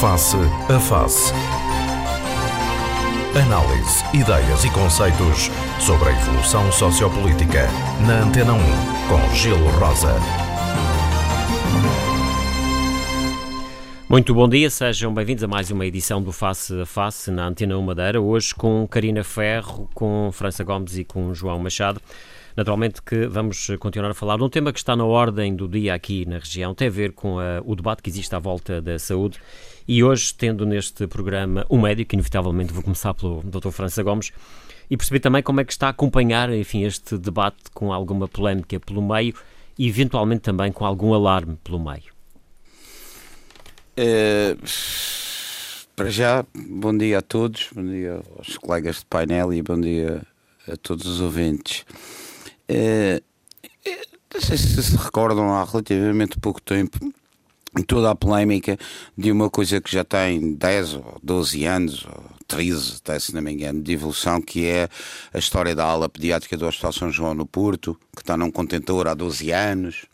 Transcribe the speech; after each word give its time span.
Face 0.00 0.36
a 0.36 0.78
Face. 0.78 1.32
Análise, 3.34 4.04
ideias 4.14 4.64
e 4.64 4.70
conceitos 4.70 5.50
sobre 5.80 6.10
a 6.10 6.12
evolução 6.12 6.70
sociopolítica. 6.70 7.66
Na 8.06 8.22
Antena 8.22 8.52
1, 8.52 8.58
com 9.08 9.34
Gelo 9.34 9.68
Rosa. 9.70 10.14
Muito 14.08 14.32
bom 14.32 14.48
dia, 14.48 14.70
sejam 14.70 15.12
bem-vindos 15.12 15.42
a 15.42 15.48
mais 15.48 15.72
uma 15.72 15.84
edição 15.84 16.22
do 16.22 16.30
Face 16.30 16.80
a 16.80 16.86
Face 16.86 17.28
na 17.32 17.48
Antena 17.48 17.76
1 17.76 17.82
Madeira. 17.82 18.20
Hoje 18.20 18.54
com 18.54 18.86
Karina 18.86 19.24
Ferro, 19.24 19.90
com 19.94 20.30
França 20.32 20.62
Gomes 20.62 20.96
e 20.96 21.04
com 21.04 21.34
João 21.34 21.58
Machado. 21.58 22.00
Naturalmente 22.56 23.02
que 23.02 23.26
vamos 23.26 23.68
continuar 23.80 24.10
a 24.10 24.14
falar 24.14 24.36
de 24.36 24.44
um 24.44 24.48
tema 24.48 24.72
que 24.72 24.78
está 24.78 24.94
na 24.94 25.04
ordem 25.04 25.54
do 25.54 25.66
dia 25.68 25.92
aqui 25.92 26.24
na 26.24 26.38
região, 26.38 26.72
tem 26.72 26.86
a 26.86 26.90
ver 26.90 27.12
com 27.12 27.38
a, 27.38 27.60
o 27.64 27.74
debate 27.74 28.00
que 28.00 28.10
existe 28.10 28.34
à 28.34 28.38
volta 28.38 28.80
da 28.80 28.96
saúde 28.98 29.40
e 29.88 30.04
hoje, 30.04 30.34
tendo 30.34 30.66
neste 30.66 31.06
programa 31.06 31.64
um 31.70 31.80
médico, 31.80 32.14
inevitavelmente 32.14 32.74
vou 32.74 32.82
começar 32.82 33.14
pelo 33.14 33.42
Dr. 33.42 33.70
França 33.70 34.02
Gomes, 34.02 34.30
e 34.90 34.96
perceber 34.98 35.20
também 35.20 35.42
como 35.42 35.60
é 35.60 35.64
que 35.64 35.72
está 35.72 35.86
a 35.86 35.90
acompanhar, 35.90 36.52
enfim, 36.52 36.84
este 36.84 37.16
debate 37.16 37.70
com 37.72 37.90
alguma 37.90 38.28
polémica 38.28 38.78
pelo 38.78 39.00
meio 39.00 39.34
e 39.78 39.88
eventualmente 39.88 40.42
também 40.42 40.70
com 40.70 40.84
algum 40.84 41.14
alarme 41.14 41.56
pelo 41.64 41.78
meio. 41.78 42.12
É, 43.96 44.56
para 45.96 46.10
já, 46.10 46.44
bom 46.54 46.96
dia 46.96 47.18
a 47.18 47.22
todos, 47.22 47.68
bom 47.74 47.84
dia 47.84 48.20
aos 48.36 48.58
colegas 48.58 48.96
de 48.96 49.06
painel 49.06 49.52
e 49.54 49.62
bom 49.62 49.80
dia 49.80 50.22
a 50.70 50.76
todos 50.76 51.06
os 51.06 51.20
ouvintes. 51.20 51.84
É, 52.68 53.22
não 54.34 54.40
sei 54.40 54.56
se 54.58 54.82
se 54.82 54.96
recordam 54.96 55.50
há 55.52 55.64
relativamente 55.64 56.38
pouco 56.38 56.60
tempo 56.60 56.98
toda 57.82 58.10
a 58.10 58.14
polémica 58.14 58.78
de 59.16 59.30
uma 59.30 59.50
coisa 59.50 59.80
que 59.80 59.90
já 59.90 60.04
tem 60.04 60.54
10 60.54 60.94
ou 60.94 61.18
12 61.22 61.64
anos, 61.64 62.04
ou 62.04 62.24
13, 62.46 62.96
até 63.02 63.18
se 63.18 63.34
não 63.34 63.42
me 63.42 63.52
engano, 63.52 63.82
de 63.82 63.92
evolução, 63.92 64.40
que 64.40 64.66
é 64.66 64.88
a 65.32 65.38
história 65.38 65.74
da 65.74 65.84
ala 65.84 66.08
pediátrica 66.08 66.56
do 66.56 66.66
Hospital 66.66 66.92
São 66.92 67.12
João 67.12 67.34
no 67.34 67.46
Porto, 67.46 67.98
que 68.14 68.22
está 68.22 68.36
num 68.36 68.50
contentor 68.50 69.06
há 69.06 69.14
12 69.14 69.50
anos, 69.50 70.06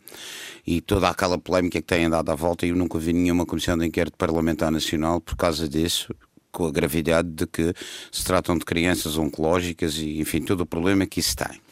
e 0.67 0.81
toda 0.81 1.09
aquela 1.09 1.37
polémica 1.37 1.79
que 1.79 1.87
tem 1.87 2.05
andado 2.05 2.29
à 2.31 2.35
volta, 2.35 2.65
e 2.65 2.69
eu 2.69 2.75
nunca 2.75 2.97
vi 2.97 3.13
nenhuma 3.13 3.45
comissão 3.45 3.77
de 3.77 3.85
inquérito 3.85 4.17
parlamentar 4.17 4.71
nacional 4.71 5.21
por 5.21 5.35
causa 5.35 5.69
disso, 5.69 6.13
com 6.51 6.65
a 6.65 6.71
gravidade 6.71 7.29
de 7.29 7.45
que 7.45 7.73
se 8.11 8.23
tratam 8.23 8.57
de 8.57 8.65
crianças 8.65 9.17
oncológicas 9.17 9.97
e, 9.97 10.19
enfim, 10.19 10.41
todo 10.41 10.61
o 10.61 10.65
problema 10.65 11.05
que 11.05 11.19
isso 11.19 11.35
tem. 11.35 11.64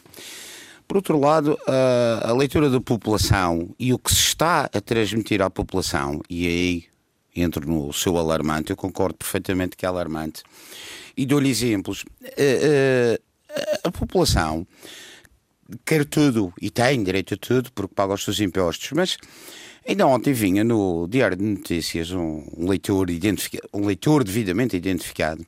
Por 0.94 0.98
outro 0.98 1.20
lado, 1.20 1.58
a, 1.68 2.30
a, 2.30 2.34
leitura 2.34 2.70
da 2.70 2.80
população 2.80 3.74
e 3.80 3.92
o 3.92 3.98
que 3.98 4.14
se 4.14 4.28
está 4.28 4.70
a 4.72 4.80
transmitir 4.80 5.42
à 5.42 5.50
população, 5.50 6.22
e 6.30 6.46
aí 6.46 6.84
entro 7.36 7.68
no 7.68 7.92
seu 7.92 8.16
alarmante, 8.16 8.70
eu 8.70 8.78
concordo 8.78 9.16
perfeitamente 9.16 9.76
que 9.76 9.88
é 9.88 9.90
alarmante, 9.90 10.44
e 11.18 11.26
dou-lhe 11.26 11.50
exemplos. 11.50 12.06
A, 12.24 13.86
a, 13.86 13.88
a, 13.88 13.92
população 13.92 14.68
quer 15.84 16.06
tudo 16.06 16.54
e 16.62 16.70
tem 16.70 17.04
direito 17.04 17.34
a 17.34 17.38
tudo 17.38 17.72
porque 17.72 17.96
paga 17.96 18.14
os 18.14 18.24
seus 18.24 18.40
impostos, 18.40 18.92
mas 18.92 19.18
ainda 19.90 20.06
ontem 20.06 20.32
vinha 20.32 20.64
no 20.64 21.08
Diário 21.08 21.36
de 21.36 21.44
Notícias 21.44 22.12
um, 22.12 22.46
um 22.56 22.70
leitor, 22.70 23.08
um 23.74 23.88
leitor 23.88 24.24
devidamente 24.24 24.78
identificado 24.78 25.44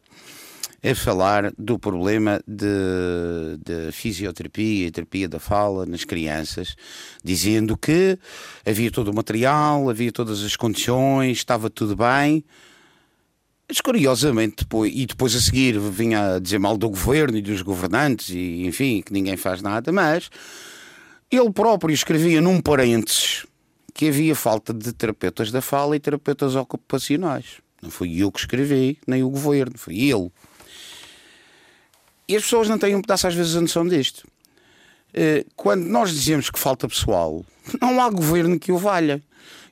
a 0.91 0.95
falar 0.95 1.51
do 1.57 1.79
problema 1.79 2.41
de, 2.47 3.57
de 3.63 3.91
fisioterapia 3.91 4.87
e 4.87 4.91
terapia 4.91 5.27
da 5.27 5.39
fala 5.39 5.85
nas 5.85 6.03
crianças, 6.03 6.75
dizendo 7.23 7.77
que 7.77 8.17
havia 8.65 8.91
todo 8.91 9.09
o 9.09 9.15
material, 9.15 9.89
havia 9.89 10.11
todas 10.11 10.43
as 10.43 10.55
condições, 10.55 11.37
estava 11.37 11.69
tudo 11.69 11.95
bem. 11.95 12.43
Mas 13.67 13.81
curiosamente, 13.81 14.57
depois, 14.59 14.93
e 14.95 15.07
depois 15.07 15.35
a 15.35 15.41
seguir 15.41 15.79
vinha 15.79 16.35
a 16.35 16.39
dizer 16.39 16.59
mal 16.59 16.77
do 16.77 16.89
governo 16.89 17.37
e 17.37 17.41
dos 17.41 17.63
governantes, 17.63 18.29
e 18.29 18.65
enfim, 18.65 19.01
que 19.01 19.11
ninguém 19.11 19.37
faz 19.37 19.61
nada, 19.61 19.91
mas 19.91 20.29
ele 21.31 21.51
próprio 21.51 21.93
escrevia 21.93 22.39
num 22.41 22.61
parênteses 22.61 23.45
que 23.93 24.09
havia 24.09 24.35
falta 24.35 24.73
de 24.73 24.93
terapeutas 24.93 25.51
da 25.51 25.61
fala 25.61 25.95
e 25.95 25.99
terapeutas 25.99 26.55
ocupacionais. 26.55 27.61
Não 27.81 27.89
fui 27.89 28.21
eu 28.21 28.31
que 28.31 28.39
escrevi, 28.39 28.99
nem 29.07 29.23
o 29.23 29.29
governo, 29.29 29.77
foi 29.77 29.95
ele. 29.95 30.31
E 32.27 32.35
as 32.35 32.43
pessoas 32.43 32.67
não 32.67 32.77
têm 32.77 32.95
um 32.95 33.01
pedaço 33.01 33.27
às 33.27 33.35
vezes 33.35 33.55
a 33.55 33.61
noção 33.61 33.87
disto. 33.87 34.27
Eh, 35.13 35.45
quando 35.55 35.85
nós 35.85 36.11
dizemos 36.11 36.49
que 36.49 36.59
falta 36.59 36.87
pessoal, 36.87 37.45
não 37.81 38.01
há 38.01 38.09
governo 38.09 38.59
que 38.59 38.71
o 38.71 38.77
valha. 38.77 39.23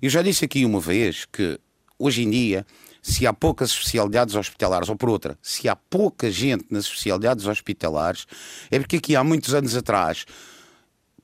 Eu 0.01 0.09
já 0.09 0.21
disse 0.21 0.45
aqui 0.45 0.65
uma 0.65 0.79
vez 0.79 1.25
que 1.25 1.59
hoje 1.97 2.23
em 2.23 2.29
dia, 2.29 2.65
se 3.01 3.25
há 3.27 3.33
poucas 3.33 3.71
especialidades 3.71 4.35
hospitalares, 4.35 4.89
ou 4.89 4.95
por 4.95 5.09
outra, 5.09 5.37
se 5.41 5.67
há 5.67 5.75
pouca 5.75 6.31
gente 6.31 6.65
nas 6.69 6.85
especialidades 6.85 7.45
hospitalares, 7.45 8.25
é 8.69 8.79
porque 8.79 8.97
aqui 8.97 9.15
há 9.15 9.23
muitos 9.23 9.53
anos 9.53 9.75
atrás, 9.75 10.25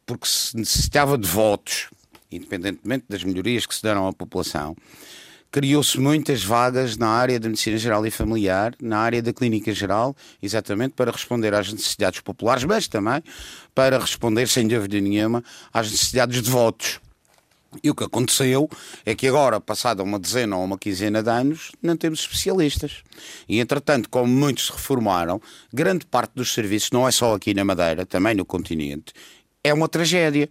porque 0.06 0.28
se 0.28 0.58
necessitava 0.58 1.18
de 1.18 1.28
votos, 1.28 1.88
independentemente 2.32 3.06
das 3.08 3.24
melhorias 3.24 3.66
que 3.66 3.76
se 3.76 3.84
deram 3.84 4.08
à 4.08 4.14
população, 4.14 4.76
criou-se 5.52 6.00
muitas 6.00 6.44
vagas 6.44 6.98
na 6.98 7.08
área 7.08 7.40
da 7.40 7.50
medicina 7.50 7.78
geral 7.78 8.06
e 8.06 8.12
familiar, 8.12 8.74
na 8.82 9.00
área 9.00 9.22
da 9.22 9.34
clínica 9.34 9.74
geral, 9.74 10.16
exatamente 10.42 10.94
para 10.94 11.12
responder 11.12 11.54
às 11.54 11.72
necessidades 11.72 12.20
populares, 12.22 12.64
mas 12.64 12.88
também 12.88 13.24
para 13.74 13.98
responder, 13.98 14.48
sem 14.48 14.68
dúvida 14.68 15.00
nenhuma, 15.00 15.44
às 15.74 15.90
necessidades 15.90 16.42
de 16.42 16.50
votos. 16.50 17.00
E 17.84 17.90
o 17.90 17.96
que 17.96 18.04
aconteceu 18.04 18.68
é 19.06 19.14
que 19.14 19.28
agora, 19.28 19.62
passada 19.62 20.02
uma 20.02 20.18
dezena 20.18 20.58
ou 20.58 20.64
uma 20.64 20.78
quinzena 20.78 21.22
de 21.22 21.30
anos, 21.30 21.72
não 21.82 21.96
temos 21.96 22.22
especialistas. 22.22 23.04
E 23.48 23.60
entretanto, 23.60 24.10
como 24.10 24.28
muitos 24.28 24.68
se 24.68 24.72
reformaram, 24.72 25.40
grande 25.72 26.06
parte 26.06 26.32
dos 26.34 26.52
serviços, 26.54 26.90
não 26.92 27.08
é 27.08 27.12
só 27.12 27.36
aqui 27.36 27.54
na 27.54 27.64
Madeira, 27.64 28.06
também 28.06 28.34
no 28.34 28.44
continente, 28.44 29.14
é 29.64 29.72
uma 29.74 29.88
tragédia 29.88 30.50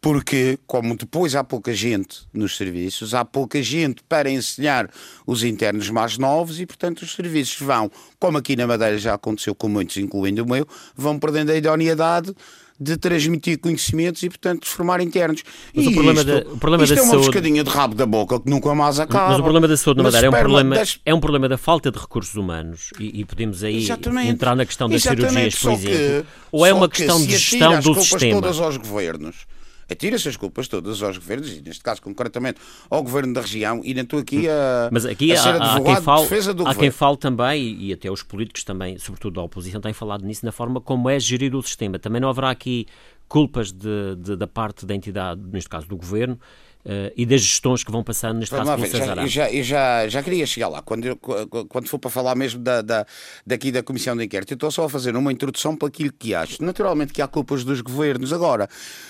porque, 0.00 0.58
como 0.66 0.96
depois 0.96 1.34
há 1.34 1.42
pouca 1.42 1.72
gente 1.74 2.20
nos 2.32 2.56
serviços, 2.56 3.14
há 3.14 3.24
pouca 3.24 3.62
gente 3.62 4.02
para 4.08 4.30
ensinar 4.30 4.88
os 5.26 5.42
internos 5.42 5.90
mais 5.90 6.18
novos 6.18 6.60
e, 6.60 6.66
portanto, 6.66 7.02
os 7.02 7.14
serviços 7.14 7.60
vão, 7.60 7.90
como 8.18 8.38
aqui 8.38 8.56
na 8.56 8.66
Madeira 8.66 8.98
já 8.98 9.14
aconteceu 9.14 9.54
com 9.54 9.68
muitos, 9.68 9.96
incluindo 9.96 10.44
o 10.44 10.48
meu, 10.48 10.66
vão 10.94 11.18
perdendo 11.18 11.50
a 11.50 11.56
idoneidade 11.56 12.34
de 12.78 12.96
transmitir 12.98 13.58
conhecimentos 13.58 14.22
e, 14.22 14.28
portanto, 14.28 14.64
de 14.64 14.68
formar 14.68 15.00
internos. 15.00 15.42
Mas 15.74 15.86
e 15.86 15.88
o 15.88 15.92
problema 15.92 16.20
isto, 16.20 16.26
da, 16.26 16.52
o 16.52 16.58
problema 16.58 16.84
isto 16.84 16.94
da 16.94 17.00
é 17.00 17.04
uma 17.04 17.10
saúde... 17.10 17.26
pescadinha 17.26 17.64
de 17.64 17.70
rabo 17.70 17.94
da 17.94 18.04
boca 18.04 18.38
que 18.38 18.50
nunca 18.50 18.74
mais 18.74 19.00
acaba. 19.00 19.30
Mas 19.30 19.38
o 19.38 19.42
problema 19.42 19.66
da 19.66 19.76
saúde 19.78 19.98
na 19.98 20.04
Madeira 20.04 20.26
é 20.26 20.30
um 20.30 20.32
problema, 20.32 20.74
das... 20.76 21.00
é 21.04 21.14
um 21.14 21.20
problema 21.20 21.48
da 21.48 21.56
falta 21.56 21.90
de 21.90 21.98
recursos 21.98 22.34
humanos 22.34 22.90
e, 23.00 23.20
e 23.20 23.24
podemos 23.24 23.64
aí 23.64 23.78
Exatamente. 23.78 24.28
entrar 24.28 24.54
na 24.54 24.66
questão 24.66 24.90
das 24.90 25.06
Exatamente. 25.06 25.56
cirurgias, 25.56 25.58
por 25.58 25.72
exemplo. 25.72 26.22
que, 26.22 26.26
Ou 26.52 26.66
é 26.66 26.74
uma 26.74 26.88
que 26.88 26.98
questão 26.98 27.18
de 27.18 27.32
gestão 27.36 27.80
do 27.80 27.94
sistema? 27.94 28.42
todas 28.42 28.60
aos 28.60 28.76
governos 28.76 29.46
atira-se 29.90 30.28
as 30.28 30.36
culpas 30.36 30.68
todas 30.68 31.02
aos 31.02 31.18
governos, 31.18 31.50
e 31.50 31.60
neste 31.60 31.82
caso 31.82 32.02
concretamente 32.02 32.60
ao 32.90 33.02
governo 33.02 33.32
da 33.32 33.40
região, 33.40 33.80
e 33.84 33.94
não 33.94 34.02
estou 34.02 34.18
aqui 34.18 34.48
a, 34.48 34.88
Mas 34.92 35.04
aqui 35.04 35.32
a 35.32 35.36
ser 35.36 35.60
há, 35.60 35.76
há 35.76 35.80
quem 35.80 35.96
fale, 35.96 36.22
de 36.22 36.28
defesa 36.28 36.54
do 36.54 36.62
há 36.62 36.64
governo. 36.64 36.80
quem 36.80 36.90
fale 36.90 37.16
também, 37.16 37.76
e 37.80 37.92
até 37.92 38.10
os 38.10 38.22
políticos 38.22 38.64
também, 38.64 38.98
sobretudo 38.98 39.34
da 39.34 39.42
oposição, 39.42 39.80
têm 39.80 39.92
falado 39.92 40.24
nisso, 40.24 40.44
na 40.44 40.52
forma 40.52 40.80
como 40.80 41.08
é 41.08 41.18
gerido 41.18 41.58
o 41.58 41.62
sistema. 41.62 41.98
Também 41.98 42.20
não 42.20 42.28
haverá 42.28 42.50
aqui 42.50 42.86
culpas 43.28 43.72
de, 43.72 44.16
de, 44.18 44.36
da 44.36 44.46
parte 44.46 44.86
da 44.86 44.94
entidade, 44.94 45.40
neste 45.52 45.68
caso 45.68 45.86
do 45.86 45.96
governo, 45.96 46.38
Uh, 46.86 47.10
e 47.16 47.26
das 47.26 47.40
gestões 47.40 47.82
que 47.82 47.90
vão 47.90 48.04
passando 48.04 48.38
neste 48.38 48.54
caso 48.54 48.76
pelo 48.76 49.26
já, 49.26 49.50
eu 49.50 49.60
já, 49.60 49.62
já, 49.62 50.08
já 50.08 50.22
queria 50.22 50.46
chegar 50.46 50.68
lá, 50.68 50.80
quando, 50.80 51.04
eu, 51.04 51.16
quando 51.16 51.88
for 51.88 51.98
para 51.98 52.12
falar 52.12 52.36
mesmo 52.36 52.62
da, 52.62 52.80
da, 52.80 53.04
daqui 53.44 53.72
da 53.72 53.82
Comissão 53.82 54.16
de 54.16 54.22
Inquérito, 54.22 54.52
eu 54.52 54.54
estou 54.54 54.70
só 54.70 54.84
a 54.84 54.88
fazer 54.88 55.16
uma 55.16 55.32
introdução 55.32 55.74
para 55.74 55.88
aquilo 55.88 56.12
que 56.16 56.32
acho. 56.32 56.62
Naturalmente 56.62 57.12
que 57.12 57.20
há 57.20 57.26
culpas 57.26 57.64
dos 57.64 57.80
governos. 57.80 58.32
Agora, 58.32 58.68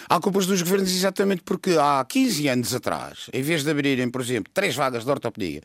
há 0.08 0.18
culpas 0.18 0.46
dos 0.46 0.62
governos 0.62 0.90
exatamente 0.90 1.42
porque 1.42 1.72
há 1.78 2.02
15 2.08 2.48
anos 2.48 2.74
atrás, 2.74 3.28
em 3.30 3.42
vez 3.42 3.62
de 3.62 3.70
abrirem, 3.70 4.08
por 4.08 4.22
exemplo, 4.22 4.50
três 4.54 4.74
vagas 4.74 5.04
de 5.04 5.10
ortopedia 5.10 5.60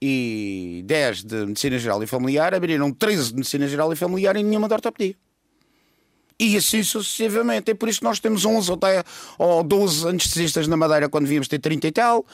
e 0.00 0.84
10 0.86 1.24
de 1.24 1.46
Medicina 1.46 1.76
Geral 1.76 2.00
e 2.04 2.06
Familiar, 2.06 2.54
abriram 2.54 2.92
13 2.92 3.30
de 3.30 3.34
Medicina 3.34 3.66
Geral 3.66 3.92
e 3.92 3.96
Familiar 3.96 4.36
e 4.36 4.44
nenhuma 4.44 4.68
de 4.68 4.74
ortopedia. 4.74 5.16
E 6.38 6.56
assim 6.56 6.82
sucessivamente. 6.82 7.70
É 7.70 7.74
por 7.74 7.88
isso 7.88 7.98
que 7.98 8.04
nós 8.04 8.20
temos 8.20 8.44
11 8.44 8.70
ou, 8.70 8.76
10, 8.76 9.04
ou 9.38 9.62
12 9.62 10.08
anestesistas 10.08 10.68
na 10.68 10.76
Madeira 10.76 11.08
quando 11.08 11.24
devíamos 11.24 11.48
ter 11.48 11.58
30 11.58 11.86
e 11.88 11.92
tal. 11.92 12.26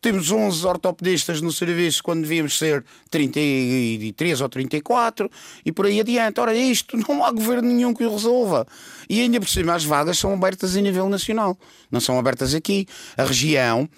Temos 0.00 0.32
11 0.32 0.66
ortopedistas 0.66 1.40
no 1.40 1.52
serviço 1.52 2.02
quando 2.02 2.22
devíamos 2.22 2.58
ser 2.58 2.84
33 3.08 4.40
ou 4.40 4.48
34 4.48 5.30
e 5.64 5.70
por 5.70 5.86
aí 5.86 6.00
adiante. 6.00 6.40
Ora, 6.40 6.52
isto 6.52 6.96
não 6.96 7.24
há 7.24 7.30
governo 7.30 7.68
nenhum 7.68 7.94
que 7.94 8.04
o 8.04 8.10
resolva. 8.10 8.66
E 9.08 9.20
ainda 9.20 9.38
por 9.38 9.48
cima 9.48 9.74
as 9.74 9.84
vagas 9.84 10.18
são 10.18 10.34
abertas 10.34 10.76
a 10.76 10.80
nível 10.80 11.08
nacional, 11.08 11.56
não 11.88 12.00
são 12.00 12.18
abertas 12.18 12.52
aqui. 12.52 12.84
A 13.16 13.22
região 13.22 13.88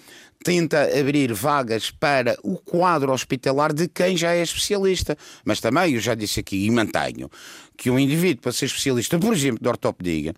tenta 0.45 0.83
abrir 0.99 1.33
vagas 1.33 1.89
para 1.89 2.37
o 2.43 2.55
quadro 2.55 3.11
hospitalar 3.11 3.73
de 3.73 3.87
quem 3.87 4.15
já 4.15 4.31
é 4.31 4.43
especialista. 4.43 5.17
Mas 5.43 5.59
também, 5.59 5.95
eu 5.95 5.99
já 5.99 6.13
disse 6.13 6.39
aqui 6.39 6.67
e 6.67 6.69
mantenho, 6.69 7.31
que 7.77 7.89
um 7.89 7.99
indivíduo 7.99 8.41
para 8.41 8.51
ser 8.51 8.65
especialista, 8.65 9.19
por 9.19 9.33
exemplo, 9.33 9.61
de 9.61 9.67
ortopedia, 9.67 10.33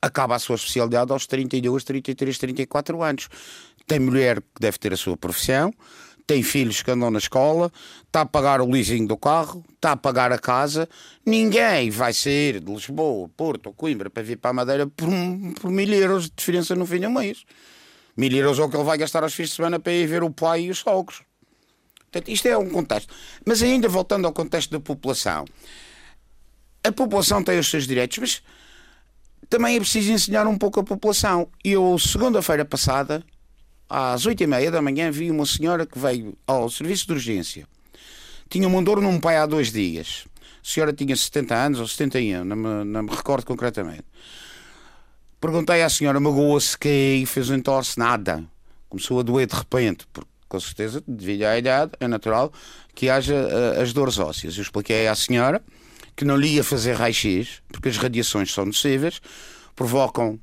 acaba 0.00 0.34
a 0.34 0.38
sua 0.38 0.56
especialidade 0.56 1.12
aos 1.12 1.26
32, 1.26 1.84
33, 1.84 2.38
34 2.38 3.02
anos. 3.02 3.28
Tem 3.86 3.98
mulher 3.98 4.40
que 4.40 4.60
deve 4.60 4.78
ter 4.78 4.92
a 4.92 4.96
sua 4.96 5.16
profissão, 5.16 5.72
tem 6.26 6.42
filhos 6.42 6.80
que 6.80 6.90
andam 6.90 7.10
na 7.10 7.18
escola, 7.18 7.72
está 8.06 8.20
a 8.20 8.26
pagar 8.26 8.60
o 8.60 8.70
leasing 8.70 9.04
do 9.04 9.16
carro, 9.16 9.64
está 9.74 9.92
a 9.92 9.96
pagar 9.96 10.32
a 10.32 10.38
casa. 10.38 10.88
Ninguém 11.26 11.90
vai 11.90 12.12
sair 12.12 12.60
de 12.60 12.72
Lisboa, 12.72 13.28
Porto 13.36 13.66
ou 13.66 13.72
Coimbra 13.74 14.08
para 14.08 14.22
vir 14.22 14.36
para 14.36 14.50
a 14.50 14.54
Madeira 14.54 14.86
por, 14.86 15.08
por 15.60 15.70
mil 15.70 15.92
euros 15.92 16.24
de 16.24 16.32
diferença 16.36 16.76
no 16.76 16.86
fim 16.86 17.00
do 17.00 17.10
mês. 17.10 17.44
Mil 18.16 18.30
euros 18.32 18.58
é 18.58 18.62
o 18.62 18.68
que 18.68 18.76
ele 18.76 18.84
vai 18.84 18.96
gastar 18.96 19.24
aos 19.24 19.34
fins 19.34 19.48
de 19.48 19.56
semana 19.56 19.80
para 19.80 19.92
ir 19.92 20.06
ver 20.06 20.22
o 20.22 20.30
pai 20.30 20.62
e 20.62 20.70
os 20.70 20.78
sogros. 20.78 21.22
Portanto, 22.10 22.30
isto 22.30 22.48
é 22.48 22.58
um 22.58 22.68
contexto. 22.68 23.14
Mas 23.46 23.62
ainda 23.62 23.88
voltando 23.88 24.26
ao 24.26 24.32
contexto 24.32 24.70
da 24.70 24.80
população, 24.80 25.44
a 26.82 26.90
população 26.90 27.42
tem 27.42 27.58
os 27.58 27.70
seus 27.70 27.86
direitos, 27.86 28.18
mas 28.18 28.42
também 29.48 29.76
é 29.76 29.80
preciso 29.80 30.10
ensinar 30.12 30.46
um 30.46 30.58
pouco 30.58 30.80
a 30.80 30.84
população. 30.84 31.48
Eu, 31.64 31.96
segunda-feira 31.98 32.64
passada, 32.64 33.22
às 33.88 34.26
oito 34.26 34.42
e 34.42 34.46
meia 34.46 34.70
da 34.70 34.82
manhã, 34.82 35.10
vi 35.10 35.30
uma 35.30 35.46
senhora 35.46 35.86
que 35.86 35.98
veio 35.98 36.36
ao 36.46 36.68
serviço 36.68 37.06
de 37.06 37.12
urgência. 37.12 37.66
Tinha 38.48 38.66
um 38.66 38.82
dor 38.82 39.00
num 39.00 39.20
pai 39.20 39.36
há 39.36 39.46
dois 39.46 39.70
dias. 39.70 40.24
A 40.36 40.68
senhora 40.68 40.92
tinha 40.92 41.16
70 41.16 41.54
anos 41.54 41.80
ou 41.80 41.86
71, 41.86 42.44
não 42.44 42.56
me, 42.56 42.84
não 42.84 43.02
me 43.04 43.10
recordo 43.10 43.46
concretamente. 43.46 44.04
Perguntei 45.40 45.82
à 45.82 45.88
senhora, 45.88 46.20
magoa-se 46.20 46.76
que 46.76 47.24
fez 47.26 47.50
um 47.50 47.54
entorse? 47.54 47.98
Nada. 47.98 48.44
Começou 48.88 49.20
a 49.20 49.22
doer 49.22 49.46
de 49.46 49.54
repente, 49.54 50.06
porque 50.12 50.29
com 50.50 50.58
certeza, 50.58 51.02
devido 51.06 51.44
à 51.44 51.56
idade, 51.56 51.92
é 52.00 52.08
natural 52.08 52.52
que 52.92 53.08
haja 53.08 53.34
uh, 53.34 53.80
as 53.80 53.92
dores 53.92 54.18
ósseas. 54.18 54.56
Eu 54.56 54.62
expliquei 54.62 55.06
à 55.06 55.14
senhora 55.14 55.62
que 56.16 56.24
não 56.24 56.36
lhe 56.36 56.56
ia 56.56 56.64
fazer 56.64 56.94
raio-x, 56.94 57.62
porque 57.68 57.88
as 57.88 57.96
radiações 57.96 58.52
são 58.52 58.66
nocivas, 58.66 59.22
provocam 59.76 60.38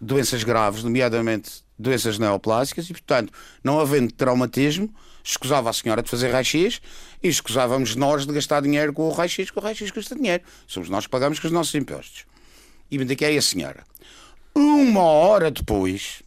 doenças 0.00 0.44
graves, 0.44 0.84
nomeadamente 0.84 1.64
doenças 1.76 2.20
neoplásicas, 2.20 2.88
e, 2.88 2.92
portanto, 2.92 3.32
não 3.62 3.80
havendo 3.80 4.12
traumatismo, 4.12 4.94
escusava 5.24 5.68
a 5.68 5.72
senhora 5.72 6.02
de 6.02 6.08
fazer 6.08 6.30
raio-x 6.30 6.80
e 7.20 7.28
escusávamos 7.28 7.96
nós 7.96 8.24
de 8.24 8.32
gastar 8.32 8.62
dinheiro 8.62 8.92
com 8.92 9.08
o 9.08 9.12
raio-x, 9.12 9.46
porque 9.46 9.58
o 9.58 9.62
raio-x 9.62 9.90
custa 9.90 10.14
dinheiro. 10.14 10.44
Somos 10.68 10.88
nós 10.88 11.04
que 11.04 11.10
pagamos 11.10 11.40
com 11.40 11.48
os 11.48 11.52
nossos 11.52 11.74
impostos. 11.74 12.24
E 12.88 12.96
me 12.96 13.04
daqui 13.04 13.24
a 13.24 13.42
senhora. 13.42 13.82
Uma 14.54 15.02
hora 15.02 15.50
depois, 15.50 16.22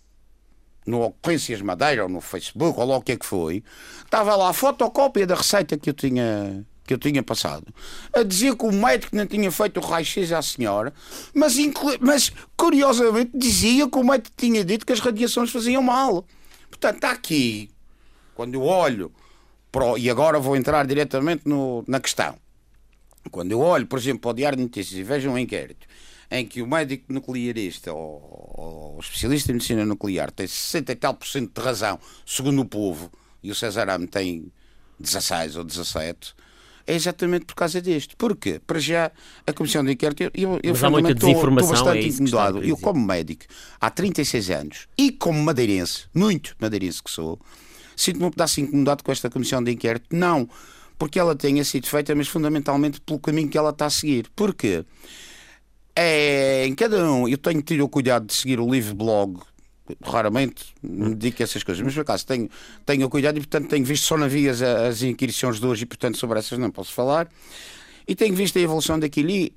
no 0.86 1.02
Ocorrências 1.02 1.62
Madeira 1.62 2.04
ou 2.04 2.10
no 2.10 2.22
Facebook 2.22 2.80
ou 2.80 2.86
lá 2.86 2.98
o 2.98 3.02
que 3.02 3.14
é 3.14 3.18
que 3.18 3.26
foi, 3.26 3.64
estava 4.04 4.36
lá 4.36 4.50
a 4.50 4.54
fotocópia 4.54 5.28
da 5.28 5.36
receita 5.36 5.78
que 5.78 5.90
eu 5.90 5.94
tinha 5.94 6.66
que 6.84 6.94
eu 6.94 6.98
tinha 6.98 7.24
passado, 7.24 7.68
a 8.14 8.22
dizer 8.22 8.56
que 8.58 8.66
o 8.66 8.72
médico 8.72 9.16
não 9.16 9.26
tinha 9.26 9.50
feito 9.50 9.80
o 9.80 9.84
raio-x 9.84 10.32
à 10.34 10.42
senhora, 10.42 10.94
mas, 11.34 11.56
mas 12.02 12.34
curiosamente 12.58 13.32
dizia 13.34 13.90
que 13.90 13.98
o 13.98 14.04
médico 14.04 14.36
tinha 14.36 14.66
dito 14.66 14.86
que 14.86 14.92
as 14.92 15.00
radiações 15.00 15.52
faziam 15.52 15.82
mal. 15.82 16.26
Portanto, 16.70 16.96
está 16.96 17.12
aqui, 17.12 17.70
quando 18.36 18.56
eu 18.56 18.64
olho, 18.64 19.10
e 19.98 20.10
agora 20.10 20.38
vou 20.38 20.58
entrar 20.58 20.86
diretamente 20.86 21.44
no, 21.46 21.82
na 21.88 22.00
questão, 22.00 22.36
quando 23.30 23.52
eu 23.52 23.60
olho, 23.60 23.88
por 23.88 23.98
exemplo, 23.98 24.22
para 24.22 24.32
o 24.32 24.34
Diário 24.34 24.58
de 24.58 24.64
Notícias 24.64 25.00
e 25.00 25.04
vejo 25.04 25.30
um 25.30 25.38
inquérito 25.38 25.88
em 26.32 26.46
que 26.46 26.62
o 26.62 26.68
médico 26.68 27.12
nuclearista 27.12 27.92
ou, 27.94 28.54
ou 28.56 29.00
especialista 29.00 29.52
em 29.52 29.56
medicina 29.56 29.86
nuclear 29.86 30.32
tem 30.32 30.48
60 30.48 30.92
e 30.92 30.96
tal 30.96 31.14
por 31.14 31.28
cento 31.28 31.54
de 31.54 31.66
razão, 31.66 32.00
segundo 32.26 32.62
o 32.62 32.66
povo, 32.66 33.12
e 33.44 33.52
o 33.52 33.56
César 33.56 33.90
Ame 33.90 34.08
tem 34.08 34.50
16 34.98 35.58
ou 35.58 35.64
17, 35.66 36.34
é 36.88 36.96
exatamente 36.96 37.46
por 37.46 37.56
causa 37.56 37.82
disto. 37.82 38.16
Porquê? 38.16 38.62
Para 38.66 38.80
já, 38.80 39.12
a 39.46 39.54
Comissão 39.54 39.84
de 39.84 39.92
Inquérito, 39.92 40.24
eu, 40.34 40.60
eu 40.64 40.74
há 40.82 40.90
muita 40.90 41.14
desinformação, 41.14 41.74
estou 41.74 41.86
bastante 41.86 42.06
é 42.06 42.10
incomodado. 42.10 42.64
Eu, 42.64 42.78
como 42.78 43.06
médico, 43.06 43.46
há 43.80 43.90
36 43.90 44.50
anos, 44.52 44.88
e 44.98 45.12
como 45.12 45.42
madeirense, 45.44 46.06
muito 46.14 46.56
madeirense 46.60 47.04
que 47.04 47.12
sou, 47.12 47.40
sinto-me 47.96 48.26
um 48.26 48.32
pedaço 48.32 48.62
incomodado 48.62 49.04
com 49.04 49.12
esta 49.12 49.30
Comissão 49.30 49.62
de 49.62 49.72
Inquérito. 49.72 50.16
Não 50.16 50.48
porque 50.98 51.18
ela 51.18 51.36
tenha 51.36 51.66
sido 51.66 51.88
feita, 51.88 52.14
mas 52.14 52.28
fundamentalmente 52.28 53.02
pelo 53.02 53.18
caminho 53.18 53.50
que 53.50 53.58
ela 53.58 53.72
está 53.72 53.88
a 53.88 53.90
seguir. 53.90 54.30
Porquê? 54.36 54.86
É, 55.96 56.66
em 56.66 56.74
cada 56.76 57.04
um, 57.12 57.28
eu 57.28 57.38
tenho 57.38 57.62
tido 57.62 57.84
o 57.84 57.90
cuidado 57.90 58.26
de 58.26 58.34
seguir 58.34 58.60
o 58.60 58.70
livro 58.70 58.96
blog 58.96 59.40
raramente 60.04 60.74
me 60.82 61.16
dedico 61.16 61.42
a 61.42 61.44
essas 61.44 61.64
coisas, 61.64 61.84
mas 61.84 61.94
por 61.94 62.02
acaso 62.02 62.26
tenho, 62.26 62.50
tenho 62.86 63.10
cuidado 63.10 63.38
e 63.38 63.42
portanto 63.42 63.70
tenho 63.70 63.84
visto 63.84 64.06
só 64.06 64.18
navios 64.18 64.62
as 64.62 65.02
inquirições 65.02 65.60
de 65.60 65.66
hoje 65.66 65.84
e 65.84 65.86
portanto 65.86 66.18
sobre 66.18 66.40
essas 66.40 66.58
não 66.58 66.72
posso 66.72 66.94
falar. 66.94 67.28
E 68.08 68.16
tenho 68.16 68.36
visto 68.36 68.58
a 68.58 68.62
evolução 68.62 69.00
daquilo 69.00 69.30
e 69.30 69.54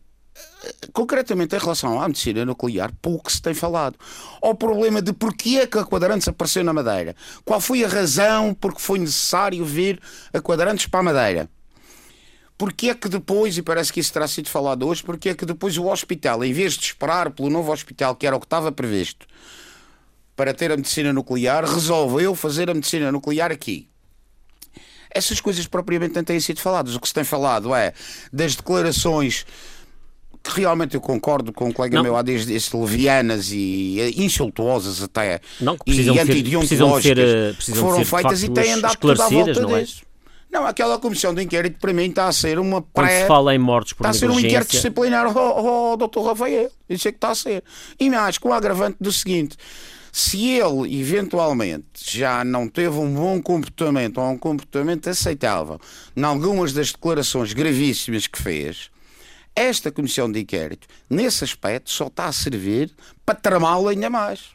concretamente 0.93 1.55
em 1.55 1.59
relação 1.59 2.01
à 2.01 2.09
medicina 2.09 2.45
nuclear 2.45 2.93
pouco 3.01 3.31
se 3.31 3.41
tem 3.41 3.55
falado. 3.55 3.97
Ao 4.43 4.55
problema 4.55 5.01
de 5.01 5.13
porquê 5.13 5.61
é 5.61 5.67
que 5.67 5.79
a 5.79 5.85
Quadrantes 5.85 6.27
apareceu 6.27 6.65
na 6.65 6.73
Madeira. 6.73 7.15
Qual 7.45 7.61
foi 7.61 7.85
a 7.85 7.89
razão 7.89 8.55
porque 8.55 8.81
foi 8.81 8.99
necessário 8.99 9.65
vir 9.65 10.01
a 10.33 10.41
Quadrantes 10.41 10.87
para 10.87 11.01
a 11.01 11.03
Madeira 11.03 11.51
porque 12.57 12.91
é 12.91 12.95
que 12.95 13.09
depois, 13.09 13.59
e 13.59 13.63
parece 13.63 13.93
que 13.93 14.01
isso 14.01 14.13
terá 14.13 14.29
sido 14.29 14.49
falado 14.49 14.87
hoje, 14.87 15.03
porque 15.03 15.31
é 15.31 15.35
que 15.35 15.45
depois 15.45 15.77
o 15.77 15.87
hospital, 15.87 16.45
em 16.45 16.53
vez 16.53 16.75
de 16.75 16.85
esperar 16.85 17.31
pelo 17.31 17.51
novo 17.51 17.73
hospital, 17.73 18.15
que 18.15 18.27
era 18.27 18.37
o 18.37 18.41
que 18.41 18.47
estava 18.47 18.71
previsto, 18.71 19.27
para 20.37 20.55
ter 20.55 20.71
a 20.71 20.77
medicina 20.77 21.13
nuclear, 21.13 21.65
resolveu 21.65 22.35
fazer 22.35 22.71
a 22.71 22.75
medicina 22.75 23.11
nuclear 23.11 23.51
aqui. 23.51 23.89
Essas 25.11 25.41
coisas 25.41 25.67
propriamente 25.67 26.15
não 26.15 26.25
têm 26.25 26.41
sido 26.41 26.61
faladas. 26.61 26.97
O 26.97 27.01
que 27.01 27.07
se 27.07 27.15
tem 27.15 27.23
falado 27.23 27.73
é 27.75 27.93
das 28.33 28.57
declarações 28.57 29.47
que 30.43 30.61
realmente 30.61 30.95
eu 30.95 31.01
concordo 31.01 31.53
com 31.53 31.71
o 31.71 31.73
colega 31.73 31.97
não. 31.97 32.03
meu 32.03 32.17
há 32.17 32.23
desde 32.23 32.77
levianas 32.77 33.51
e 33.51 33.99
eh, 33.99 34.23
insultuosas 34.23 35.03
até 35.03 35.41
não, 35.59 35.79
e 35.87 36.19
antideontológicas 36.19 37.57
que 37.65 37.73
foram 37.73 38.05
feitas 38.05 38.43
e 38.43 38.51
têm 38.51 38.73
andado 38.73 38.97
tudo 38.99 39.23
à 39.23 39.29
volta 39.29 39.61
não 39.63 39.75
é? 39.75 39.87
Não, 40.55 40.65
aquela 40.65 41.01
comissão 41.01 41.35
de 41.35 41.43
inquérito 41.43 41.81
para 41.81 41.93
mim 41.93 42.05
está 42.05 42.29
a 42.29 42.33
ser 42.33 42.61
uma 42.61 42.81
pré... 42.81 42.89
Quando 42.93 43.11
se 43.11 43.27
fala 43.27 43.55
em 43.55 43.59
mortes 43.59 43.93
por 43.93 44.07
Está 44.07 44.11
a 44.11 44.15
ser 44.15 44.31
um 44.31 44.39
inquérito 44.39 44.71
disciplinar 44.71 45.27
ao, 45.27 45.37
ao 45.37 45.97
Dr. 45.97 46.21
Rafael. 46.21 46.71
Isso 46.89 47.09
é 47.09 47.11
que 47.11 47.17
está 47.17 47.31
a 47.31 47.35
ser. 47.35 47.65
E 47.99 48.09
mais, 48.09 48.39
com 48.39 48.51
o 48.51 48.53
agravante 48.53 48.97
do 49.01 49.13
seguinte... 49.13 49.57
Se 50.17 50.47
ele, 50.49 51.01
eventualmente, 51.01 51.89
já 51.97 52.45
não 52.45 52.69
teve 52.69 52.97
um 52.97 53.13
bom 53.13 53.43
comportamento 53.43 54.19
ou 54.19 54.31
um 54.31 54.39
comportamento 54.39 55.11
aceitável 55.11 55.81
em 56.17 56.23
algumas 56.23 56.73
das 56.73 56.93
declarações 56.93 57.53
gravíssimas 57.53 58.29
que 58.29 58.41
fez, 58.41 58.93
esta 59.57 59.91
comissão 59.91 60.31
de 60.31 60.39
inquérito, 60.39 60.87
nesse 61.11 61.43
aspecto, 61.43 61.91
só 61.91 62.07
está 62.07 62.27
a 62.27 62.33
servir 62.33 62.95
para 63.27 63.35
tramá-lo 63.35 63.89
ainda 63.89 64.09
mais. 64.09 64.54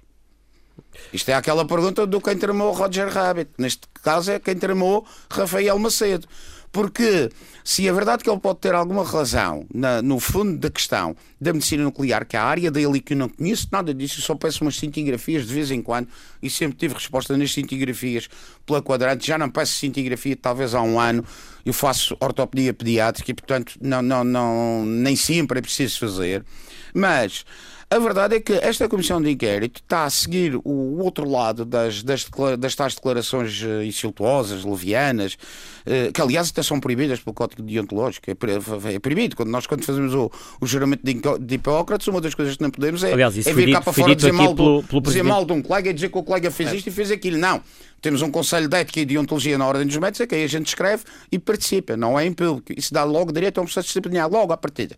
Isto 1.11 1.29
é 1.29 1.33
aquela 1.33 1.65
pergunta 1.65 2.05
do 2.05 2.21
quem 2.21 2.37
tramou 2.37 2.71
Roger 2.71 3.09
Rabbit. 3.09 3.51
Neste 3.57 3.81
caso 4.03 4.31
é 4.31 4.39
quem 4.39 4.55
tramou 4.55 5.05
Rafael 5.29 5.77
Macedo. 5.79 6.27
Porque 6.71 7.29
se 7.63 7.87
é 7.87 7.91
verdade 7.91 8.23
que 8.23 8.29
ele 8.29 8.39
pode 8.39 8.59
ter 8.59 8.75
alguma 8.75 9.03
razão 9.03 9.65
na, 9.73 10.01
no 10.03 10.19
fundo 10.19 10.57
da 10.57 10.69
questão 10.69 11.15
da 11.41 11.51
medicina 11.51 11.83
nuclear, 11.83 12.25
que 12.27 12.35
é 12.35 12.39
a 12.39 12.43
área 12.43 12.69
dele 12.69 12.99
que 12.99 13.13
eu 13.13 13.17
não 13.17 13.27
conheço 13.27 13.67
nada 13.71 13.91
disso, 13.91 14.19
eu 14.19 14.23
só 14.23 14.35
peço 14.35 14.63
umas 14.63 14.75
cintigrafias 14.75 15.47
de 15.47 15.53
vez 15.53 15.71
em 15.71 15.81
quando 15.81 16.07
e 16.41 16.49
sempre 16.49 16.77
tive 16.77 16.93
resposta 16.93 17.35
nas 17.35 17.51
cintigrafias 17.53 18.29
pela 18.67 18.83
quadrante, 18.83 19.25
já 19.25 19.37
não 19.37 19.49
peço 19.49 19.73
cintigrafia 19.73 20.35
talvez 20.35 20.75
há 20.75 20.81
um 20.81 20.99
ano, 20.99 21.25
eu 21.65 21.73
faço 21.73 22.15
ortopedia 22.19 22.73
pediátrica 22.73 23.31
e 23.31 23.33
portanto 23.33 23.73
não, 23.81 24.03
não, 24.03 24.23
não, 24.23 24.85
nem 24.85 25.15
sempre 25.15 25.57
é 25.57 25.61
preciso 25.61 25.99
fazer, 25.99 26.45
mas 26.93 27.45
a 27.91 27.97
verdade 27.97 28.35
é 28.35 28.39
que 28.39 28.53
esta 28.53 28.87
comissão 28.87 29.19
de 29.19 29.31
inquérito 29.31 29.81
está 29.81 30.03
a 30.03 30.09
seguir 30.11 30.55
o 30.63 30.99
outro 30.99 31.27
lado 31.27 31.65
das, 31.65 32.03
das, 32.03 32.29
das 32.59 32.75
tais 32.75 32.93
declarações 32.93 33.63
uh, 33.63 33.81
insultuosas, 33.81 34.63
levianas, 34.63 35.33
uh, 35.33 36.11
que 36.13 36.21
aliás 36.21 36.49
até 36.49 36.61
são 36.61 36.79
proibidas 36.79 37.19
pelo 37.19 37.33
Código 37.33 37.63
Deontológico. 37.63 38.29
É, 38.29 38.93
é 38.93 38.99
proibido. 38.99 39.35
Quando 39.35 39.49
nós 39.49 39.65
quando 39.65 39.83
fazemos 39.83 40.13
o, 40.13 40.31
o 40.61 40.67
juramento 40.67 41.03
de, 41.03 41.19
de 41.39 41.55
Hipócrates, 41.55 42.07
uma 42.07 42.21
das 42.21 42.35
coisas 42.35 42.57
que 42.57 42.61
não 42.61 42.69
podemos 42.69 43.03
é, 43.03 43.11
aliás, 43.11 43.35
é 43.35 43.53
vir 43.53 43.71
cá 43.71 43.81
para 43.81 43.91
fora 43.91 44.15
dizer, 44.15 44.33
mal, 44.33 44.55
pelo, 44.55 44.83
pelo 44.83 45.01
dizer 45.01 45.23
mal 45.23 45.43
de 45.43 45.53
um 45.53 45.61
colega 45.61 45.89
e 45.89 45.93
dizer 45.93 46.09
que 46.09 46.17
o 46.17 46.23
colega 46.23 46.51
fez 46.51 46.71
é. 46.71 46.75
isto 46.75 46.87
e 46.87 46.91
fez 46.91 47.09
aquilo. 47.09 47.39
Não. 47.39 47.59
Temos 48.01 48.21
um 48.21 48.29
Conselho 48.29 48.69
de 48.69 48.77
Ética 48.77 48.99
e 48.99 49.05
Deontologia 49.05 49.57
na 49.57 49.65
Ordem 49.67 49.87
dos 49.87 49.97
Médicos, 49.97 50.21
é 50.21 50.27
que 50.27 50.35
aí 50.35 50.43
a 50.43 50.47
gente 50.47 50.67
escreve 50.67 51.03
e 51.31 51.39
participa. 51.39 51.97
Não 51.97 52.19
é 52.19 52.25
em 52.25 52.33
público. 52.33 52.71
Isso 52.77 52.93
dá 52.93 53.03
logo 53.03 53.31
direito 53.31 53.57
a 53.57 53.61
um 53.61 53.65
processo 53.65 53.87
disciplinar, 53.87 54.29
logo 54.29 54.53
à 54.53 54.57
partida. 54.57 54.95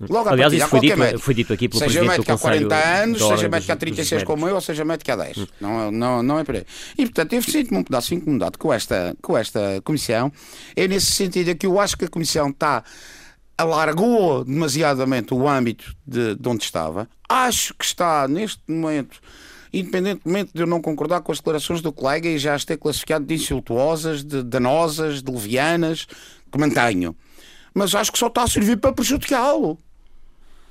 Logo 0.00 0.28
Aliás, 0.28 0.52
isso 0.52 0.66
foi 0.66 0.80
dito, 0.80 0.98
médico. 0.98 1.20
foi 1.20 1.34
dito 1.34 1.52
aqui 1.52 1.68
pelo 1.68 1.82
seja 1.82 2.02
médico 2.02 2.32
há 2.32 2.36
40 2.36 2.74
anos, 2.74 3.18
seja 3.18 3.48
médico 3.48 3.72
há 3.72 3.76
36 3.76 4.24
como 4.24 4.48
eu, 4.48 4.56
ou 4.56 4.60
seja 4.60 4.84
médico 4.84 5.12
há 5.12 5.16
10. 5.16 5.38
Hum. 5.38 5.46
Não, 5.60 5.90
não, 5.90 6.22
não 6.22 6.38
é 6.38 6.44
por 6.44 6.56
aí. 6.56 6.64
E, 6.98 7.06
portanto, 7.06 7.32
eu 7.32 7.42
sinto-me 7.42 7.78
um 7.78 7.84
pedaço 7.84 8.12
incomodado 8.12 8.58
com 8.58 8.72
esta, 8.72 9.16
com 9.22 9.38
esta 9.38 9.80
comissão. 9.84 10.32
É 10.74 10.88
nesse 10.88 11.12
sentido 11.12 11.54
que 11.54 11.66
eu 11.66 11.78
acho 11.78 11.96
que 11.96 12.06
a 12.06 12.08
comissão 12.08 12.48
está 12.48 12.82
alargou 13.56 14.44
demasiadamente 14.44 15.32
o 15.32 15.48
âmbito 15.48 15.94
de, 16.06 16.34
de 16.34 16.48
onde 16.48 16.64
estava. 16.64 17.08
Acho 17.28 17.72
que 17.74 17.84
está, 17.84 18.26
neste 18.26 18.60
momento, 18.68 19.20
independentemente 19.72 20.50
de 20.52 20.62
eu 20.62 20.66
não 20.66 20.80
concordar 20.80 21.20
com 21.20 21.32
as 21.32 21.38
declarações 21.38 21.80
do 21.80 21.92
colega 21.92 22.28
e 22.28 22.38
já 22.38 22.54
as 22.54 22.64
ter 22.64 22.76
classificado 22.76 23.24
de 23.24 23.34
insultuosas, 23.34 24.24
de 24.24 24.42
danosas, 24.42 25.22
de 25.22 25.30
levianas, 25.30 26.06
que 26.50 26.58
mantenho. 26.58 27.16
Mas 27.72 27.94
acho 27.94 28.12
que 28.12 28.18
só 28.18 28.28
está 28.28 28.42
a 28.42 28.48
servir 28.48 28.76
para 28.76 28.92
prejudicá-lo. 28.92 29.78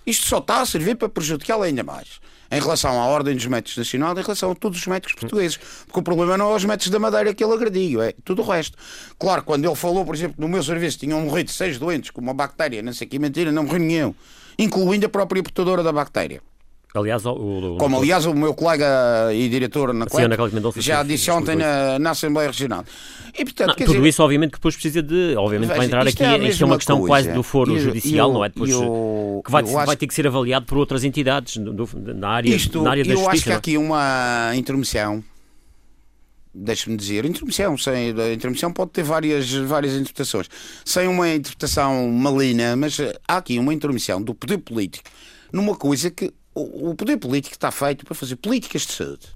Isto 0.05 0.27
só 0.27 0.39
está 0.39 0.62
a 0.62 0.65
servir 0.65 0.95
para 0.95 1.10
prejudicá-la 1.10 1.65
ainda 1.65 1.83
mais. 1.83 2.19
Em 2.51 2.60
relação 2.60 3.01
à 3.01 3.05
Ordem 3.07 3.36
dos 3.36 3.45
Médicos 3.45 3.77
Nacional, 3.77 4.17
em 4.17 4.22
relação 4.22 4.51
a 4.51 4.55
todos 4.55 4.77
os 4.77 4.86
médicos 4.86 5.15
portugueses. 5.15 5.57
Porque 5.86 6.00
o 6.00 6.03
problema 6.03 6.38
não 6.38 6.51
é 6.51 6.55
os 6.55 6.65
médicos 6.65 6.91
da 6.91 7.00
Madeira 7.00 7.33
que 7.33 7.43
ele 7.43 7.53
agrediu, 7.53 8.01
é 8.01 8.13
tudo 8.24 8.41
o 8.41 8.45
resto. 8.45 8.77
Claro, 9.17 9.43
quando 9.43 9.65
ele 9.65 9.75
falou, 9.75 10.05
por 10.05 10.13
exemplo, 10.13 10.36
no 10.38 10.48
meu 10.48 10.62
serviço 10.62 11.00
tinham 11.00 11.19
morrido 11.22 11.51
seis 11.51 11.79
doentes 11.79 12.12
com 12.12 12.22
uma 12.22 12.33
bactéria, 12.33 12.81
não 12.83 12.93
sei 12.93 13.07
que 13.07 13.17
mentira, 13.17 13.51
não 13.51 13.63
morreu 13.63 13.79
nenhum. 13.79 14.15
Incluindo 14.60 15.05
a 15.05 15.10
própria 15.10 15.41
portadora 15.41 15.81
da 15.81 15.91
bactéria. 15.91 16.41
Aliás, 16.95 17.25
o, 17.25 17.31
o, 17.31 17.77
Como 17.77 17.97
aliás 17.97 18.25
o 18.27 18.35
meu 18.35 18.53
colega 18.53 19.33
e 19.33 19.50
diretor 19.50 19.91
na 19.93 20.05
Mendonça 20.53 20.79
já 20.79 21.01
disse 21.01 21.31
ontem 21.31 21.55
na, 21.55 21.97
na 21.97 22.12
Assembleia 22.12 22.51
Regional. 22.51 22.85
E 23.33 23.43
portanto, 23.43 23.69
Não, 23.69 23.75
tudo 23.75 23.93
dizer, 23.93 24.09
isso, 24.09 24.21
obviamente, 24.21 24.51
que 24.51 24.57
depois 24.57 24.75
precisa 24.75 25.01
de. 25.01 25.35
Obviamente, 25.35 25.69
vai 25.69 25.85
entrar 25.88 26.05
isto 26.05 26.23
aqui. 26.23 26.45
é 26.45 26.47
isto 26.47 26.63
é 26.63 26.65
uma 26.67 26.77
questão 26.77 26.97
coisa. 27.00 27.07
quase 27.09 27.31
do 27.31 27.41
foro 27.41 27.75
E- 27.75 27.79
judicial, 27.79 28.29
e 28.29 28.33
não 28.33 28.45
é? 28.45 28.50
Depois, 28.50 28.69
e 28.69 28.73
o- 28.75 29.41
que 29.43 29.51
vai, 29.51 29.63
eu 29.63 29.67
vai 29.67 29.83
acho- 29.85 29.95
ter 29.97 30.05
que 30.05 30.13
ser 30.13 30.27
avaliado 30.27 30.67
por 30.67 30.77
outras 30.77 31.03
entidades 31.03 31.57
do- 31.57 31.73
do- 31.73 31.89
na, 32.13 32.29
área, 32.29 32.55
Isto, 32.55 32.83
na 32.83 32.91
área 32.91 33.03
da 33.03 33.09
eu 33.12 33.17
justiça. 33.17 33.31
acho 33.33 33.43
que 33.43 33.50
há 33.50 33.53
é? 33.53 33.57
aqui 33.57 33.77
uma 33.77 34.51
intermissão. 34.55 35.23
Deixe-me 36.55 36.95
dizer, 36.95 37.25
intermissão, 37.25 37.75
sem, 37.75 38.12
a 38.12 38.31
intermissão 38.31 38.71
pode 38.71 38.91
ter 38.91 39.01
várias, 39.01 39.51
várias 39.51 39.93
interpretações. 39.95 40.47
Sem 40.85 41.07
uma 41.07 41.27
interpretação 41.33 42.07
maligna, 42.12 42.75
mas 42.75 43.00
há 43.27 43.38
aqui 43.38 43.57
uma 43.57 43.73
intermissão 43.73 44.21
do 44.21 44.35
poder 44.35 44.59
político 44.59 45.09
numa 45.51 45.75
coisa 45.75 46.12
que 46.12 46.31
o, 46.55 46.95
poder 46.95 47.17
político 47.17 47.55
está 47.55 47.72
feito 47.72 48.05
para 48.05 48.15
fazer 48.15 48.36
políticas 48.36 48.83
de 48.83 48.93
saúde. 48.93 49.27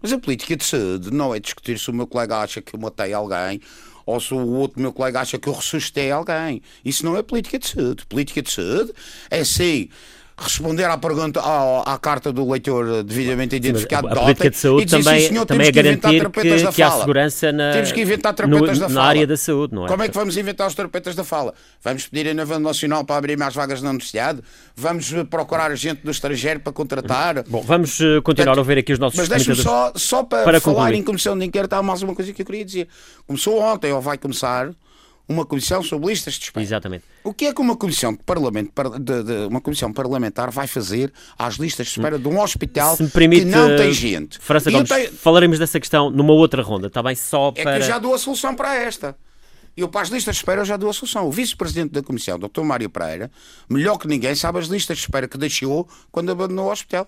Mas 0.00 0.12
a 0.12 0.18
política 0.18 0.56
de 0.56 0.64
saúde 0.64 1.10
não 1.10 1.34
é 1.34 1.40
discutir 1.40 1.78
se 1.78 1.90
o 1.90 1.94
meu 1.94 2.06
colega 2.06 2.38
acha 2.38 2.60
que 2.62 2.74
eu 2.74 2.80
matei 2.80 3.12
alguém 3.12 3.60
ou 4.06 4.18
se 4.20 4.32
o 4.32 4.38
outro 4.38 4.80
meu 4.80 4.92
colega 4.92 5.20
acha 5.20 5.38
que 5.38 5.48
eu 5.48 5.52
ressuscitei 5.52 6.10
alguém. 6.10 6.62
Isso 6.84 7.04
não 7.04 7.16
é 7.16 7.22
política 7.22 7.58
de 7.58 7.68
saúde. 7.68 8.06
Política 8.06 8.40
de 8.40 8.50
saúde 8.50 8.92
é 9.28 9.44
sim 9.44 9.88
responder 10.40 10.84
à 10.84 10.96
pergunta, 10.96 11.40
à, 11.40 11.94
à 11.94 11.98
carta 11.98 12.32
do 12.32 12.48
leitor 12.50 13.02
devidamente 13.02 13.56
identificado 13.56 14.06
a 14.06 14.10
de 14.14 14.20
política 14.20 14.50
de 14.50 14.56
saúde 14.56 14.82
e 14.82 14.84
dizer, 14.86 15.02
também, 15.02 15.20
sim, 15.20 15.28
senhor, 15.28 15.46
também 15.46 15.66
é 15.66 15.72
que 15.72 15.82
garantir 15.82 16.30
que, 16.30 16.62
da 16.62 16.72
que 16.72 16.82
há 16.82 16.88
fala. 16.90 17.00
segurança 17.00 17.52
na, 17.52 17.72
Temos 17.72 17.92
que 17.92 18.00
inventar 18.00 18.34
terapeutas 18.34 18.78
no- 18.78 18.80
da 18.82 18.88
na 18.88 18.94
fala. 18.94 19.06
área 19.08 19.26
da 19.26 19.36
saúde, 19.36 19.74
não 19.74 19.84
é? 19.84 19.88
Como 19.88 20.02
é 20.02 20.08
que 20.08 20.14
vamos 20.14 20.36
inventar 20.36 20.68
os 20.68 20.74
terapeutas 20.74 21.14
da 21.16 21.24
fala? 21.24 21.52
Vamos 21.82 22.06
pedir 22.06 22.30
a 22.30 22.34
nível 22.34 22.58
nacional 22.60 23.04
para 23.04 23.16
abrir 23.16 23.36
mais 23.36 23.54
vagas 23.54 23.82
na 23.82 23.90
universidade? 23.90 24.40
Vamos 24.76 25.12
eh, 25.12 25.24
procurar 25.24 25.74
gente 25.76 26.02
do 26.04 26.10
estrangeiro 26.10 26.60
para 26.60 26.72
contratar? 26.72 27.42
Bom, 27.48 27.62
vamos 27.62 28.00
eh, 28.00 28.20
continuar 28.22 28.56
a 28.56 28.60
ouvir 28.60 28.78
aqui 28.78 28.92
os 28.92 28.98
nossos 28.98 29.18
Mas 29.18 29.28
deixe-me 29.28 29.56
comentadores. 29.56 30.02
só, 30.02 30.18
só 30.18 30.22
para, 30.22 30.44
Para 30.44 30.60
falar 30.60 30.76
concluir. 30.84 30.98
em 30.98 31.02
comissão 31.02 31.36
de 31.38 31.44
inquérito, 31.44 31.72
há 31.72 31.82
mais 31.82 32.00
uma 32.02 32.14
coisa 32.14 32.32
que 32.32 32.42
eu 32.42 32.46
queria 32.46 32.64
dizer. 32.64 32.88
Começou 33.26 33.60
ontem, 33.60 33.92
ou 33.92 34.00
vai 34.00 34.16
começar, 34.16 34.70
uma 35.28 35.44
comissão 35.44 35.82
sobre 35.82 36.08
listas 36.08 36.34
de 36.34 36.44
espera. 36.44 36.64
Exatamente. 36.64 37.04
O 37.22 37.34
que 37.34 37.44
é 37.46 37.52
que 37.54 37.60
uma 37.60 37.76
comissão, 37.76 38.12
de 38.12 38.22
parlamento, 38.24 38.72
par- 38.72 38.98
de- 38.98 39.22
de- 39.22 39.46
uma 39.46 39.60
comissão 39.60 39.92
parlamentar 39.92 40.50
vai 40.50 40.66
fazer 40.66 41.12
às 41.38 41.56
listas 41.56 41.86
de 41.88 41.92
espera 41.92 42.18
de 42.18 42.26
um 42.26 42.40
hospital 42.40 42.96
permite, 43.12 43.44
que 43.44 43.50
não 43.50 43.68
eh, 43.70 43.76
tem 43.76 43.92
gente? 43.92 44.38
França 44.38 44.70
Gomes, 44.70 44.88
tenho- 44.88 45.12
falaremos 45.12 45.58
dessa 45.58 45.78
questão 45.78 46.10
numa 46.10 46.32
outra 46.32 46.62
ronda, 46.62 46.86
está 46.86 47.02
bem? 47.02 47.14
Só 47.14 47.52
é 47.54 47.62
para. 47.62 47.76
que 47.76 47.82
eu 47.82 47.86
já 47.86 47.98
dou 47.98 48.14
a 48.14 48.18
solução 48.18 48.54
para 48.54 48.74
esta. 48.74 49.14
Eu, 49.76 49.88
para 49.88 50.00
as 50.00 50.08
listas 50.08 50.34
de 50.34 50.40
espera, 50.40 50.64
já 50.64 50.76
dou 50.76 50.90
a 50.90 50.92
solução. 50.92 51.28
O 51.28 51.30
vice-presidente 51.30 51.92
da 51.92 52.02
comissão, 52.02 52.36
Dr. 52.38 52.62
Mário 52.62 52.90
Pereira, 52.90 53.30
melhor 53.68 53.96
que 53.98 54.08
ninguém, 54.08 54.34
sabe 54.34 54.58
as 54.58 54.66
listas 54.66 54.96
de 54.96 55.04
espera 55.04 55.28
que 55.28 55.38
deixou 55.38 55.86
quando 56.10 56.32
abandonou 56.32 56.66
o 56.66 56.72
hospital. 56.72 57.06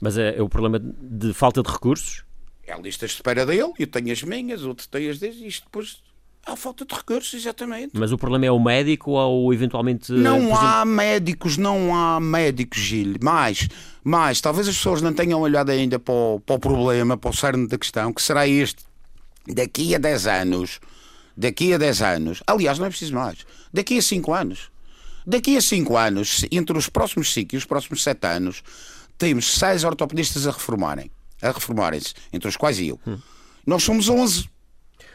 Mas 0.00 0.16
é, 0.16 0.36
é 0.38 0.42
o 0.42 0.48
problema 0.48 0.78
de 0.80 1.34
falta 1.34 1.62
de 1.62 1.70
recursos. 1.70 2.24
É 2.66 2.72
a 2.72 2.78
lista 2.78 3.06
de 3.06 3.12
espera 3.12 3.44
dele, 3.44 3.72
eu 3.78 3.86
tenho 3.86 4.12
as 4.12 4.22
minhas, 4.22 4.62
outro 4.62 4.88
tem 4.88 5.10
as 5.10 5.18
deles, 5.18 5.36
e 5.40 5.46
isto 5.46 5.64
depois 5.64 5.98
há 6.46 6.56
falta 6.56 6.84
de 6.84 6.94
recursos, 6.94 7.34
exatamente. 7.34 7.92
Mas 7.94 8.12
o 8.12 8.18
problema 8.18 8.46
é 8.46 8.50
o 8.50 8.58
médico 8.58 9.12
ou 9.12 9.52
eventualmente. 9.52 10.12
Não 10.12 10.38
exemplo, 10.38 10.58
há 10.58 10.84
médicos, 10.84 11.56
não 11.56 11.94
há 11.94 12.20
médicos, 12.20 12.80
Gil. 12.80 13.14
Mais, 13.22 13.68
mais, 14.02 14.40
talvez 14.40 14.68
as 14.68 14.76
pessoas 14.76 15.00
não 15.00 15.12
tenham 15.12 15.40
olhado 15.40 15.70
ainda 15.70 15.98
para 15.98 16.12
o, 16.12 16.40
para 16.40 16.56
o 16.56 16.58
problema, 16.58 17.16
para 17.16 17.30
o 17.30 17.32
cerne 17.32 17.66
da 17.66 17.78
questão, 17.78 18.12
que 18.12 18.22
será 18.22 18.46
este. 18.46 18.82
Daqui 19.46 19.94
a 19.94 19.98
10 19.98 20.26
anos, 20.26 20.80
daqui 21.36 21.74
a 21.74 21.78
10 21.78 22.02
anos, 22.02 22.42
aliás, 22.46 22.78
não 22.78 22.86
é 22.86 22.88
preciso 22.88 23.14
mais, 23.14 23.38
daqui 23.72 23.98
a 23.98 24.02
5 24.02 24.32
anos, 24.32 24.70
daqui 25.26 25.56
a 25.56 25.60
5 25.60 25.96
anos, 25.96 26.46
entre 26.52 26.78
os 26.78 26.88
próximos 26.88 27.32
5 27.32 27.54
e 27.54 27.58
os 27.58 27.64
próximos 27.64 28.04
7 28.04 28.24
anos, 28.24 28.62
temos 29.18 29.58
6 29.58 29.82
ortopedistas 29.82 30.46
a 30.46 30.52
reformarem, 30.52 31.10
a 31.40 31.50
reformarem-se, 31.50 32.14
entre 32.32 32.48
os 32.48 32.56
quais 32.56 32.78
eu. 32.78 33.00
Nós 33.66 33.82
somos 33.82 34.08
11. 34.08 34.51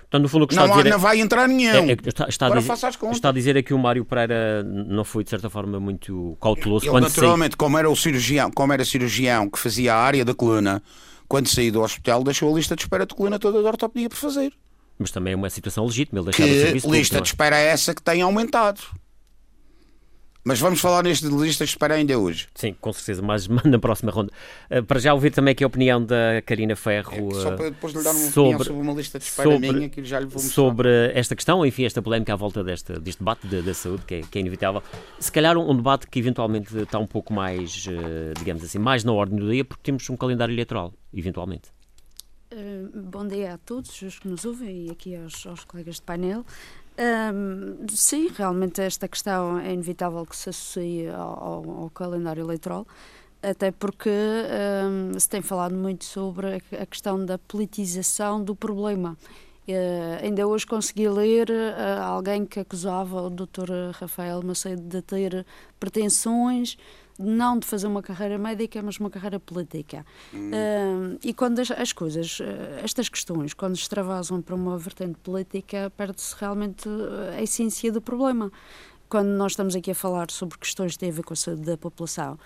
Portanto, 0.09 0.23
no 0.23 0.29
fundo, 0.29 0.43
o 0.45 0.47
que 0.47 0.53
está 0.53 0.65
Não, 0.65 0.73
a 0.73 0.77
dizer. 0.77 0.89
não 0.89 0.99
vai 0.99 1.19
entrar 1.19 1.47
nenhum. 1.49 1.89
é- 1.89 1.91
é- 1.91 1.97
está, 2.05 2.27
está 2.29 2.45
a 2.45 2.47
Agora 2.47 2.61
dizer, 2.61 2.67
faça 2.69 2.87
as 2.87 2.95
contas. 2.95 3.17
está 3.17 3.27
a 3.29 3.31
dizer 3.33 3.57
é 3.57 3.61
que 3.61 3.73
o 3.73 3.77
Mário 3.77 4.05
Pereira 4.05 4.63
não 4.63 5.03
foi, 5.03 5.23
de 5.25 5.29
certa 5.29 5.49
forma, 5.49 5.79
muito 5.81 6.37
cauteloso 6.39 6.85
Ele, 6.85 6.91
quando 6.91 7.03
saiu. 7.09 7.15
naturalmente, 7.23 7.57
como 7.57 7.77
era 7.77 7.89
o 7.89 7.95
cirurgião, 7.95 8.49
como 8.49 8.71
era 8.71 8.85
cirurgião 8.85 9.49
que 9.49 9.59
fazia 9.59 9.93
a 9.93 9.97
área 9.97 10.23
da 10.23 10.33
coluna, 10.33 10.81
quando 11.27 11.49
saiu 11.49 11.73
do 11.73 11.81
hospital, 11.81 12.23
deixou 12.23 12.49
a 12.49 12.55
lista 12.55 12.73
de 12.73 12.83
espera 12.83 13.05
de 13.05 13.13
coluna 13.13 13.37
toda 13.37 13.61
da 13.61 13.67
ortopedia 13.67 14.07
por 14.07 14.15
fazer. 14.15 14.53
Mas 14.97 15.11
também 15.11 15.33
é 15.33 15.35
uma 15.35 15.49
situação 15.49 15.85
legítima, 15.85 16.21
ele 16.21 16.31
Que 16.31 16.41
lista 16.43 16.81
público, 16.87 17.21
de 17.21 17.27
espera 17.27 17.57
é 17.57 17.65
essa 17.67 17.93
que 17.93 18.01
tem 18.01 18.21
aumentado? 18.21 18.79
Mas 20.47 20.61
vamos 20.61 20.79
falar 20.79 21.03
neste 21.03 21.27
de 21.27 21.35
listas 21.35 21.67
de 21.67 21.73
espera 21.73 21.95
ainda 21.95 22.17
hoje. 22.17 22.47
Sim, 22.55 22.73
com 22.79 22.93
certeza, 22.93 23.21
mas 23.21 23.49
na 23.65 23.77
próxima 23.77 24.13
ronda. 24.13 24.31
Eh, 24.69 24.81
Para 24.81 24.97
já 24.97 25.13
ouvir 25.13 25.29
também 25.31 25.51
aqui 25.51 25.61
a 25.61 25.67
opinião 25.67 26.01
da 26.01 26.41
Karina 26.45 26.73
Ferro 26.73 27.11
É 27.11 27.33
só 27.35 27.51
eh, 27.51 27.55
para 27.57 27.69
depois 27.69 27.93
lhe 27.93 28.01
dar 28.01 28.11
uma 28.11 28.27
opinião 28.27 28.51
sobre, 28.53 28.63
sobre 28.67 28.81
uma 28.81 28.93
lista 28.93 29.19
de 29.19 29.25
espera 29.25 29.51
sobre- 29.51 29.71
minha 29.73 29.89
que 29.89 30.05
já 30.05 30.21
lhe 30.21 30.25
vou 30.25 30.35
mostrar. 30.41 30.49
sobre 30.53 30.89
esta 31.13 31.35
questão, 31.35 31.65
enfim, 31.65 31.83
esta 31.83 32.01
polémica 32.01 32.31
à 32.31 32.35
volta 32.37 32.63
desta, 32.63 32.97
deste 32.97 33.19
debate 33.19 33.45
da, 33.45 33.59
da 33.59 33.73
saúde, 33.73 34.03
que 34.07 34.15
é, 34.15 34.21
que 34.21 34.37
é 34.37 34.41
inevitável. 34.41 34.81
Se 35.19 35.29
calhar 35.29 35.57
um, 35.57 35.69
um 35.69 35.75
debate 35.75 36.07
que 36.07 36.17
eventualmente 36.17 36.77
está 36.77 36.97
um 36.97 37.07
pouco 37.07 37.33
mais, 37.33 37.85
eh, 37.85 38.33
digamos 38.39 38.63
assim, 38.63 38.79
mais 38.79 39.03
na 39.03 39.11
ordem 39.11 39.37
do 39.37 39.51
dia, 39.51 39.65
porque 39.65 39.83
temos 39.83 40.09
um 40.09 40.15
calendário 40.15 40.53
eleitoral, 40.53 40.93
eventualmente. 41.13 41.75
Uh, 42.53 43.01
bom 43.11 43.27
dia 43.27 43.55
a 43.55 43.57
todos 43.57 44.01
os 44.01 44.17
que 44.19 44.27
nos 44.29 44.45
ouvem 44.45 44.87
e 44.87 44.91
aqui 44.91 45.13
aos, 45.13 45.45
aos 45.45 45.65
colegas 45.65 45.95
de 45.95 46.03
painel. 46.03 46.45
Um, 46.99 47.85
sim, 47.89 48.27
realmente 48.35 48.81
esta 48.81 49.07
questão 49.07 49.59
é 49.59 49.71
inevitável 49.71 50.25
que 50.25 50.35
se 50.35 50.49
associe 50.49 51.07
ao, 51.09 51.69
ao- 51.83 51.91
calendário 51.91 52.41
eleitoral, 52.41 52.87
até 53.41 53.69
porque 53.71 54.09
um, 54.09 55.19
se 55.19 55.29
tem 55.29 55.41
falado 55.43 55.75
muito 55.75 56.05
sobre 56.05 56.55
a, 56.55 56.81
a 56.81 56.85
questão 56.87 57.23
da 57.23 57.37
politização 57.37 58.43
do 58.43 58.55
problema. 58.55 59.15
Uh, 59.67 60.23
ainda 60.23 60.47
hoje 60.47 60.65
consegui 60.65 61.07
ler 61.09 61.49
uh, 61.51 62.01
alguém 62.03 62.45
que 62.45 62.59
acusava 62.59 63.21
o 63.21 63.29
Dr. 63.29 63.69
Rafael 63.93 64.41
Macedo 64.41 64.81
de 64.81 65.01
ter 65.01 65.45
pretensões 65.79 66.77
não 67.17 67.57
de 67.57 67.65
fazer 67.65 67.87
uma 67.87 68.01
carreira 68.01 68.37
médica, 68.37 68.81
mas 68.81 68.97
uma 68.97 69.09
carreira 69.09 69.39
política. 69.39 70.05
Uh, 70.33 71.17
e 71.23 71.33
quando 71.33 71.59
as, 71.59 71.71
as 71.71 71.91
coisas, 71.91 72.39
uh, 72.39 72.43
estas 72.83 73.09
questões, 73.09 73.53
quando 73.53 73.75
se 73.75 73.83
extravasam 73.83 74.41
para 74.41 74.55
uma 74.55 74.77
vertente 74.77 75.17
política, 75.19 75.91
perde-se 75.95 76.35
realmente 76.39 76.87
uh, 76.87 77.37
a 77.37 77.41
essência 77.41 77.91
do 77.91 78.01
problema. 78.01 78.51
Quando 79.09 79.29
nós 79.29 79.53
estamos 79.53 79.75
aqui 79.75 79.91
a 79.91 79.95
falar 79.95 80.29
sobre 80.29 80.57
questões 80.57 80.93
que 80.93 80.99
têm 80.99 81.09
a 81.09 81.13
ver 81.13 81.23
com 81.23 81.33
a 81.33 81.35
saúde 81.35 81.61
da 81.61 81.77
população, 81.77 82.37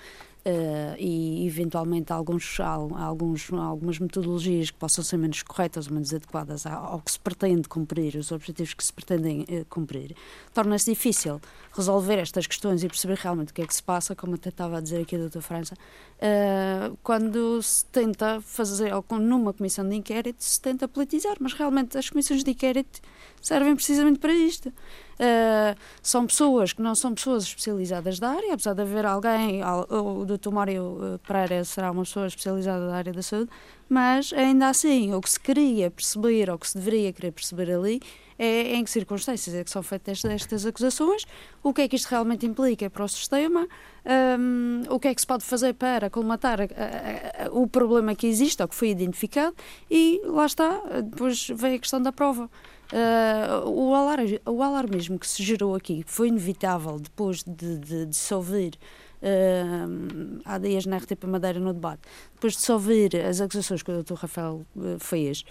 Uh, 0.43 0.98
e 0.98 1.45
eventualmente 1.45 2.12
alguns, 2.12 2.60
al- 2.60 2.98
alguns, 2.98 3.53
algumas 3.53 4.00
metodologias 4.00 4.71
que 4.71 4.77
possam 4.77 5.03
ser 5.03 5.17
menos 5.17 5.43
corretas 5.43 5.86
ou 5.86 5.93
menos 5.93 6.12
adequadas 6.12 6.65
ao, 6.65 7.00
que 7.00 7.12
se 7.12 7.19
pretende 7.19 7.69
cumprir, 7.69 8.15
os 8.15 8.31
objetivos 8.31 8.74
que 8.74 8.83
se 8.83 8.91
pretendem 8.91 9.45
eh, 9.48 9.63
cumprir, 9.69 10.15
torna-se 10.51 10.89
difícil 10.89 11.39
resolver 11.71 12.17
estas 12.17 12.48
questões 12.48 12.83
e 12.83 12.88
perceber 12.88 13.19
realmente 13.19 13.51
o 13.51 13.53
que 13.53 13.62
é 13.62 13.67
que 13.67 13.75
se 13.75 13.83
passa, 13.83 14.15
como 14.15 14.33
até 14.33 14.50
estava 14.50 14.79
a 14.79 14.81
dizer 14.81 15.03
aqui 15.03 15.15
a 15.15 15.19
doutora 15.19 15.43
França, 15.43 15.75
uh, 15.75 16.98
quando 17.03 17.62
se 17.62 17.86
tenta 17.86 18.41
fazer, 18.41 18.91
numa 19.12 19.53
comissão 19.53 19.88
de 19.88 19.95
inquérito, 19.95 20.43
se 20.43 20.60
tenta 20.60 20.88
politizar, 20.88 21.38
mas 21.39 21.53
realmente 21.53 22.00
as 22.00 22.10
comissões 22.10 22.43
de 22.43 22.50
inquérito 22.50 23.00
servem 23.39 23.75
precisamente 23.75 24.17
para 24.17 24.33
isto. 24.33 24.74
Uh, 25.21 25.77
são 26.01 26.25
pessoas 26.25 26.73
que 26.73 26.81
não 26.81 26.95
são 26.95 27.13
pessoas 27.13 27.43
especializadas 27.43 28.17
da 28.17 28.29
área, 28.31 28.53
apesar 28.55 28.73
de 28.73 28.81
haver 28.81 29.05
alguém, 29.05 29.61
al- 29.61 29.85
o 29.87 30.25
Dr. 30.25 30.49
Mário 30.51 30.83
uh, 30.83 31.19
Pereira 31.19 31.63
será 31.63 31.91
uma 31.91 32.01
pessoa 32.01 32.25
especializada 32.25 32.87
da 32.87 32.95
área 32.95 33.13
da 33.13 33.21
saúde, 33.21 33.51
mas 33.87 34.33
ainda 34.33 34.67
assim, 34.69 35.13
o 35.13 35.21
que 35.21 35.29
se 35.29 35.39
queria 35.39 35.91
perceber, 35.91 36.49
ou 36.49 36.57
que 36.57 36.67
se 36.67 36.75
deveria 36.75 37.13
querer 37.13 37.31
perceber 37.33 37.71
ali, 37.71 38.01
é 38.39 38.73
em 38.73 38.83
que 38.83 38.89
circunstâncias 38.89 39.55
é 39.55 39.63
que 39.63 39.69
são 39.69 39.83
feitas 39.83 40.25
estas 40.25 40.65
acusações, 40.65 41.23
o 41.61 41.71
que 41.71 41.81
é 41.83 41.87
que 41.87 41.95
isto 41.97 42.07
realmente 42.07 42.43
implica 42.47 42.89
para 42.89 43.03
o 43.03 43.07
sistema, 43.07 43.67
um, 44.39 44.81
o 44.89 44.99
que 44.99 45.07
é 45.09 45.13
que 45.13 45.21
se 45.21 45.27
pode 45.27 45.43
fazer 45.43 45.75
para 45.75 46.09
colmatar 46.09 46.61
a- 46.61 46.63
a- 46.63 47.45
a- 47.45 47.51
o 47.51 47.67
problema 47.67 48.15
que 48.15 48.25
existe 48.25 48.59
ou 48.59 48.67
que 48.67 48.73
foi 48.73 48.89
identificado, 48.89 49.55
e 49.91 50.19
lá 50.25 50.47
está, 50.47 50.81
depois 51.03 51.47
vem 51.53 51.75
a 51.75 51.79
questão 51.79 52.01
da 52.01 52.11
prova. 52.11 52.49
Uh, 52.91 53.69
o, 53.69 53.95
alar 53.95 54.19
o 54.45 54.62
alarmismo 54.62 55.17
que 55.17 55.25
se 55.25 55.41
gerou 55.41 55.75
aqui 55.75 56.03
foi 56.05 56.27
inevitável 56.27 57.00
depois 57.00 57.41
de, 57.41 57.77
de, 57.77 58.05
de 58.05 58.15
se 58.15 58.33
ouvir 58.33 58.77
uh, 59.21 60.41
há 60.43 60.57
dias 60.57 60.86
na 60.86 60.98
RTP 60.98 61.24
Madeira 61.24 61.57
no 61.57 61.74
debate, 61.74 62.01
depois 62.33 62.53
de 62.53 62.60
se 62.60 62.69
ouvir 62.69 63.15
as 63.15 63.39
acusações 63.39 63.81
que 63.81 63.91
o 63.91 64.03
Dr. 64.03 64.15
Rafael 64.15 64.65
uh, 64.75 65.00
fez. 65.00 65.45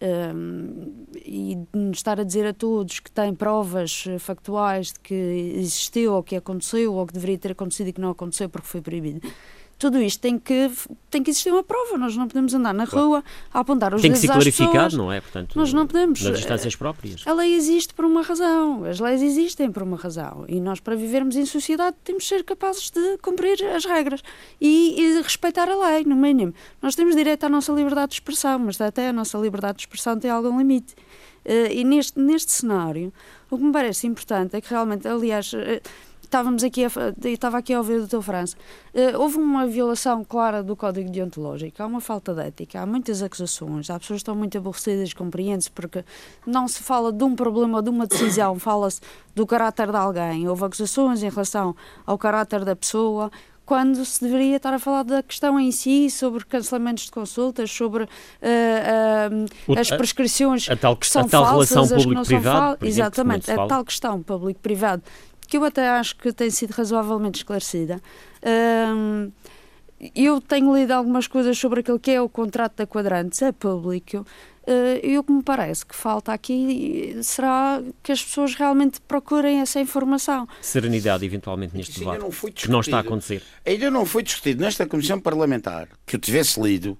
Um, 0.00 1.06
e 1.16 1.58
estar 1.92 2.20
a 2.20 2.22
dizer 2.22 2.46
a 2.46 2.54
todos 2.54 3.00
que 3.00 3.10
têm 3.10 3.34
provas 3.34 4.04
factuais 4.20 4.92
de 4.92 5.00
que 5.00 5.12
existiu 5.56 6.14
ou 6.14 6.22
que 6.22 6.36
aconteceu 6.36 6.94
ou 6.94 7.04
que 7.04 7.12
deveria 7.12 7.36
ter 7.36 7.50
acontecido 7.50 7.88
e 7.88 7.92
que 7.92 8.00
não 8.00 8.10
aconteceu 8.10 8.48
porque 8.48 8.68
foi 8.68 8.80
proibido 8.80 9.20
tudo 9.78 10.02
isto 10.02 10.20
tem 10.20 10.38
que, 10.38 10.70
tem 11.08 11.22
que 11.22 11.30
existir 11.30 11.52
uma 11.52 11.62
prova. 11.62 11.96
Nós 11.96 12.16
não 12.16 12.26
podemos 12.26 12.52
andar 12.52 12.74
na 12.74 12.86
claro. 12.86 13.06
rua 13.06 13.24
a 13.54 13.60
apontar 13.60 13.94
os 13.94 14.02
Tem 14.02 14.10
que 14.10 14.18
ser 14.18 14.26
clarificado, 14.26 14.96
não 14.96 15.12
é? 15.12 15.20
Portanto, 15.20 15.56
nós 15.56 15.72
não 15.72 15.86
podemos. 15.86 16.20
Nas 16.20 16.36
distâncias 16.36 16.74
próprias. 16.74 17.26
A 17.26 17.32
lei 17.32 17.54
existe 17.54 17.94
por 17.94 18.04
uma 18.04 18.22
razão. 18.22 18.84
As 18.84 18.98
leis 18.98 19.22
existem 19.22 19.70
por 19.70 19.82
uma 19.82 19.96
razão. 19.96 20.44
E 20.48 20.60
nós, 20.60 20.80
para 20.80 20.96
vivermos 20.96 21.36
em 21.36 21.46
sociedade, 21.46 21.96
temos 22.02 22.24
de 22.24 22.28
ser 22.28 22.44
capazes 22.44 22.90
de 22.90 23.18
cumprir 23.18 23.64
as 23.64 23.84
regras 23.84 24.20
e, 24.60 25.00
e 25.00 25.22
respeitar 25.22 25.68
a 25.68 25.90
lei, 25.90 26.04
no 26.04 26.16
mínimo. 26.16 26.52
Nós 26.82 26.96
temos 26.96 27.14
direito 27.14 27.44
à 27.44 27.48
nossa 27.48 27.72
liberdade 27.72 28.08
de 28.08 28.14
expressão, 28.14 28.58
mas 28.58 28.80
até 28.80 29.08
a 29.08 29.12
nossa 29.12 29.38
liberdade 29.38 29.78
de 29.78 29.82
expressão 29.82 30.18
tem 30.18 30.30
algum 30.30 30.58
limite. 30.58 30.94
Uh, 31.44 31.70
e 31.70 31.84
neste, 31.84 32.18
neste 32.18 32.50
cenário, 32.50 33.12
o 33.48 33.56
que 33.56 33.64
me 33.64 33.72
parece 33.72 34.06
importante 34.06 34.56
é 34.56 34.60
que 34.60 34.68
realmente, 34.68 35.06
aliás, 35.06 35.52
uh, 35.52 35.80
estávamos 36.28 36.62
aqui 36.62 36.84
a, 36.84 36.88
estava 37.24 37.58
aqui 37.58 37.72
a 37.72 37.78
ouvir 37.78 38.00
o 38.00 38.06
Dr. 38.06 38.20
França, 38.20 38.56
uh, 38.94 39.18
houve 39.18 39.38
uma 39.38 39.66
violação 39.66 40.22
clara 40.22 40.62
do 40.62 40.76
código 40.76 41.10
deontológico, 41.10 41.82
há 41.82 41.86
uma 41.86 42.00
falta 42.00 42.34
de 42.34 42.42
ética, 42.42 42.80
há 42.80 42.86
muitas 42.86 43.22
acusações, 43.22 43.88
há 43.88 43.98
pessoas 43.98 44.18
que 44.18 44.22
estão 44.22 44.36
muito 44.36 44.56
aborrecidas, 44.56 45.12
compreende-se, 45.14 45.70
porque 45.70 46.04
não 46.46 46.68
se 46.68 46.82
fala 46.82 47.10
de 47.10 47.24
um 47.24 47.34
problema 47.34 47.82
de 47.82 47.88
uma 47.88 48.06
decisão, 48.06 48.56
fala-se 48.60 49.00
do 49.34 49.46
caráter 49.46 49.90
de 49.90 49.96
alguém, 49.96 50.46
houve 50.48 50.64
acusações 50.64 51.22
em 51.22 51.30
relação 51.30 51.74
ao 52.06 52.18
caráter 52.18 52.64
da 52.64 52.76
pessoa, 52.76 53.30
quando 53.68 54.02
se 54.02 54.24
deveria 54.24 54.56
estar 54.56 54.72
a 54.72 54.78
falar 54.78 55.02
da 55.02 55.22
questão 55.22 55.60
em 55.60 55.70
si, 55.70 56.08
sobre 56.08 56.42
cancelamentos 56.42 57.04
de 57.04 57.10
consultas, 57.10 57.70
sobre 57.70 58.04
uh, 58.04 58.06
uh, 58.06 59.78
as 59.78 59.90
prescrições 59.90 60.70
a, 60.70 60.72
a 60.72 60.76
tal, 60.76 60.96
que 60.96 61.06
são 61.06 61.20
a 61.20 61.28
tal 61.28 61.44
falsas, 61.44 61.70
relação 61.70 61.98
público-privado. 61.98 62.86
Exatamente, 62.86 63.50
a 63.50 63.66
tal 63.66 63.84
questão 63.84 64.22
público-privado 64.22 65.02
que 65.48 65.56
eu 65.56 65.64
até 65.64 65.88
acho 65.88 66.14
que 66.16 66.32
tem 66.32 66.50
sido 66.50 66.72
razoavelmente 66.72 67.38
esclarecida. 67.38 68.00
Um, 68.94 69.32
eu 70.14 70.40
tenho 70.40 70.76
lido 70.76 70.92
algumas 70.92 71.26
coisas 71.26 71.58
sobre 71.58 71.80
aquilo 71.80 71.98
que 71.98 72.10
é 72.10 72.20
o 72.20 72.28
contrato 72.28 72.76
da 72.76 72.86
Quadrantes, 72.86 73.42
é 73.42 73.50
público. 73.50 74.18
Uh, 74.18 75.00
e 75.02 75.18
o 75.18 75.24
que 75.24 75.32
me 75.32 75.42
parece 75.42 75.86
que 75.86 75.96
falta 75.96 76.30
aqui 76.30 77.18
será 77.22 77.82
que 78.02 78.12
as 78.12 78.22
pessoas 78.22 78.54
realmente 78.54 79.00
procurem 79.00 79.60
essa 79.60 79.80
informação. 79.80 80.46
Serenidade, 80.60 81.24
eventualmente, 81.24 81.74
neste 81.74 81.98
debate, 81.98 82.20
não 82.20 82.30
que 82.30 82.70
não 82.70 82.80
está 82.80 82.98
a 82.98 83.00
acontecer. 83.00 83.42
Ainda 83.64 83.90
não 83.90 84.04
foi 84.04 84.22
discutido 84.22 84.60
nesta 84.60 84.86
Comissão 84.86 85.18
Parlamentar 85.18 85.88
que 86.06 86.16
eu 86.16 86.20
tivesse 86.20 86.60
lido, 86.60 86.98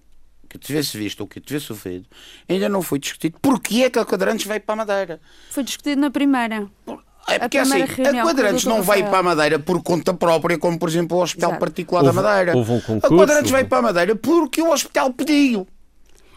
que 0.49 0.57
eu 0.57 0.61
tivesse 0.61 0.97
visto 0.97 1.21
ou 1.21 1.27
que 1.27 1.39
eu 1.39 1.43
tivesse 1.43 1.71
ouvido, 1.71 2.07
ainda 2.49 2.71
não 2.71 2.81
foi 2.81 2.99
discutido 2.99 3.39
porque 3.43 3.83
é 3.83 3.91
que 3.91 3.99
a 3.99 4.07
Quadrantes 4.07 4.47
veio 4.47 4.63
para 4.63 4.73
a 4.73 4.77
Madeira. 4.77 5.21
Foi 5.51 5.63
discutido 5.63 6.01
na 6.01 6.11
primeira. 6.11 6.71
Por 6.87 7.05
é 7.29 7.39
porque 7.39 7.59
assim, 7.59 7.83
a 7.83 8.23
Quadrantes 8.23 8.65
não 8.65 8.83
vai 8.83 9.03
para 9.03 9.19
a 9.19 9.23
Madeira 9.23 9.59
por 9.59 9.83
conta 9.83 10.15
própria, 10.15 10.59
como 10.59 10.79
por 10.79 10.89
exemplo 10.89 11.19
o 11.19 11.23
Hospital 11.23 11.51
Exato. 11.51 11.61
Particular 11.61 12.05
houve, 12.05 12.17
da 12.17 12.23
Madeira. 12.23 12.57
Houve 12.57 12.73
um 12.73 12.81
concurso, 12.81 13.15
a 13.15 13.19
Quadrantes 13.19 13.51
vai 13.51 13.65
para 13.65 13.79
a 13.79 13.83
Madeira 13.83 14.17
porque 14.17 14.63
o 14.63 14.71
hospital 14.71 15.13
pediu. 15.13 15.67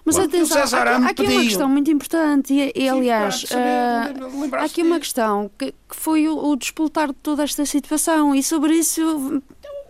Mas 0.04 0.16
claro. 0.16 0.30
atenção, 0.30 0.58
há, 0.58 0.96
há 0.96 1.10
aqui 1.10 1.22
uma 1.22 1.42
questão 1.44 1.70
muito 1.70 1.92
importante 1.92 2.54
e, 2.54 2.72
e 2.76 2.90
aliás, 2.90 3.44
uh, 3.44 4.56
há 4.56 4.64
aqui 4.64 4.82
uma 4.82 5.00
questão 5.00 5.50
que, 5.58 5.68
que 5.68 5.96
foi 5.96 6.28
o, 6.28 6.38
o 6.38 6.56
despoltar 6.56 7.10
de 7.10 7.14
toda 7.22 7.44
esta 7.44 7.66
situação 7.66 8.34
e 8.34 8.42
sobre 8.42 8.74
isso 8.74 9.44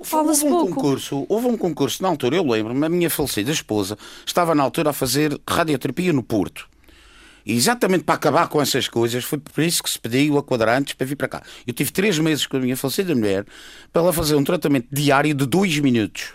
fala-se 0.03 0.45
um 0.45 0.49
pouco. 0.49 0.75
Concurso, 0.75 1.25
houve 1.29 1.47
um 1.47 1.57
concurso 1.57 2.03
na 2.03 2.09
altura, 2.09 2.35
eu 2.35 2.45
lembro-me, 2.45 2.85
a 2.85 2.89
minha 2.89 3.09
falecida 3.09 3.51
esposa 3.51 3.97
estava 4.25 4.53
na 4.53 4.63
altura 4.63 4.89
a 4.89 4.93
fazer 4.93 5.39
radioterapia 5.47 6.11
no 6.11 6.23
Porto. 6.23 6.69
E 7.45 7.55
exatamente 7.55 8.03
para 8.03 8.15
acabar 8.15 8.47
com 8.47 8.61
essas 8.61 8.87
coisas, 8.87 9.23
foi 9.23 9.39
por 9.39 9.63
isso 9.63 9.81
que 9.81 9.89
se 9.89 9.99
pediu 9.99 10.37
a 10.37 10.43
quadrantes 10.43 10.93
para 10.93 11.07
vir 11.07 11.15
para 11.15 11.27
cá. 11.27 11.43
Eu 11.65 11.73
tive 11.73 11.91
três 11.91 12.17
meses 12.19 12.45
com 12.45 12.57
a 12.57 12.59
minha 12.59 12.77
falecida 12.77 13.15
mulher 13.15 13.45
para 13.91 14.01
ela 14.01 14.13
fazer 14.13 14.35
um 14.35 14.43
tratamento 14.43 14.87
diário 14.91 15.33
de 15.33 15.45
dois 15.45 15.79
minutos. 15.79 16.33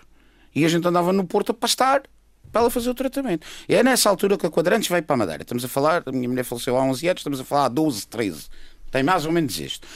E 0.55 0.65
a 0.65 0.69
gente 0.69 0.87
andava 0.87 1.13
no 1.13 1.25
Porto 1.25 1.51
a 1.51 1.55
pastar 1.55 2.03
para 2.51 2.63
ela 2.63 2.71
fazer 2.71 2.91
o 2.91 2.95
tratamento. 2.95 3.47
E 3.69 3.75
é 3.75 3.83
nessa 3.83 4.09
altura 4.09 4.39
que 4.39 4.47
a 4.47 4.51
quadrantes 4.51 4.89
vai 4.89 5.03
para 5.03 5.15
a 5.15 5.17
Madeira. 5.19 5.43
Estamos 5.43 5.65
a 5.65 5.69
falar, 5.69 6.03
a 6.07 6.13
minha 6.13 6.29
mulher 6.29 6.45
faleceu 6.45 6.77
há 6.77 6.83
11 6.83 7.09
anos, 7.09 7.21
estamos 7.21 7.41
a 7.41 7.45
falar 7.45 7.67
há 7.67 7.69
12, 7.69 8.07
13. 8.07 8.47
Tem 8.91 9.03
mais 9.03 9.27
ou 9.27 9.33
menos 9.33 9.59
isto. 9.61 9.87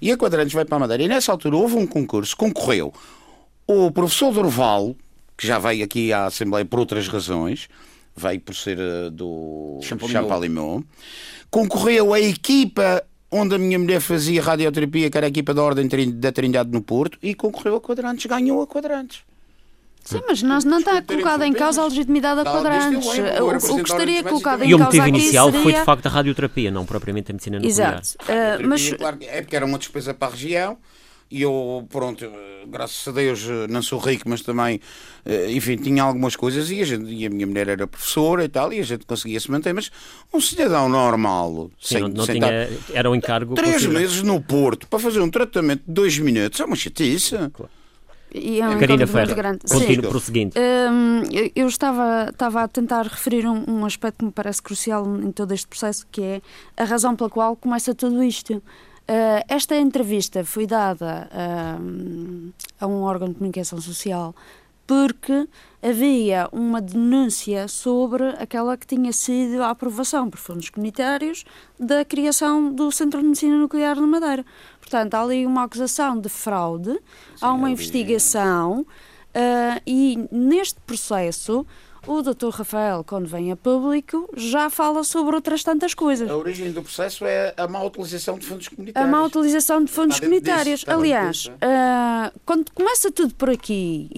E 0.00 0.12
a 0.12 0.16
quadrantes 0.16 0.52
vai 0.52 0.64
para 0.64 0.76
a 0.76 0.80
Madeira. 0.80 1.02
E 1.02 1.08
nessa 1.08 1.32
altura 1.32 1.56
houve 1.56 1.76
um 1.76 1.86
concurso, 1.86 2.36
concorreu 2.36 2.92
o 3.66 3.90
professor 3.90 4.32
Dorval, 4.32 4.96
que 5.36 5.46
já 5.46 5.58
veio 5.58 5.84
aqui 5.84 6.12
à 6.12 6.26
Assembleia 6.26 6.64
por 6.64 6.80
outras 6.80 7.06
razões, 7.08 7.68
veio 8.20 8.40
por 8.40 8.54
ser 8.54 8.78
uh, 8.78 9.10
do 9.10 9.80
Champalimau. 9.82 10.84
Concorreu 11.50 12.14
a 12.14 12.20
equipa 12.20 13.02
onde 13.30 13.54
a 13.54 13.58
minha 13.58 13.78
mulher 13.78 14.00
fazia 14.00 14.42
radioterapia, 14.42 15.10
que 15.10 15.16
era 15.16 15.26
a 15.26 15.28
equipa 15.28 15.54
da 15.54 15.62
Ordem 15.62 15.88
da 16.12 16.32
Trindade 16.32 16.70
no 16.70 16.82
Porto, 16.82 17.16
e 17.22 17.34
concorreu 17.34 17.76
a 17.76 17.80
Quadrantes, 17.80 18.26
ganhou 18.26 18.60
a 18.60 18.66
Quadrantes. 18.66 19.22
Sim, 20.02 20.22
mas 20.26 20.42
não, 20.42 20.58
não 20.60 20.78
está 20.78 21.02
colocada 21.02 21.46
em 21.46 21.52
causa 21.52 21.82
a 21.82 21.84
legitimidade 21.84 22.42
da 22.42 22.50
Quadrantes. 22.50 23.06
O, 23.06 23.76
que 23.76 23.82
estaria 23.82 24.22
colocado 24.22 24.64
em 24.64 24.70
causa 24.70 24.70
E 24.70 24.74
o 24.74 24.78
motivo 24.78 25.06
inicial 25.08 25.46
seria... 25.46 25.62
foi, 25.62 25.72
de 25.74 25.84
facto, 25.84 26.06
a 26.06 26.08
radioterapia, 26.08 26.70
não 26.70 26.86
propriamente 26.86 27.30
a 27.30 27.34
medicina 27.34 27.58
nuclear. 27.58 28.00
Exato. 28.00 28.16
Uh, 28.24 28.66
mas... 28.66 28.92
Claro, 28.94 29.18
é 29.20 29.42
porque 29.42 29.54
era 29.54 29.66
uma 29.66 29.78
despesa 29.78 30.14
para 30.14 30.28
a 30.28 30.30
região 30.30 30.78
e 31.30 31.42
eu, 31.42 31.86
pronto, 31.88 32.28
graças 32.66 33.06
a 33.06 33.12
Deus 33.12 33.46
não 33.68 33.82
sou 33.82 33.98
rico, 33.98 34.28
mas 34.28 34.42
também, 34.42 34.80
eh, 35.24 35.52
enfim, 35.52 35.76
tinha 35.76 36.02
algumas 36.02 36.34
coisas 36.34 36.70
e 36.70 36.80
a, 36.80 36.84
gente, 36.84 37.08
e 37.12 37.24
a 37.24 37.30
minha 37.30 37.46
mulher 37.46 37.68
era 37.68 37.86
professora 37.86 38.44
e 38.44 38.48
tal, 38.48 38.72
e 38.72 38.80
a 38.80 38.82
gente 38.82 39.06
conseguia 39.06 39.38
se 39.38 39.50
manter, 39.50 39.72
mas 39.72 39.90
um 40.32 40.40
cidadão 40.40 40.88
normal, 40.88 41.70
Sim, 41.80 41.94
sem, 41.94 42.00
não, 42.02 42.08
não 42.08 42.24
sem 42.24 42.40
tinha, 42.40 42.64
estar, 42.64 42.96
era 42.98 43.10
um 43.10 43.14
encargo. 43.14 43.54
Três 43.54 43.86
meses 43.86 44.22
no 44.22 44.40
Porto 44.40 44.88
para 44.88 44.98
fazer 44.98 45.20
um 45.20 45.30
tratamento 45.30 45.84
de 45.86 45.92
dois 45.92 46.18
minutos, 46.18 46.58
é 46.58 46.64
uma 46.64 46.76
chatice. 46.76 47.36
Claro. 47.52 47.70
E 48.32 48.60
é 48.60 48.68
um 48.68 48.78
Carina 48.78 49.06
Ferro, 49.06 49.34
continuo 49.68 50.08
prosseguindo. 50.10 50.56
Um, 50.56 51.22
eu, 51.32 51.50
eu 51.54 51.66
estava, 51.66 52.28
estava 52.30 52.62
a 52.62 52.68
tentar 52.68 53.02
referir 53.02 53.46
um, 53.46 53.64
um 53.68 53.84
aspecto 53.84 54.18
que 54.18 54.24
me 54.24 54.30
parece 54.30 54.62
crucial 54.62 55.04
em 55.20 55.32
todo 55.32 55.52
este 55.52 55.66
processo, 55.66 56.06
que 56.10 56.22
é 56.22 56.42
a 56.76 56.84
razão 56.84 57.16
pela 57.16 57.28
qual 57.28 57.56
começa 57.56 57.94
tudo 57.94 58.22
isto. 58.22 58.62
Uh, 59.10 59.42
esta 59.48 59.74
entrevista 59.74 60.44
foi 60.44 60.68
dada 60.68 61.28
uh, 61.32 62.52
a 62.78 62.86
um 62.86 63.02
órgão 63.02 63.26
de 63.26 63.34
comunicação 63.34 63.80
social 63.80 64.32
porque 64.86 65.48
havia 65.82 66.48
uma 66.52 66.80
denúncia 66.80 67.66
sobre 67.66 68.28
aquela 68.38 68.76
que 68.76 68.86
tinha 68.86 69.12
sido 69.12 69.64
a 69.64 69.70
aprovação 69.70 70.30
por 70.30 70.38
fundos 70.38 70.70
comunitários 70.70 71.44
da 71.76 72.04
criação 72.04 72.72
do 72.72 72.92
Centro 72.92 73.20
de 73.20 73.26
Medicina 73.26 73.56
Nuclear 73.56 74.00
na 74.00 74.06
Madeira. 74.06 74.46
Portanto, 74.78 75.14
há 75.14 75.22
ali 75.22 75.44
uma 75.44 75.64
acusação 75.64 76.16
de 76.20 76.28
fraude, 76.28 76.92
Sim, 76.92 77.00
há 77.40 77.52
uma 77.52 77.68
investigação 77.68 78.82
uh, 78.82 79.82
e 79.84 80.28
neste 80.30 80.78
processo 80.82 81.66
o 82.06 82.22
Dr. 82.22 82.48
Rafael, 82.50 83.04
quando 83.04 83.26
vem 83.26 83.52
a 83.52 83.56
público, 83.56 84.28
já 84.36 84.70
fala 84.70 85.04
sobre 85.04 85.34
outras 85.34 85.62
tantas 85.62 85.94
coisas. 85.94 86.30
A 86.30 86.36
origem 86.36 86.72
do 86.72 86.82
processo 86.82 87.24
é 87.24 87.54
a 87.56 87.68
má 87.68 87.82
utilização 87.82 88.38
de 88.38 88.46
fundos 88.46 88.68
comunitários. 88.68 89.08
A 89.08 89.10
má 89.10 89.24
utilização 89.24 89.84
de 89.84 89.90
fundos 89.90 90.20
comunitários. 90.20 90.80
Disso, 90.80 90.90
Aliás, 90.90 91.46
uh, 91.46 92.40
quando 92.44 92.70
começa 92.72 93.10
tudo 93.10 93.34
por 93.34 93.50
aqui, 93.50 94.10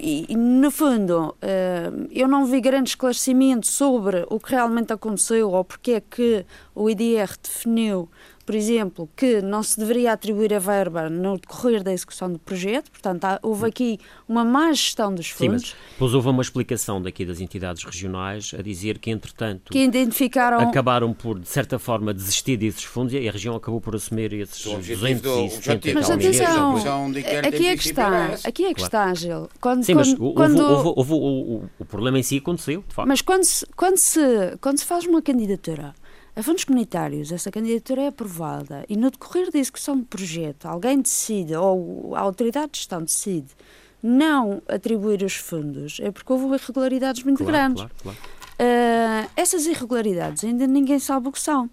e, 0.00 0.26
e 0.28 0.36
no 0.36 0.70
fundo, 0.70 1.34
uh, 1.42 2.08
eu 2.10 2.28
não 2.28 2.46
vi 2.46 2.60
grande 2.60 2.90
esclarecimento 2.90 3.66
sobre 3.66 4.24
o 4.28 4.38
que 4.38 4.52
realmente 4.52 4.92
aconteceu 4.92 5.50
ou 5.50 5.64
porque 5.64 5.92
é 5.92 6.00
que 6.00 6.44
o 6.74 6.88
IDR 6.88 7.30
definiu 7.42 8.08
por 8.44 8.54
exemplo, 8.54 9.08
que 9.16 9.40
não 9.40 9.62
se 9.62 9.78
deveria 9.78 10.12
atribuir 10.12 10.52
a 10.54 10.58
verba 10.58 11.08
no 11.08 11.38
decorrer 11.38 11.82
da 11.82 11.92
execução 11.92 12.30
do 12.30 12.38
projeto, 12.38 12.90
portanto, 12.90 13.24
há, 13.24 13.38
houve 13.42 13.66
aqui 13.66 13.98
uma 14.28 14.44
má 14.44 14.72
gestão 14.72 15.14
dos 15.14 15.28
fundos. 15.30 15.62
Sim, 15.62 15.74
mas 15.74 15.92
depois 15.92 16.14
houve 16.14 16.28
uma 16.28 16.42
explicação 16.42 17.00
daqui 17.00 17.24
das 17.24 17.40
entidades 17.40 17.84
regionais 17.84 18.52
a 18.58 18.62
dizer 18.62 18.98
que, 18.98 19.10
entretanto, 19.10 19.72
que 19.72 19.78
identificaram... 19.78 20.60
acabaram 20.60 21.12
por, 21.12 21.38
de 21.38 21.48
certa 21.48 21.78
forma, 21.78 22.12
desistir 22.12 22.56
desses 22.56 22.84
fundos 22.84 23.14
e 23.14 23.28
a 23.28 23.32
região 23.32 23.56
acabou 23.56 23.80
por 23.80 23.94
assumir 23.94 24.32
esses 24.32 24.62
270 24.64 25.94
Mas 25.94 26.10
atenção, 26.10 26.76
aqui 27.46 27.66
é 27.66 27.76
que 27.76 27.84
está, 27.84 28.34
aqui 28.44 28.64
é 28.64 28.74
que 28.74 28.82
está, 28.82 29.14
Gil. 29.14 29.48
Quando, 29.60 29.84
Sim, 29.84 29.94
mas 29.94 30.08
houve, 30.08 30.34
quando... 30.34 30.60
Houve, 30.60 30.92
houve, 30.96 31.12
o, 31.12 31.16
o, 31.16 31.70
o 31.78 31.84
problema 31.84 32.18
em 32.18 32.22
si 32.22 32.38
aconteceu, 32.38 32.84
de 32.86 32.94
facto. 32.94 33.08
Mas 33.08 33.22
quando 33.22 33.44
se, 33.44 33.66
quando 33.76 33.96
se, 33.96 34.20
quando 34.60 34.78
se 34.78 34.84
faz 34.84 35.06
uma 35.06 35.22
candidatura 35.22 35.94
a 36.36 36.42
fundos 36.42 36.64
comunitários, 36.64 37.30
essa 37.30 37.50
candidatura 37.50 38.02
é 38.02 38.06
aprovada 38.08 38.84
e 38.88 38.96
no 38.96 39.10
decorrer 39.10 39.50
da 39.52 39.58
execução 39.58 39.96
do 39.98 40.04
projeto 40.04 40.66
alguém 40.66 41.00
decide, 41.00 41.54
ou 41.54 42.14
a 42.14 42.20
autoridade 42.20 42.72
de 42.72 42.78
gestão 42.78 43.02
decide, 43.02 43.54
não 44.02 44.60
atribuir 44.68 45.22
os 45.22 45.36
fundos, 45.36 45.98
é 46.00 46.10
porque 46.10 46.32
houve 46.32 46.54
irregularidades 46.56 47.22
muito 47.22 47.38
claro, 47.38 47.52
grandes. 47.52 47.82
Claro, 47.82 47.94
claro. 48.02 48.18
Uh, 48.54 49.30
essas 49.36 49.66
irregularidades 49.66 50.44
ainda 50.44 50.66
ninguém 50.66 50.98
sabe 50.98 51.28
o 51.28 51.32
que 51.32 51.40
são. 51.40 51.70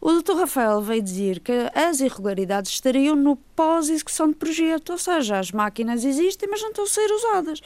O 0.00 0.12
Dr. 0.12 0.34
Rafael 0.36 0.80
veio 0.82 1.02
dizer 1.02 1.40
que 1.40 1.52
as 1.74 2.00
irregularidades 2.00 2.70
estariam 2.70 3.16
no 3.16 3.36
pós-execução 3.56 4.28
do 4.28 4.36
projeto, 4.36 4.90
ou 4.90 4.98
seja, 4.98 5.38
as 5.38 5.50
máquinas 5.50 6.04
existem, 6.04 6.48
mas 6.48 6.60
não 6.60 6.68
estão 6.68 6.84
a 6.84 6.86
ser 6.86 7.10
usadas. 7.10 7.60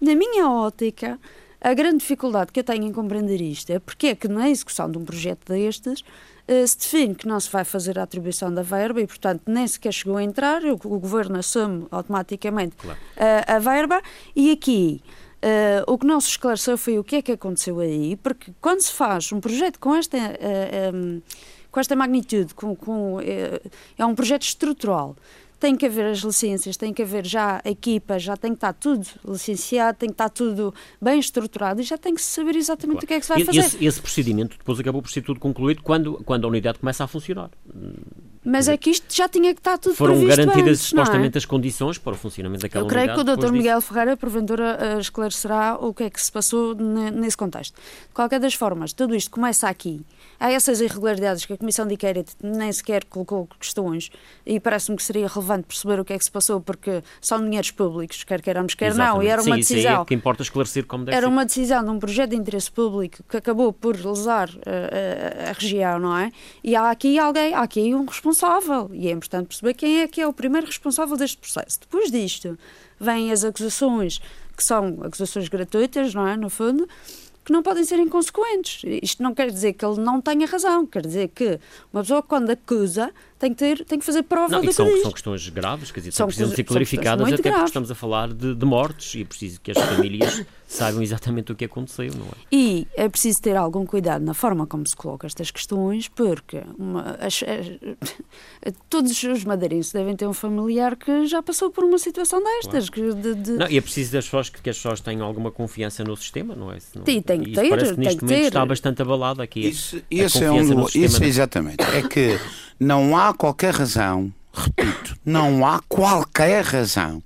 Na 0.00 0.14
minha 0.14 0.48
ótica, 0.48 1.18
A 1.60 1.74
grande 1.74 1.98
dificuldade 1.98 2.52
que 2.52 2.60
eu 2.60 2.64
tenho 2.64 2.84
em 2.84 2.92
compreender 2.92 3.40
isto 3.40 3.70
é 3.70 3.78
porque 3.78 4.08
é 4.08 4.14
que 4.14 4.28
na 4.28 4.48
execução 4.48 4.90
de 4.90 4.96
um 4.96 5.04
projeto 5.04 5.52
destes 5.52 6.00
uh, 6.00 6.66
se 6.66 6.78
define 6.78 7.14
que 7.14 7.28
não 7.28 7.38
se 7.38 7.50
vai 7.50 7.64
fazer 7.64 7.98
a 7.98 8.02
atribuição 8.02 8.52
da 8.52 8.62
verba 8.62 9.00
e, 9.00 9.06
portanto, 9.06 9.42
nem 9.46 9.66
sequer 9.66 9.92
chegou 9.92 10.16
a 10.16 10.22
entrar, 10.22 10.64
o, 10.64 10.74
o 10.74 10.98
Governo 10.98 11.38
assume 11.38 11.86
automaticamente 11.90 12.76
claro. 12.76 12.98
uh, 12.98 13.52
a 13.54 13.58
verba 13.58 14.00
e 14.34 14.50
aqui 14.50 15.02
Uh, 15.40 15.90
o 15.90 15.96
que 15.96 16.06
não 16.06 16.20
se 16.20 16.28
esclareceu 16.28 16.76
foi 16.76 16.98
o 16.98 17.04
que 17.04 17.16
é 17.16 17.22
que 17.22 17.32
aconteceu 17.32 17.80
aí, 17.80 18.14
porque 18.16 18.52
quando 18.60 18.82
se 18.82 18.92
faz 18.92 19.32
um 19.32 19.40
projeto 19.40 19.78
com 19.78 19.94
esta, 19.94 20.18
uh, 20.18 20.20
eh, 20.20 20.90
um, 20.92 21.16
eh, 21.16 21.20
com 21.70 21.80
esta 21.80 21.96
magnitude, 21.96 22.52
com, 22.54 22.76
com, 22.76 23.16
uh, 23.16 23.20
é 23.96 24.04
um 24.04 24.14
projeto 24.14 24.42
estrutural, 24.42 25.16
tem 25.60 25.76
que 25.76 25.84
haver 25.84 26.06
as 26.06 26.20
licenças, 26.20 26.74
tem 26.76 26.92
que 26.92 27.02
haver 27.02 27.26
já 27.26 27.60
a 27.62 27.70
equipa, 27.70 28.18
já 28.18 28.34
tem 28.34 28.52
que 28.52 28.56
estar 28.56 28.72
tudo 28.72 29.06
licenciado, 29.28 29.98
tem 29.98 30.08
que 30.08 30.14
estar 30.14 30.30
tudo 30.30 30.74
bem 31.00 31.20
estruturado 31.20 31.82
e 31.82 31.84
já 31.84 31.98
tem 31.98 32.14
que 32.14 32.22
saber 32.22 32.56
exatamente 32.56 33.00
claro. 33.00 33.04
o 33.04 33.08
que 33.08 33.14
é 33.14 33.20
que 33.20 33.26
se 33.26 33.32
vai 33.32 33.44
fazer. 33.44 33.58
Esse, 33.58 33.84
esse 33.84 34.00
procedimento 34.00 34.56
depois 34.56 34.80
acabou 34.80 35.02
por 35.02 35.10
ser 35.10 35.20
tudo 35.20 35.38
concluído 35.38 35.82
quando, 35.82 36.14
quando 36.24 36.46
a 36.46 36.48
unidade 36.48 36.78
começa 36.78 37.04
a 37.04 37.06
funcionar. 37.06 37.50
Mas 38.42 38.68
é 38.68 38.76
que 38.76 38.90
isto 38.90 39.14
já 39.14 39.28
tinha 39.28 39.52
que 39.52 39.60
estar 39.60 39.76
tudo 39.76 39.94
Foram 39.94 40.24
garantidas 40.24 40.78
antes, 40.78 40.84
é? 40.84 40.88
supostamente 40.88 41.36
é? 41.36 41.38
as 41.38 41.44
condições 41.44 41.98
para 41.98 42.12
o 42.12 42.16
funcionamento 42.16 42.62
daquela 42.62 42.84
unidade. 42.84 43.10
Eu 43.10 43.14
creio 43.14 43.36
que 43.36 43.42
o 43.44 43.48
Dr. 43.48 43.52
Miguel 43.52 43.80
Ferreira, 43.82 44.16
porventura, 44.16 44.78
eh, 44.80 44.98
esclarecerá 44.98 45.76
o 45.78 45.92
que 45.92 46.04
é 46.04 46.10
que 46.10 46.20
se 46.20 46.32
passou 46.32 46.74
nesse 46.74 47.36
contexto. 47.36 47.74
De 47.74 48.14
qualquer 48.14 48.40
das 48.40 48.54
formas, 48.54 48.94
tudo 48.94 49.14
isto 49.14 49.30
começa 49.30 49.68
aqui. 49.68 50.00
Há 50.38 50.50
essas 50.50 50.80
irregularidades 50.80 51.44
que 51.44 51.52
a 51.52 51.56
Comissão 51.58 51.86
de 51.86 51.92
Inquérito 51.94 52.32
nem 52.42 52.72
sequer 52.72 53.04
colocou 53.04 53.46
questões 53.58 54.10
e 54.46 54.58
parece-me 54.58 54.96
que 54.96 55.02
seria 55.02 55.28
relevante 55.28 55.66
perceber 55.66 56.00
o 56.00 56.04
que 56.04 56.14
é 56.14 56.18
que 56.18 56.24
se 56.24 56.30
passou, 56.30 56.62
porque 56.62 57.02
são 57.20 57.44
dinheiros 57.44 57.70
públicos, 57.72 58.24
quer 58.24 58.40
queiramos, 58.40 58.74
quer 58.74 58.86
Exatamente. 58.86 59.16
não, 59.16 59.22
e 59.22 59.28
era 59.28 59.42
uma 59.42 59.56
Sim, 59.56 59.60
decisão. 59.60 59.92
Isso 59.92 60.02
é 60.02 60.04
que 60.06 60.14
importa 60.14 60.42
esclarecer 60.42 60.86
como 60.86 61.04
deve 61.04 61.14
Era 61.14 61.26
ser. 61.26 61.32
uma 61.32 61.44
decisão 61.44 61.84
de 61.84 61.90
um 61.90 61.98
projeto 61.98 62.30
de 62.30 62.36
interesse 62.36 62.70
público 62.70 63.18
que 63.28 63.36
acabou 63.36 63.70
por 63.70 63.94
lesar 63.96 64.48
uh, 64.48 64.52
uh, 64.54 65.50
a 65.50 65.52
região, 65.52 65.98
não 65.98 66.16
é? 66.16 66.32
E 66.64 66.74
há 66.74 66.90
aqui 66.90 67.18
alguém, 67.18 67.52
há 67.52 67.60
aqui 67.60 67.94
um 67.94 68.06
responsável. 68.06 68.29
E 68.92 69.08
é 69.08 69.10
importante 69.10 69.48
perceber 69.48 69.74
quem 69.74 70.00
é 70.00 70.08
que 70.08 70.20
é 70.20 70.26
o 70.26 70.32
primeiro 70.32 70.66
responsável 70.66 71.16
deste 71.16 71.38
processo. 71.38 71.80
Depois 71.80 72.10
disto, 72.10 72.58
vêm 72.98 73.32
as 73.32 73.44
acusações, 73.44 74.20
que 74.56 74.64
são 74.64 74.98
acusações 75.02 75.48
gratuitas, 75.48 76.14
não 76.14 76.26
é? 76.26 76.36
No 76.36 76.50
fundo, 76.50 76.88
que 77.44 77.52
não 77.52 77.62
podem 77.62 77.84
ser 77.84 77.98
inconsequentes. 77.98 78.82
Isto 79.02 79.22
não 79.22 79.34
quer 79.34 79.50
dizer 79.50 79.72
que 79.72 79.84
ele 79.84 80.00
não 80.00 80.20
tenha 80.20 80.46
razão, 80.46 80.86
quer 80.86 81.02
dizer 81.02 81.28
que 81.28 81.58
uma 81.92 82.02
pessoa, 82.02 82.22
quando 82.22 82.50
acusa, 82.50 83.12
tem 83.40 83.54
que, 83.54 83.56
ter, 83.56 83.84
tem 83.86 83.98
que 83.98 84.04
fazer 84.04 84.22
prova 84.22 84.52
não, 84.52 84.60
do 84.60 84.66
que 84.66 84.74
são, 84.74 84.84
diz. 84.84 85.00
são 85.00 85.10
questões 85.10 85.48
graves, 85.48 85.90
quer 85.90 86.00
dizer, 86.00 86.12
são 86.12 86.26
precisam 86.26 86.54
ser 86.54 86.62
clarificadas, 86.62 87.26
até 87.26 87.42
graves. 87.42 87.58
porque 87.58 87.70
estamos 87.70 87.90
a 87.90 87.94
falar 87.94 88.28
de, 88.34 88.54
de, 88.54 88.66
mortes 88.66 89.14
e 89.14 89.22
é 89.22 89.24
preciso 89.24 89.58
que 89.62 89.70
as 89.70 89.78
famílias 89.78 90.44
saibam 90.68 91.02
exatamente 91.02 91.50
o 91.50 91.56
que 91.56 91.64
aconteceu, 91.64 92.12
não 92.14 92.26
é? 92.26 92.34
E 92.52 92.86
é 92.94 93.08
preciso 93.08 93.40
ter 93.40 93.56
algum 93.56 93.86
cuidado 93.86 94.22
na 94.22 94.34
forma 94.34 94.66
como 94.66 94.86
se 94.86 94.94
colocam 94.94 95.26
estas 95.26 95.50
questões, 95.50 96.06
porque 96.06 96.62
uma, 96.78 97.16
as, 97.18 97.42
as, 97.42 98.74
todos 98.90 99.22
os 99.22 99.44
madeirenses 99.44 99.90
devem 99.90 100.14
ter 100.14 100.26
um 100.26 100.34
familiar 100.34 100.94
que 100.94 101.26
já 101.26 101.42
passou 101.42 101.70
por 101.70 101.82
uma 101.82 101.96
situação 101.96 102.44
destas. 102.44 102.90
Claro. 102.90 103.16
Que 103.16 103.22
de, 103.22 103.34
de... 103.36 103.52
Não, 103.52 103.70
e 103.70 103.78
é 103.78 103.80
preciso 103.80 104.12
das 104.12 104.26
pessoas, 104.26 104.50
que, 104.50 104.60
que 104.60 104.68
as 104.68 104.76
pessoas 104.76 105.00
tenham 105.00 105.26
alguma 105.26 105.50
confiança 105.50 106.04
no 106.04 106.14
sistema, 106.14 106.54
não 106.54 106.70
é? 106.70 106.76
Não, 106.94 107.06
Sim, 107.06 107.22
tem 107.22 107.40
que 107.40 107.52
ter. 107.52 107.70
Parece 107.70 107.94
que 107.94 108.00
neste 108.00 108.22
momento 108.22 108.38
ter. 108.38 108.46
está 108.48 108.66
bastante 108.66 109.00
abalado 109.00 109.40
aqui. 109.40 109.66
Isso, 109.66 109.96
a, 109.96 110.02
isso 110.10 110.44
é 110.44 110.52
um, 110.52 110.86
isso 110.94 111.24
exatamente. 111.24 111.82
É 111.82 112.02
que 112.06 112.38
não 112.80 113.16
há 113.16 113.34
qualquer 113.34 113.74
razão, 113.74 114.32
repito, 114.52 115.16
não 115.24 115.66
há 115.66 115.80
qualquer 115.86 116.64
razão 116.64 117.22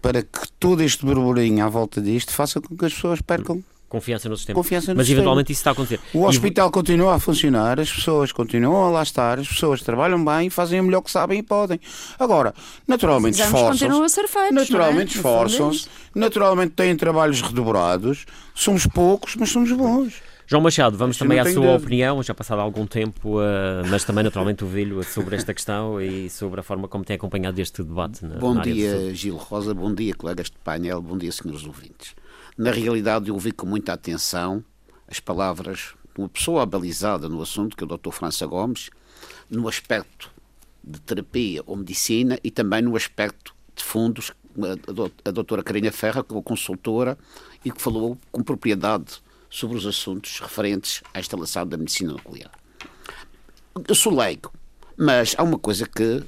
para 0.00 0.22
que 0.22 0.50
todo 0.58 0.82
este 0.82 1.04
burburinho 1.04 1.64
à 1.64 1.68
volta 1.68 2.00
disto 2.00 2.32
faça 2.32 2.60
com 2.60 2.76
que 2.76 2.86
as 2.86 2.94
pessoas 2.94 3.20
percam 3.20 3.62
confiança 3.88 4.28
no 4.28 4.36
sistema. 4.36 4.54
Confiança 4.54 4.92
no 4.92 4.96
Mas 4.96 5.06
sistema. 5.06 5.20
eventualmente 5.20 5.52
isso 5.52 5.60
está 5.60 5.70
a 5.70 5.72
acontecer. 5.72 6.00
O 6.12 6.24
hospital 6.24 6.68
e... 6.68 6.72
continua 6.72 7.14
a 7.14 7.18
funcionar, 7.18 7.78
as 7.78 7.90
pessoas 7.90 8.32
continuam 8.32 8.86
a 8.86 8.90
lá 8.90 9.02
estar, 9.02 9.38
as 9.38 9.48
pessoas 9.48 9.82
trabalham 9.82 10.22
bem, 10.24 10.50
fazem 10.50 10.80
o 10.80 10.84
melhor 10.84 11.02
que 11.02 11.10
sabem 11.10 11.38
e 11.38 11.42
podem. 11.42 11.80
Agora, 12.18 12.54
naturalmente 12.86 13.40
esforçam-se. 13.40 14.52
Naturalmente 14.52 15.14
é? 15.14 15.16
esforçam-se, 15.16 15.88
naturalmente 16.14 16.72
têm 16.72 16.96
trabalhos 16.96 17.40
redobrados, 17.40 18.26
somos 18.54 18.86
poucos, 18.86 19.36
mas 19.36 19.50
somos 19.50 19.70
bons. 19.72 20.14
João 20.48 20.62
Machado, 20.62 20.96
vamos 20.96 21.18
também 21.18 21.40
à 21.40 21.44
sua 21.44 21.54
dúvida. 21.54 21.74
opinião, 21.74 22.22
já 22.22 22.32
passado 22.32 22.60
algum 22.60 22.86
tempo, 22.86 23.40
uh, 23.40 23.84
mas 23.90 24.04
também 24.04 24.22
naturalmente 24.22 24.62
ouvi-lo 24.62 25.02
sobre 25.02 25.34
esta 25.34 25.52
questão 25.52 26.00
e 26.00 26.30
sobre 26.30 26.60
a 26.60 26.62
forma 26.62 26.86
como 26.86 27.04
tem 27.04 27.16
acompanhado 27.16 27.60
este 27.60 27.82
debate. 27.82 28.24
Na, 28.24 28.36
bom 28.36 28.54
na 28.54 28.62
dia, 28.62 29.12
Gil 29.12 29.36
Rosa, 29.36 29.74
bom 29.74 29.92
dia, 29.92 30.14
colegas 30.14 30.46
de 30.46 30.56
painel, 30.62 31.02
bom 31.02 31.18
dia, 31.18 31.32
senhores 31.32 31.64
ouvintes. 31.64 32.14
Na 32.56 32.70
realidade, 32.70 33.28
eu 33.28 33.34
ouvi 33.34 33.50
com 33.50 33.66
muita 33.66 33.92
atenção 33.92 34.64
as 35.08 35.18
palavras 35.18 35.94
de 36.14 36.20
uma 36.20 36.28
pessoa 36.28 36.62
abalizada 36.62 37.28
no 37.28 37.42
assunto, 37.42 37.76
que 37.76 37.82
é 37.82 37.86
o 37.86 37.96
Dr. 37.98 38.12
França 38.12 38.46
Gomes, 38.46 38.88
no 39.50 39.66
aspecto 39.66 40.30
de 40.82 41.00
terapia 41.00 41.60
ou 41.66 41.74
medicina 41.74 42.38
e 42.44 42.52
também 42.52 42.82
no 42.82 42.94
aspecto 42.94 43.52
de 43.74 43.82
fundos, 43.82 44.30
a 45.24 45.30
doutora 45.32 45.64
Carina 45.64 45.90
Ferra, 45.90 46.22
que 46.22 46.32
é 46.32 46.36
uma 46.36 46.42
consultora 46.42 47.18
e 47.64 47.70
que 47.72 47.82
falou 47.82 48.16
com 48.30 48.44
propriedade 48.44 49.25
sobre 49.50 49.76
os 49.76 49.86
assuntos 49.86 50.40
referentes 50.40 51.02
à 51.14 51.20
instalação 51.20 51.66
da 51.66 51.76
medicina 51.76 52.12
nuclear. 52.12 52.50
Eu 53.86 53.94
sou 53.94 54.14
leigo, 54.14 54.52
mas 54.96 55.34
há 55.36 55.42
uma 55.42 55.58
coisa 55.58 55.86
que 55.86 56.22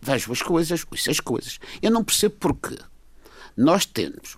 vejo 0.00 0.32
as 0.32 0.42
coisas, 0.42 0.84
ouço 0.90 1.10
as 1.10 1.20
coisas. 1.20 1.58
Eu 1.82 1.90
não 1.90 2.04
percebo 2.04 2.36
porquê 2.36 2.78
nós 3.56 3.86
temos 3.86 4.36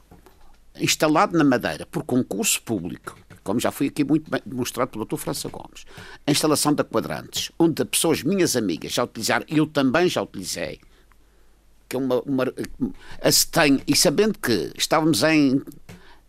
instalado 0.78 1.36
na 1.36 1.44
Madeira, 1.44 1.86
por 1.86 2.04
concurso 2.04 2.60
público, 2.62 3.16
como 3.42 3.58
já 3.58 3.70
foi 3.70 3.86
aqui 3.86 4.04
muito 4.04 4.30
bem 4.30 4.40
demonstrado 4.44 4.90
pelo 4.90 5.04
Dr. 5.04 5.16
França 5.16 5.48
Gomes, 5.48 5.86
a 6.26 6.30
instalação 6.30 6.74
da 6.74 6.84
Quadrantes, 6.84 7.50
onde 7.58 7.84
pessoas, 7.84 8.22
minhas 8.22 8.56
amigas, 8.56 8.92
já 8.92 9.04
utilizaram, 9.04 9.46
eu 9.48 9.66
também 9.66 10.08
já 10.08 10.22
utilizei, 10.22 10.80
que 11.88 11.96
é 11.96 11.98
uma, 11.98 12.20
uma 12.22 12.44
a, 12.44 13.30
tem, 13.50 13.80
e 13.86 13.96
sabendo 13.96 14.38
que 14.38 14.72
estávamos 14.76 15.22
em 15.22 15.62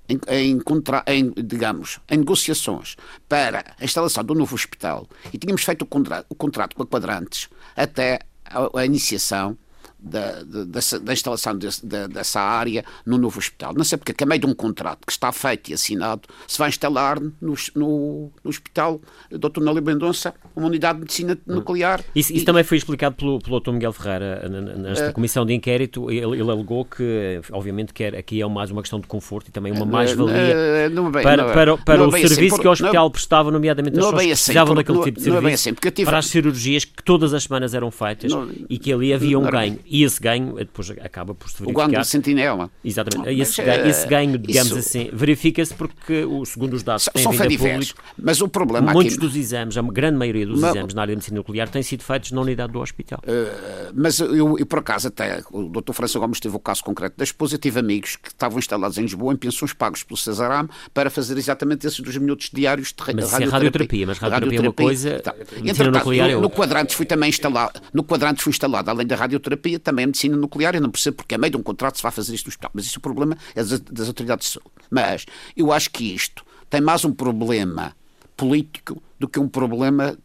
em, 0.10 0.20
em, 0.28 0.60
em, 1.08 1.34
digamos, 1.43 2.00
em 2.10 2.17
negociações 2.17 2.96
para 3.28 3.63
a 3.80 3.84
instalação 3.84 4.24
do 4.24 4.34
novo 4.34 4.56
hospital. 4.56 5.08
E 5.34 5.38
tínhamos 5.38 5.63
feito 5.63 5.82
o 5.82 5.86
contrato, 5.86 6.26
o 6.30 6.36
contrato 6.36 6.76
com 6.76 6.84
a 6.84 6.88
Quadrantes 6.88 7.50
até 7.76 8.20
a, 8.46 8.80
a 8.80 8.86
iniciação 8.86 9.58
da, 9.99 10.43
da, 10.43 10.79
da 11.01 11.13
instalação 11.13 11.57
desse, 11.57 11.86
da, 11.86 12.07
dessa 12.07 12.39
área 12.39 12.86
no 13.05 13.17
novo 13.17 13.39
hospital. 13.39 13.73
Não 13.75 13.83
sei 13.83 13.97
porque, 13.97 14.13
que 14.13 14.23
a 14.23 14.27
meio 14.27 14.41
de 14.41 14.47
um 14.47 14.53
contrato 14.53 15.05
que 15.05 15.12
está 15.12 15.31
feito 15.31 15.71
e 15.71 15.73
assinado, 15.73 16.21
se 16.47 16.57
vai 16.57 16.69
instalar 16.69 17.19
no, 17.19 17.55
no, 17.75 18.31
no 18.43 18.49
Hospital 18.49 19.01
Dr. 19.31 19.62
Nélio 19.62 19.81
Mendonça 19.81 20.33
uma 20.55 20.67
unidade 20.67 20.95
de 20.95 21.01
medicina 21.01 21.38
hum. 21.47 21.55
nuclear. 21.55 22.01
Isso, 22.15 22.31
isso 22.31 22.43
e... 22.43 22.45
também 22.45 22.63
foi 22.63 22.77
explicado 22.77 23.15
pelo, 23.15 23.39
pelo 23.39 23.60
Dr. 23.60 23.71
Miguel 23.71 23.93
Ferreira 23.93 24.47
nesta 24.49 25.10
uh, 25.10 25.13
comissão 25.13 25.45
de 25.45 25.53
inquérito. 25.53 26.12
Ele, 26.12 26.39
ele, 26.39 26.41
alegou 26.41 26.86
que, 26.86 27.41
obviamente, 27.51 27.93
que 27.93 28.03
aqui 28.03 28.41
é 28.41 28.47
mais 28.47 28.71
uma 28.71 28.81
questão 28.81 28.99
de 28.99 29.07
conforto 29.07 29.49
e 29.49 29.51
também 29.51 29.71
uma 29.71 29.86
mais-valia 29.86 30.89
uh, 30.89 31.12
para, 31.12 31.45
para, 31.45 31.77
para 31.77 32.03
o 32.03 32.15
assim, 32.15 32.27
serviço 32.27 32.55
assim, 32.55 32.62
que 32.62 32.67
o 32.67 32.71
hospital 32.71 33.05
não, 33.05 33.12
prestava, 33.12 33.51
nomeadamente 33.51 33.97
as 33.97 34.05
pessoas 34.05 34.21
que 34.21 34.27
precisavam 34.29 34.73
assim, 34.73 34.83
daquele 34.83 35.03
tipo 35.03 35.17
de 35.17 35.23
serviço, 35.23 35.69
assim, 35.69 35.91
tive... 35.91 36.05
para 36.05 36.17
as 36.17 36.27
cirurgias 36.27 36.86
que 36.86 37.03
todas 37.03 37.33
as 37.33 37.43
semanas 37.43 37.73
eram 37.73 37.89
feitas 37.91 38.31
não, 38.31 38.49
e 38.69 38.77
que 38.77 38.91
ali 38.93 39.13
havia 39.13 39.38
um 39.38 39.49
ganho 39.49 39.79
e 39.89 40.04
esse 40.04 40.19
ganho 40.19 40.56
depois 40.56 40.89
acaba 40.91 41.34
por 41.34 41.50
se 41.50 41.60
verificar. 41.60 41.86
O 41.86 41.88
ganho 41.88 42.00
do 42.00 42.06
sentinela. 42.06 42.69
Exatamente. 42.84 43.30
Oh, 43.30 43.41
esse, 43.41 43.62
ganho, 43.62 43.88
esse, 43.88 44.08
ganho, 44.08 44.38
digamos 44.38 44.69
isso... 44.69 44.78
assim, 44.78 45.10
verifica-se 45.13 45.73
porque, 45.73 46.23
segundo 46.45 46.73
os 46.73 46.84
dados 46.84 47.08
que 47.08 47.13
têm 47.13 47.32
vindo 47.32 47.41
a 47.41 47.71
público, 47.71 48.02
mas 48.17 48.41
o 48.41 48.47
problema 48.47 48.91
muitos 48.91 49.13
aqui... 49.13 49.21
dos 49.21 49.36
exames, 49.36 49.78
a 49.78 49.82
grande 49.82 50.17
maioria 50.17 50.45
dos 50.45 50.60
mas... 50.60 50.76
exames 50.76 50.93
na 50.93 51.02
área 51.02 51.13
de 51.13 51.17
medicina 51.17 51.38
nuclear 51.38 51.69
têm 51.69 51.84
sido 51.84 52.04
feitos 52.04 52.32
na 52.32 52.41
unidade 52.41 52.73
do 52.73 52.80
hospital. 52.80 53.19
Uh, 53.23 53.93
mas 53.95 54.19
eu, 54.19 54.58
eu, 54.58 54.65
por 54.65 54.80
acaso, 54.80 55.08
até 55.08 55.41
o 55.52 55.63
Dr. 55.69 55.93
França 55.93 56.19
Gomes 56.19 56.39
teve 56.39 56.56
o 56.56 56.60
caso 56.60 56.84
concreto 56.84 57.17
da 57.17 57.23
esposa, 57.23 57.56
eu 57.56 57.60
tive 57.60 57.80
amigos 57.80 58.15
que 58.15 58.30
estavam 58.30 58.60
instalados 58.60 58.97
em 58.97 59.02
Lisboa 59.02 59.34
em 59.34 59.38
pensões 59.38 59.73
pagos 59.73 60.04
pelo 60.04 60.17
Cesaram 60.17 60.69
para 60.93 61.10
fazer 61.10 61.38
exatamente 61.38 61.86
esses 61.88 62.00
dois 62.00 62.17
minutos 62.17 62.50
diários 62.52 62.89
de 62.89 63.15
mas 63.15 63.32
radioterapia. 63.32 63.47
É 63.47 63.52
radioterapia. 63.52 64.08
Mas 64.08 64.17
radioterapia, 64.17 64.60
radioterapia 64.60 64.60
é 64.60 64.69
uma 64.69 64.73
coisa, 64.73 65.19
tá. 65.19 65.36
medicina 65.62 65.91
nuclear 65.91 66.30
é 66.30 66.36
No 66.36 66.50
Quadrantes 66.50 66.95
fui 66.95 67.06
também 67.06 67.30
instalado, 67.30 67.82
no 67.93 68.04
Quadrantes 68.04 68.43
fui 68.43 68.52
instalado, 68.52 68.89
além 68.89 69.06
da 69.06 69.15
radioterapia, 69.15 69.76
também 69.79 70.03
a 70.03 70.07
medicina 70.07 70.35
nuclear, 70.35 70.75
eu 70.75 70.81
não 70.81 70.89
percebo 70.89 71.17
porque 71.17 71.35
a 71.35 71.37
meio 71.37 71.51
de 71.51 71.57
um 71.57 71.63
contrato 71.63 71.97
se 71.97 72.03
vai 72.03 72.11
fazer 72.11 72.33
isto 72.33 72.45
no 72.45 72.49
hospital. 72.49 72.71
Mas 72.73 72.85
isso 72.85 72.97
é 72.97 72.99
o 72.99 73.01
problema 73.01 73.37
é 73.55 73.63
das, 73.63 73.79
das 73.79 74.07
autoridades 74.07 74.47
de 74.47 74.53
saúde. 74.53 74.71
Mas 74.89 75.25
eu 75.55 75.71
acho 75.71 75.89
que 75.91 76.13
isto 76.13 76.45
tem 76.69 76.81
mais 76.81 77.05
um 77.05 77.13
problema 77.13 77.95
político 78.35 79.01
do 79.19 79.27
que 79.27 79.39
um 79.39 79.47
problema 79.47 80.17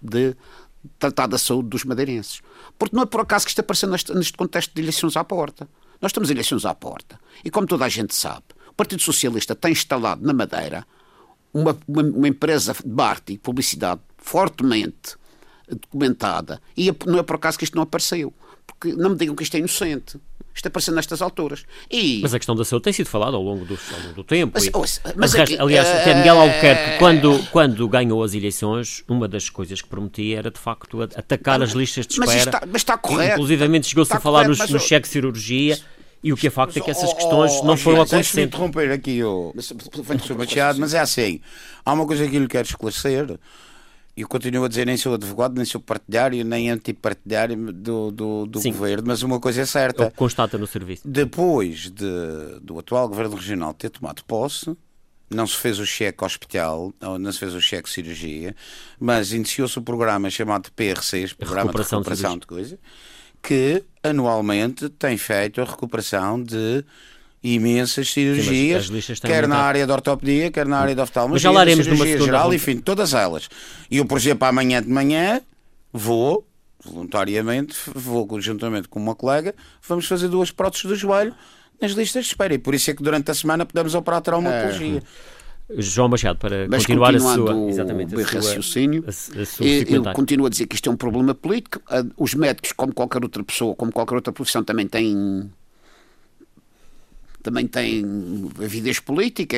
de 0.00 0.34
tratar 0.98 1.26
da 1.26 1.38
saúde 1.38 1.68
dos 1.68 1.84
madeirenses. 1.84 2.40
Porque 2.78 2.94
não 2.94 3.02
é 3.02 3.06
por 3.06 3.20
acaso 3.20 3.44
que 3.44 3.50
isto 3.50 3.60
apareceu 3.60 3.88
neste, 3.88 4.12
neste 4.14 4.36
contexto 4.36 4.74
de 4.74 4.82
eleições 4.82 5.16
à 5.16 5.22
porta. 5.22 5.68
Nós 6.00 6.10
estamos 6.10 6.30
em 6.30 6.32
eleições 6.32 6.64
à 6.64 6.74
porta. 6.74 7.18
E 7.44 7.50
como 7.50 7.66
toda 7.66 7.84
a 7.84 7.88
gente 7.88 8.14
sabe, 8.14 8.44
o 8.68 8.74
Partido 8.74 9.02
Socialista 9.02 9.54
tem 9.54 9.72
instalado 9.72 10.26
na 10.26 10.32
Madeira 10.32 10.84
uma, 11.54 11.78
uma, 11.86 12.02
uma 12.02 12.28
empresa 12.28 12.74
de 12.74 12.88
marketing, 12.88 13.38
publicidade, 13.38 14.00
fortemente 14.16 15.16
documentada. 15.68 16.60
E 16.76 16.88
é 16.88 16.94
não 17.06 17.18
é 17.18 17.22
por 17.22 17.36
acaso 17.36 17.58
que 17.58 17.64
isto 17.64 17.76
não 17.76 17.82
apareceu. 17.82 18.32
Porque 18.66 18.92
não 18.94 19.10
me 19.10 19.16
digam 19.16 19.34
que 19.34 19.42
isto 19.42 19.54
é 19.54 19.58
inocente. 19.58 20.18
Isto 20.54 20.68
apareceu 20.68 20.94
nestas 20.94 21.22
alturas. 21.22 21.64
E... 21.90 22.20
Mas 22.20 22.34
a 22.34 22.38
questão 22.38 22.54
da 22.54 22.62
saúde 22.62 22.84
tem 22.84 22.92
sido 22.92 23.06
falada 23.08 23.34
ao 23.36 23.42
longo 23.42 23.64
do, 23.64 23.78
ao 23.94 24.00
longo 24.02 24.12
do 24.16 24.24
tempo. 24.24 24.52
Mas, 24.54 24.66
e, 24.66 24.70
ouça, 24.74 25.00
mas 25.04 25.14
mas 25.16 25.32
resto, 25.32 25.54
aqui, 25.54 25.62
aliás, 25.62 25.88
eh, 25.88 26.00
até 26.02 26.14
Miguel 26.14 26.38
Albuquerque, 26.38 26.98
quando, 26.98 27.46
quando 27.50 27.88
ganhou 27.88 28.22
as 28.22 28.34
eleições, 28.34 29.02
uma 29.08 29.26
das 29.26 29.48
coisas 29.48 29.80
que 29.80 29.88
prometia 29.88 30.38
era, 30.40 30.50
de 30.50 30.58
facto, 30.60 31.00
atacar 31.00 31.62
as 31.62 31.70
listas 31.70 32.06
de 32.06 32.18
mas 32.18 32.28
espera. 32.28 32.50
está- 32.58 32.66
mas 32.70 32.80
está 32.82 32.98
correto. 32.98 33.32
Inclusivamente 33.32 33.86
chegou-se 33.86 34.08
Está 34.10 34.18
a 34.18 34.20
falar 34.20 34.40
correto, 34.40 34.50
nos, 34.50 34.58
mas 34.58 34.70
nos 34.70 34.82
o- 34.82 34.86
cheques 34.86 35.08
de 35.08 35.12
cirurgia. 35.14 35.78
E 36.22 36.32
o 36.32 36.36
que 36.36 36.46
é 36.46 36.50
facto 36.50 36.76
é 36.76 36.80
que 36.80 36.90
essas 36.90 37.10
Oh, 37.10 37.14
questões 37.16 37.50
oh, 37.52 37.64
não 37.64 37.74
oh, 37.74 37.76
foram 37.78 37.96
Gil, 37.96 38.04
Deixa-me 38.18 38.44
acontecendo. 38.44 38.44
interromper 38.46 38.92
aqui 38.92 39.24
o, 39.24 39.52
o 39.54 40.38
Machado, 40.38 40.78
mas 40.80 40.92
é 40.94 41.00
assim: 41.00 41.40
há 41.84 41.92
uma 41.94 42.06
coisa 42.06 42.28
que 42.28 42.36
eu 42.36 42.40
lhe 42.42 42.46
quero 42.46 42.68
esclarecer. 42.68 43.40
E 44.16 44.20
eu 44.22 44.28
continuo 44.28 44.64
a 44.64 44.68
dizer: 44.68 44.84
nem 44.86 44.96
sou 44.96 45.14
advogado, 45.14 45.54
nem 45.56 45.64
sou 45.64 45.80
partidário, 45.80 46.44
nem 46.44 46.70
antipartidário 46.70 47.72
do, 47.72 48.10
do, 48.10 48.46
do 48.46 48.60
Sim. 48.60 48.72
governo, 48.72 49.04
mas 49.06 49.22
uma 49.22 49.40
coisa 49.40 49.60
é 49.60 49.62
É 49.62 49.66
certa. 49.66 50.10
que 50.10 50.16
constata 50.16 50.58
no 50.58 50.66
serviço. 50.66 51.02
Depois 51.06 51.90
de, 51.90 52.60
do 52.60 52.78
atual 52.78 53.08
governo 53.08 53.36
regional 53.36 53.72
ter 53.72 53.88
tomado 53.90 54.22
posse, 54.24 54.76
não 55.30 55.46
se 55.46 55.56
fez 55.56 55.78
o 55.78 55.86
cheque 55.86 56.22
hospital, 56.24 56.92
não 57.00 57.32
se 57.32 57.38
fez 57.38 57.54
o 57.54 57.60
cheque 57.60 57.88
cirurgia, 57.88 58.54
mas 59.00 59.32
iniciou-se 59.32 59.78
o 59.78 59.82
programa 59.82 60.28
chamado 60.28 60.70
PRCs, 60.72 61.32
Programa 61.32 61.62
Recuperação 61.70 62.00
de 62.00 62.04
de 62.04 62.10
Recuperação 62.10 62.38
de 62.38 62.46
Coisa, 62.46 62.78
que 63.42 63.82
anualmente 64.02 64.88
tem 64.90 65.16
feito 65.16 65.60
a 65.60 65.64
recuperação 65.64 66.42
de 66.42 66.84
imensas 67.42 68.12
cirurgias, 68.12 68.88
têm 68.88 69.30
quer 69.30 69.48
na 69.48 69.56
área 69.58 69.86
da 69.86 69.94
ortopedia, 69.94 70.50
quer 70.50 70.66
na 70.66 70.78
área 70.78 70.94
da 70.94 71.02
oftalmologia, 71.02 71.50
Mas 71.50 71.66
já 71.68 71.74
numa 71.74 71.82
cirurgia 71.82 72.06
segunda 72.06 72.24
geral, 72.24 72.42
ronda. 72.44 72.54
enfim, 72.56 72.76
todas 72.78 73.14
elas. 73.14 73.48
E 73.90 73.96
eu, 73.96 74.04
por 74.06 74.18
exemplo, 74.18 74.46
amanhã 74.46 74.80
de 74.82 74.88
manhã 74.88 75.40
vou, 75.92 76.46
voluntariamente, 76.84 77.76
vou 77.94 78.26
conjuntamente 78.26 78.88
com 78.88 79.00
uma 79.00 79.14
colega, 79.14 79.54
vamos 79.86 80.06
fazer 80.06 80.28
duas 80.28 80.50
próteses 80.50 80.86
do 80.86 80.94
joelho 80.94 81.34
nas 81.80 81.92
listas 81.92 82.24
de 82.24 82.30
espera. 82.30 82.54
E 82.54 82.58
por 82.58 82.74
isso 82.74 82.90
é 82.90 82.94
que 82.94 83.02
durante 83.02 83.30
a 83.30 83.34
semana 83.34 83.66
podemos 83.66 83.94
operar 83.94 84.20
traumatologia. 84.20 85.02
João 85.78 86.08
Machado, 86.08 86.38
para 86.38 86.66
Mas 86.68 86.84
continuar 86.84 87.14
a 87.14 87.18
sua. 87.18 87.54
o 87.54 87.68
Exatamente, 87.68 88.14
a 88.14 88.18
sua, 88.18 88.40
raciocínio, 88.40 89.04
a, 89.06 89.08
a 89.08 89.46
sua 89.46 89.66
eu, 89.66 90.02
continuo 90.12 90.46
a 90.46 90.50
dizer 90.50 90.66
que 90.66 90.74
isto 90.74 90.88
é 90.88 90.92
um 90.92 90.96
problema 90.96 91.34
político. 91.34 91.80
Ah, 91.88 92.04
Os 92.16 92.34
médicos, 92.34 92.72
como 92.72 92.92
qualquer 92.92 93.22
outra 93.22 93.42
pessoa, 93.42 93.74
como 93.74 93.90
qualquer 93.90 94.14
outra 94.16 94.32
profissão, 94.32 94.62
também 94.62 94.86
têm 94.86 95.50
também 97.42 97.66
têm 97.66 98.04
avidez 98.62 98.98
política, 99.00 99.56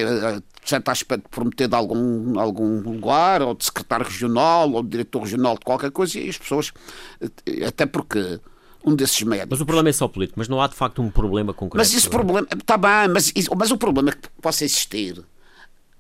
já 0.65 0.79
está 0.79 0.93
de 0.93 1.23
prometer 1.31 1.69
de 1.69 1.75
algum, 1.75 2.39
algum 2.39 2.81
lugar, 2.81 3.43
ou 3.43 3.55
de 3.55 3.65
secretário 3.65 4.07
regional, 4.07 4.71
ou 4.73 4.83
de 4.83 4.89
diretor 4.89 5.23
regional 5.23 5.55
de 5.55 5.65
qualquer 5.65 5.91
coisa, 5.91 6.19
e 6.19 6.29
as 6.29 6.39
pessoas, 6.39 6.73
eh, 7.21 7.67
até 7.67 7.87
porque 7.87 8.41
um 8.85 8.95
desses 8.95 9.23
médicos. 9.23 9.51
Mas 9.51 9.61
o 9.61 9.67
problema 9.67 9.89
é 9.89 9.93
só 9.93 10.09
político, 10.09 10.39
mas 10.39 10.49
não 10.49 10.61
há 10.61 10.67
de 10.67 10.75
facto 10.75 11.01
um 11.01 11.11
problema 11.11 11.53
concreto. 11.55 11.79
Mas 11.79 11.95
esse 11.95 12.09
problema, 12.09 12.47
está 12.51 12.77
bem, 12.77 13.09
mas, 13.13 13.33
mas 13.57 13.71
o 13.71 13.79
problema 13.79 14.13
que 14.13 14.29
possa 14.41 14.65
existir, 14.65 15.23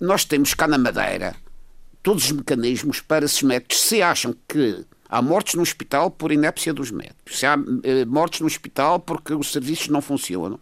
nós 0.00 0.24
temos 0.24 0.54
cá 0.54 0.66
na 0.66 0.78
Madeira 0.78 1.34
todos 2.02 2.26
os 2.26 2.32
mecanismos 2.32 3.00
para 3.00 3.24
esses 3.24 3.42
médicos, 3.42 3.80
se 3.80 4.02
acham 4.02 4.34
que 4.46 4.84
há 5.08 5.22
mortes 5.22 5.54
no 5.54 5.62
hospital 5.62 6.10
por 6.10 6.30
inépcia 6.30 6.74
dos 6.74 6.90
médicos, 6.90 7.38
se 7.38 7.46
há 7.46 7.56
eh, 7.82 8.04
mortes 8.04 8.40
no 8.40 8.46
hospital 8.46 9.00
porque 9.00 9.32
os 9.32 9.50
serviços 9.50 9.88
não 9.88 10.02
funcionam, 10.02 10.60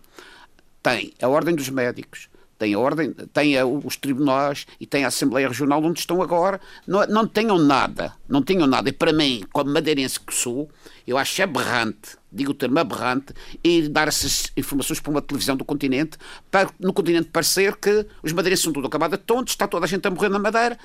tem 0.82 1.12
a 1.20 1.28
Ordem 1.28 1.54
dos 1.54 1.68
Médicos, 1.68 2.28
tem 2.58 2.74
a 2.74 2.78
Ordem, 2.78 3.12
tem 3.32 3.58
a- 3.58 3.66
os 3.66 3.96
tribunais 3.96 4.66
e 4.78 4.86
tem 4.86 5.04
a 5.04 5.08
Assembleia 5.08 5.48
Regional 5.48 5.82
onde 5.82 5.98
estão 5.98 6.22
agora, 6.22 6.60
não, 6.86 7.04
não 7.06 7.26
tenham 7.26 7.58
nada, 7.58 8.14
não 8.28 8.40
tenham 8.42 8.66
nada. 8.66 8.88
E 8.88 8.92
para 8.92 9.12
mim, 9.12 9.44
como 9.52 9.72
madeirense 9.72 10.20
que 10.20 10.32
sou, 10.34 10.70
eu 11.06 11.18
acho 11.18 11.42
aberrante, 11.42 12.16
digo 12.30 12.52
o 12.52 12.54
termo 12.54 12.78
aberrante, 12.78 13.34
ir 13.64 13.88
dar 13.88 14.06
essas 14.06 14.52
informações 14.56 15.00
para 15.00 15.10
uma 15.10 15.20
televisão 15.20 15.56
do 15.56 15.64
continente, 15.64 16.16
para 16.50 16.70
no 16.78 16.92
continente 16.92 17.28
parecer 17.32 17.76
que 17.76 18.06
os 18.22 18.32
madeirenses 18.32 18.62
são 18.64 18.72
tudo 18.72 18.86
acabado. 18.86 19.12
De 19.12 19.18
tontos, 19.18 19.54
está 19.54 19.66
toda 19.66 19.84
a 19.84 19.88
gente 19.88 20.06
a 20.06 20.10
morrer 20.10 20.28
na 20.28 20.38
Madeira, 20.38 20.78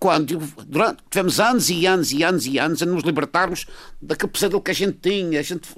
quando 0.00 0.38
durante, 0.66 1.02
tivemos 1.10 1.38
anos 1.38 1.68
e 1.68 1.84
anos 1.84 2.10
e 2.10 2.22
anos 2.24 2.46
e 2.46 2.58
anos 2.58 2.82
a 2.82 2.86
nos 2.86 3.02
libertarmos 3.02 3.66
daquele 4.00 4.32
pesadelo 4.32 4.62
que 4.62 4.70
a 4.70 4.74
gente 4.74 4.96
tinha, 4.98 5.38
a 5.38 5.42
gente, 5.42 5.68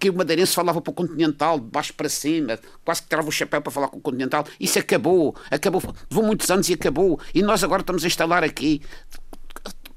que 0.00 0.10
o 0.10 0.14
madeirense 0.14 0.52
falava 0.52 0.80
para 0.80 0.90
o 0.90 0.94
continental, 0.94 1.60
de 1.60 1.66
baixo 1.66 1.94
para 1.94 2.08
cima, 2.08 2.58
quase 2.84 3.02
que 3.02 3.08
tirava 3.08 3.28
o 3.28 3.30
chapéu 3.30 3.62
para 3.62 3.70
falar 3.70 3.86
com 3.86 3.98
o 3.98 4.00
continental, 4.00 4.44
isso 4.58 4.80
acabou, 4.80 5.36
acabou, 5.48 5.80
levou 6.10 6.26
muitos 6.26 6.50
anos 6.50 6.68
e 6.68 6.72
acabou, 6.72 7.20
e 7.32 7.40
nós 7.40 7.62
agora 7.62 7.82
estamos 7.82 8.02
a 8.02 8.08
instalar 8.08 8.42
aqui 8.42 8.82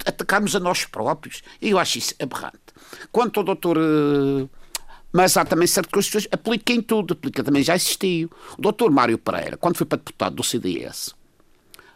atacarmos 0.06 0.56
a 0.56 0.60
nós 0.60 0.86
próprios, 0.86 1.42
e 1.60 1.72
eu 1.72 1.80
acho 1.80 1.98
isso 1.98 2.14
aberrante. 2.22 2.60
Quanto 3.12 3.40
ao 3.40 3.44
doutor 3.44 3.78
eh, 3.80 4.48
mas 5.12 5.36
há 5.38 5.44
também 5.44 5.66
certas 5.66 6.08
coisas, 6.08 6.30
aplica 6.32 6.72
em 6.72 6.82
tudo, 6.82 7.14
aplica 7.14 7.44
também 7.44 7.64
já 7.64 7.74
existiu. 7.74 8.30
O 8.60 8.62
doutor 8.62 8.92
Mário 8.92 9.18
Pereira, 9.18 9.58
quando 9.58 9.78
foi 9.78 9.88
para 9.88 9.98
deputado 9.98 10.36
do 10.36 10.44
CDS, 10.44 11.16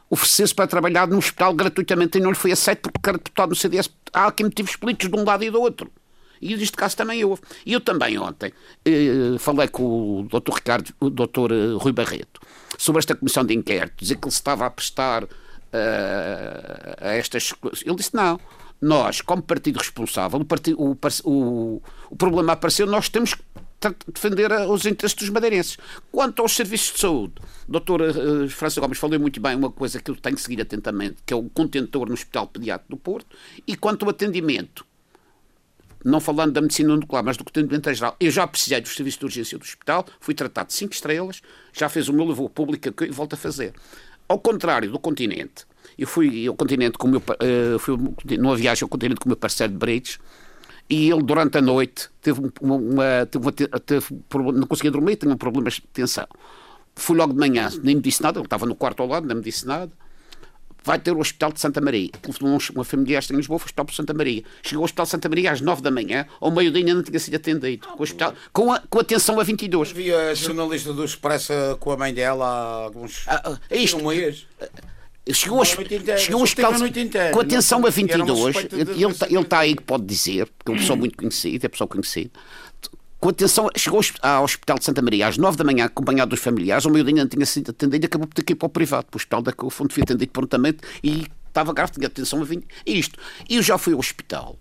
ofereceu-se 0.10 0.56
para 0.56 0.67
trabalhar 0.67 1.08
num 1.08 1.17
hospital 1.17 1.54
gratuitamente 1.54 2.17
e 2.17 2.22
não 2.22 2.30
lhe 2.30 2.36
foi 2.36 2.52
aceito 2.52 2.91
porque 2.91 3.10
era 3.10 3.17
deputado 3.17 3.50
no 3.50 3.56
CDS. 3.56 3.89
Há 4.12 4.28
aqui 4.28 4.43
motivos 4.43 4.76
políticos 4.76 5.12
de 5.12 5.19
um 5.19 5.24
lado 5.24 5.43
e 5.43 5.52
do 5.52 5.62
outro. 5.62 5.91
E 6.41 6.56
neste 6.56 6.76
caso 6.76 6.95
também 6.95 7.24
houve. 7.24 7.41
E 7.65 7.74
eu 7.74 7.82
também 7.82 8.17
ontem 8.17 8.52
eh, 8.86 9.38
falei 9.38 9.67
com 9.67 10.22
o 10.22 10.24
Dr. 10.24 10.54
Ricardo, 10.54 10.93
o 11.00 11.10
Dr. 11.10 11.52
eh, 11.52 11.74
Rui 11.78 11.91
Barreto, 11.91 12.39
sobre 12.78 13.00
esta 13.00 13.13
comissão 13.13 13.43
de 13.43 13.54
inquérito, 13.54 13.95
dizer 13.98 14.15
que 14.15 14.26
ele 14.26 14.34
estava 14.34 14.65
a 14.65 14.69
prestar 14.69 15.28
eh, 15.74 16.98
a 17.02 17.10
estas 17.15 17.52
coisas. 17.52 17.84
Ele 17.86 17.95
disse: 17.95 18.15
não. 18.15 18.39
Nós, 18.82 19.19
como 19.19 19.41
partido 19.41 19.78
responsável, 19.78 20.39
o, 20.39 20.45
partido, 20.45 20.82
o, 20.82 20.98
o, 21.26 21.82
o 22.10 22.15
problema 22.15 22.54
apareceu, 22.54 22.88
nós 22.88 23.10
temos 23.10 23.34
que 23.34 23.43
defender 24.13 24.52
a- 24.52 24.68
os 24.68 24.86
interesses 24.86 25.15
dos 25.18 25.30
madeirenses. 25.30 25.78
Quanto 26.12 26.42
aos 26.42 26.52
serviços 26.54 26.94
de 26.94 27.00
saúde, 27.00 27.34
doutora 27.68 28.12
eh, 28.46 28.48
França 28.50 28.82
Gomes 28.82 28.98
falou 28.98 29.20
muito 29.20 29.39
bem 29.39 29.56
uma 29.56 29.72
coisa 29.72 30.00
que 30.02 30.12
eu 30.12 30.15
tenho 30.15 30.36
que 30.36 30.42
seguir 30.42 30.62
atentamente, 30.62 31.18
que 31.26 31.34
é 31.34 31.38
o 31.38 31.44
contentor 31.50 32.08
no 32.08 32.13
Hospital 32.13 32.48
Pediátrico 32.48 32.92
do 32.92 32.98
Porto, 32.98 33.36
e 33.65 33.76
quanto 33.76 34.04
ao 34.04 34.10
atendimento, 34.12 34.86
não 36.04 36.20
falando 36.20 36.54
da 36.54 36.62
medicina 36.62 36.96
nuclear, 36.96 37.24
mas 37.24 37.38
do 37.38 37.44
atendimento 37.48 37.89
em 37.89 37.94
geral, 37.94 38.15
eu 38.20 38.32
já 38.32 38.46
precisei 38.48 38.80
dos 38.82 38.94
serviços 38.96 39.20
de 39.20 39.26
urgência 39.26 39.58
do 39.58 39.63
hospital, 39.63 40.06
fui 40.20 40.34
tratado 40.34 40.68
de 40.68 40.74
5 40.74 40.94
estrelas, 40.94 41.42
já 41.74 41.89
fez 41.89 42.08
o 42.10 42.13
meu 42.13 42.26
levou 42.26 42.50
público 42.50 43.04
e 43.04 43.12
volto 43.12 43.34
a 43.34 43.38
fazer. 43.38 43.74
Ao 44.28 44.39
contrário 44.39 44.89
do 44.92 45.00
continente, 45.00 45.65
eu 45.98 46.08
fui 46.08 46.48
ao 46.48 46.56
continente 46.56 46.98
com 46.98 47.08
o 47.08 47.12
meu, 47.12 47.24
eh, 47.42 47.78
fui 47.80 47.98
numa 48.38 48.56
viagem 48.56 48.84
ao 48.84 48.89
continente 48.89 49.20
com 49.20 49.26
o 49.26 49.30
meu 49.30 49.36
parceiro 49.38 49.74
de 49.74 49.80
Bridge, 49.80 50.20
e 50.89 51.10
ele 51.12 51.21
durante 51.23 51.58
a 51.58 51.62
noite 51.62 52.10
teve 52.21 52.41
um- 52.41 52.52
uma, 52.62 52.75
uma- 52.75 53.25
teve 53.30 53.45
uma 53.45 53.52
te- 53.52 53.67
teve 53.86 54.06
um 54.13 54.19
problema- 54.28 54.58
não 54.60 54.67
conseguia 54.67 54.91
dormir, 54.91 55.15
tinha 55.17 55.36
problemas 55.38 55.73
de 55.75 55.82
tensão. 55.93 56.28
Fui 56.95 57.15
logo 57.15 57.34
de 57.34 57.39
manhã, 57.39 57.69
nem 57.84 57.95
me 57.95 58.02
disse 58.02 58.21
nada, 58.21 58.39
ele 58.39 58.45
estava 58.45 58.65
no 58.65 58.75
quarto 58.75 59.02
ao 59.02 59.08
lado, 59.08 59.25
nem 59.28 59.38
me 59.38 59.43
disse 59.43 59.65
nada. 59.65 59.91
Vai 60.82 60.97
ter 60.97 61.12
o 61.12 61.19
Hospital 61.19 61.52
de 61.52 61.60
Santa 61.60 61.82
Maria. 61.82 62.10
Telefonou 62.21 62.56
um- 62.56 62.73
uma 62.73 62.84
familiar 62.86 63.21
em 63.30 63.36
Lisboa, 63.36 63.60
foi 63.60 63.65
ao 63.65 63.67
Hospital 63.67 63.86
de 63.86 63.95
Santa 63.95 64.13
Maria. 64.13 64.43
Chegou 64.63 64.82
ao 64.82 64.86
Hospital 64.86 65.06
de 65.06 65.12
Santa 65.12 65.30
Maria 65.30 65.52
às 65.52 65.62
9 65.62 65.82
da 65.82 65.91
manhã, 65.91 66.25
ao 66.39 66.49
meio-dia 66.49 66.80
ainda 66.82 66.93
não 66.93 67.04
tinha 67.04 67.19
sido 67.19 67.36
atendido. 67.36 67.86
Com, 67.88 67.99
o 67.99 68.04
hospital, 68.04 68.34
com, 68.54 68.71
a, 68.73 68.80
com 68.89 68.99
atenção 68.99 69.39
a 69.39 69.43
22. 69.43 69.91
Vi 69.91 70.12
a 70.13 70.34
jornalista 70.34 70.93
do 70.93 71.04
Expresso 71.04 71.52
com 71.82 71.91
a 71.91 71.97
mãe 71.97 72.13
dela 72.13 72.45
há 72.47 72.84
alguns. 72.86 73.28
Ah, 73.28 73.41
ah, 73.45 73.75
isto. 73.75 73.97
um 73.97 74.08
mês. 74.08 74.47
Chegou, 75.34 75.60
ao 75.60 75.63
A 75.63 75.76
noite 75.76 75.96
inteira, 75.96 76.18
chegou 76.20 76.42
ao 76.42 76.48
só 76.48 76.56
teve 76.56 76.68
hospital 76.68 76.74
a 76.74 76.80
noite 76.80 77.00
inteira. 77.00 77.32
com 77.32 77.39
atenção 77.39 77.78
a 77.78 77.82
Era 77.82 77.88
uma 77.88 77.92
22. 77.92 78.39
suspeita 78.39 78.86
de 78.86 78.92
Ele 79.04 79.12
está 79.12 79.28
ele 79.30 79.46
tá 79.46 79.60
aí 79.60 79.76
que 79.76 79.84
pode 79.84 80.06
dizer, 80.06 80.48
porque 80.58 80.72
é 80.72 80.74
uma 80.74 80.80
pessoa 80.80 80.98
muito 80.98 81.18
conhecida, 81.18 81.65
é 81.65 81.70
pessoa 81.70 81.88
conhecida. 81.88 82.32
Com 83.20 83.30
atenção, 83.30 83.70
chegou 83.76 84.00
ao 84.22 84.44
Hospital 84.46 84.80
de 84.80 84.86
Santa 84.86 85.02
Maria 85.02 85.28
às 85.28 85.38
9 85.38 85.58
da 85.58 85.63
manhã, 85.65 85.86
acompanhado 85.86 86.30
dos 86.30 86.39
familiares. 86.39 86.86
O 86.86 86.89
meio-dia 86.89 87.15
não 87.15 87.28
tinha 87.28 87.46
sido 87.46 87.70
atendido, 87.72 88.06
acabou 88.06 88.28
por 88.28 88.34
ter 88.34 88.44
que 88.44 88.54
ir 88.54 88.56
para 88.56 88.68
o 88.68 88.70
privado, 88.70 89.08
para 89.08 89.18
o 89.18 89.20
hospital 89.20 89.42
da 89.42 89.54
eu 89.62 89.70
fui 89.70 89.86
atendido 90.02 90.32
prontamente 90.32 90.80
e 91.04 91.28
estava 91.50 91.74
grave, 91.74 91.92
tinha 91.92 92.08
atenção 92.08 92.42
a 92.42 92.46
20. 92.46 92.65
E 92.86 92.98
isto. 92.98 93.20
E 93.50 93.58
eu 93.58 93.62
já 93.62 93.78
fui 93.78 93.94
ao 93.94 94.00
hospital. 94.00 94.58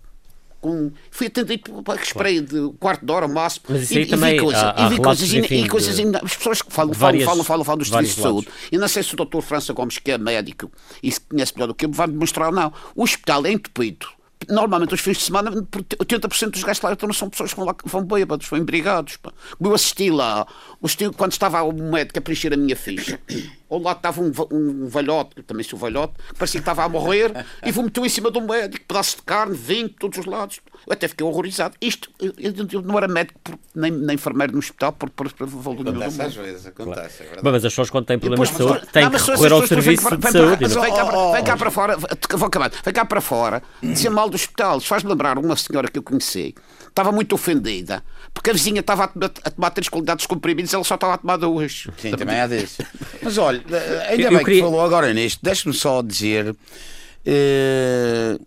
Com, 0.61 0.91
fui 1.09 1.27
atendido, 1.27 1.81
por- 1.83 1.95
esperei 2.01 2.41
de 2.41 2.73
quarto 2.79 3.05
de 3.05 3.11
hora 3.13 3.25
ao 3.25 3.31
máximo. 3.31 3.65
Mas 3.69 3.83
isso 3.83 3.93
e, 3.93 3.97
aí 3.99 4.03
e 4.03 4.07
também 4.07 4.33
vi 4.33 4.39
coisas, 4.41 4.61
há- 4.63 4.75
e 4.77 4.89
vi 4.89 4.97
coisas, 4.97 5.33
e- 5.33 5.37
enfim, 5.39 5.63
e 5.63 5.69
coisas 5.69 5.99
ainda- 5.99 6.21
as 6.23 6.35
pessoas 6.35 6.61
que 6.61 6.71
falam, 6.73 6.93
várias- 6.93 7.23
falam, 7.23 7.43
falam, 7.45 7.63
falam 7.63 7.77
dos 7.79 7.87
vários 7.89 8.11
serviços 8.13 8.41
de 8.45 8.49
saúde. 8.51 8.67
Eu 8.71 8.79
não 8.81 8.87
sei 8.89 9.01
se 9.03 9.13
o 9.13 9.17
doutor 9.17 9.41
França 9.41 9.71
Gomes, 9.71 9.97
que 9.99 10.11
é 10.11 10.17
médico 10.17 10.69
e 11.01 11.09
se 11.11 11.21
conhece 11.21 11.53
melhor 11.55 11.67
do 11.67 11.75
que 11.75 11.85
eu, 11.85 11.91
vai 11.91 12.07
demonstrar 12.07 12.47
ou 12.49 12.53
não. 12.53 12.73
O 12.93 13.03
hospital 13.03 13.45
é 13.45 13.51
entupido. 13.53 14.05
Normalmente, 14.49 14.93
os 14.93 14.99
fins 14.99 15.17
de 15.17 15.23
semana, 15.23 15.51
por 15.69 15.83
80% 15.83 16.49
dos 16.49 16.63
gajos 16.63 16.81
lá 16.81 16.93
então, 16.93 17.11
são 17.13 17.29
pessoas 17.29 17.51
que 17.51 17.57
vão 17.57 17.65
lá 17.65 17.73
que 17.73 17.87
vão 17.87 18.03
bêbados, 18.03 18.47
vão 18.47 18.59
embriagados. 18.59 19.17
pá. 19.17 19.31
Eu 19.59 19.73
assisti 19.73 20.09
lá, 20.09 20.47
assisti, 20.83 21.09
quando 21.11 21.31
estava 21.31 21.61
o 21.61 21.71
médico 21.71 22.17
a 22.19 22.21
preencher 22.21 22.53
a 22.53 22.57
minha 22.57 22.75
ficha, 22.75 23.19
ao 23.69 23.79
lado 23.79 23.97
estava 23.97 24.21
um, 24.21 24.31
um, 24.51 24.85
um 24.85 24.87
velhote, 24.87 25.31
eu 25.37 25.43
também 25.43 25.63
sou 25.63 25.77
velhote, 25.77 26.13
que 26.29 26.35
parecia 26.35 26.59
que 26.59 26.63
estava 26.63 26.83
a 26.83 26.89
morrer, 26.89 27.45
e 27.63 27.71
vomitou 27.71 28.05
em 28.05 28.09
cima 28.09 28.31
de 28.31 28.39
um 28.39 28.47
médico, 28.47 28.85
pedaços 28.87 29.15
de 29.15 29.21
carne, 29.21 29.55
vinho, 29.55 29.89
de 29.89 29.95
todos 29.95 30.17
os 30.17 30.25
lados. 30.25 30.59
Eu 30.87 30.93
até 30.93 31.07
fiquei 31.07 31.25
horrorizado. 31.25 31.75
Isto, 31.79 32.09
eu, 32.19 32.33
eu 32.37 32.81
não 32.81 32.97
era 32.97 33.07
médico, 33.07 33.39
nem, 33.75 33.91
nem 33.91 34.15
enfermeiro 34.15 34.53
no 34.53 34.59
hospital, 34.59 34.93
por, 34.93 35.09
por, 35.09 35.31
por, 35.33 35.47
por 35.47 35.79
Acontece 35.79 36.21
às 36.21 36.35
vezes, 36.35 36.65
acontece. 36.65 37.23
Claro. 37.23 37.39
É 37.39 37.51
mas 37.51 37.65
as 37.65 37.71
pessoas, 37.71 37.89
quando 37.89 38.05
têm 38.05 38.17
problemas 38.17 38.49
depois, 38.49 38.67
de 38.67 38.79
saúde, 38.79 38.91
têm 38.91 39.09
que 39.09 39.17
recorrer 39.17 39.51
ao 39.51 39.67
serviço 39.67 40.17
de 40.17 40.31
saúde. 40.31 40.67
Vem 40.67 40.93
cá, 40.93 41.11
oh, 41.13 41.33
vem 41.33 41.43
cá 41.43 41.57
para 41.57 41.71
fora, 41.71 41.97
vou 41.97 42.47
acabar, 42.47 42.71
vem 42.83 42.93
cá 42.93 43.05
para 43.05 43.21
fora, 43.21 43.61
dizer 43.83 44.09
mal 44.09 44.29
do 44.29 44.38
hospital. 44.39 44.79
Faz-me 44.81 45.09
lembrar 45.09 45.37
uma 45.37 45.55
senhora 45.55 45.89
que 45.89 45.99
eu 45.99 46.03
conheci, 46.03 46.55
estava 46.87 47.11
muito 47.11 47.33
ofendida 47.33 48.03
porque 48.33 48.51
a 48.51 48.53
vizinha 48.53 48.79
estava 48.79 49.03
a, 49.03 49.25
a 49.43 49.51
tomar 49.51 49.69
três 49.71 49.89
qualidades 49.89 50.23
de 50.23 50.27
comprimidos, 50.27 50.73
ela 50.73 50.83
só 50.83 50.95
estava 50.95 51.15
a 51.15 51.17
tomar 51.17 51.37
duas. 51.37 51.87
Sim, 51.97 52.11
também 52.11 52.39
há 52.39 52.47
desses. 52.47 52.77
Mas 53.21 53.37
olha, 53.37 53.61
ainda 54.07 54.23
eu, 54.23 54.29
bem 54.29 54.39
eu 54.39 54.45
queria... 54.45 54.61
que 54.61 54.61
falou 54.61 54.81
agora 54.81 55.13
nisto, 55.13 55.39
deixe-me 55.41 55.73
só 55.73 56.01
dizer. 56.01 56.51
Uh, 56.51 58.45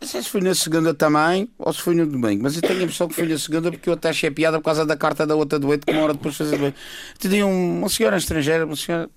não 0.00 0.08
sei 0.08 0.22
se 0.22 0.30
foi 0.30 0.40
na 0.40 0.54
segunda 0.54 0.94
também 0.94 1.48
ou 1.58 1.72
se 1.72 1.80
foi 1.80 1.94
no 1.94 2.06
domingo, 2.06 2.42
mas 2.42 2.56
eu 2.56 2.62
tenho 2.62 2.80
a 2.80 2.82
impressão 2.82 3.06
que 3.06 3.14
foi 3.14 3.26
na 3.26 3.38
segunda 3.38 3.70
porque 3.70 3.88
eu 3.88 3.92
até 3.92 4.08
achei 4.08 4.30
piada 4.30 4.58
por 4.58 4.64
causa 4.64 4.86
da 4.86 4.96
carta 4.96 5.26
da 5.26 5.36
outra 5.36 5.58
doente 5.58 5.84
que 5.84 5.92
uma 5.92 6.02
hora 6.02 6.14
depois 6.14 6.34
de 6.34 6.38
fazer 6.38 6.56
doente. 6.56 6.76
Tinha 7.18 7.46
uma 7.46 7.88
senhora 7.88 8.16
estrangeira, 8.16 8.64
uma 8.64 8.76
senhora 8.76 9.10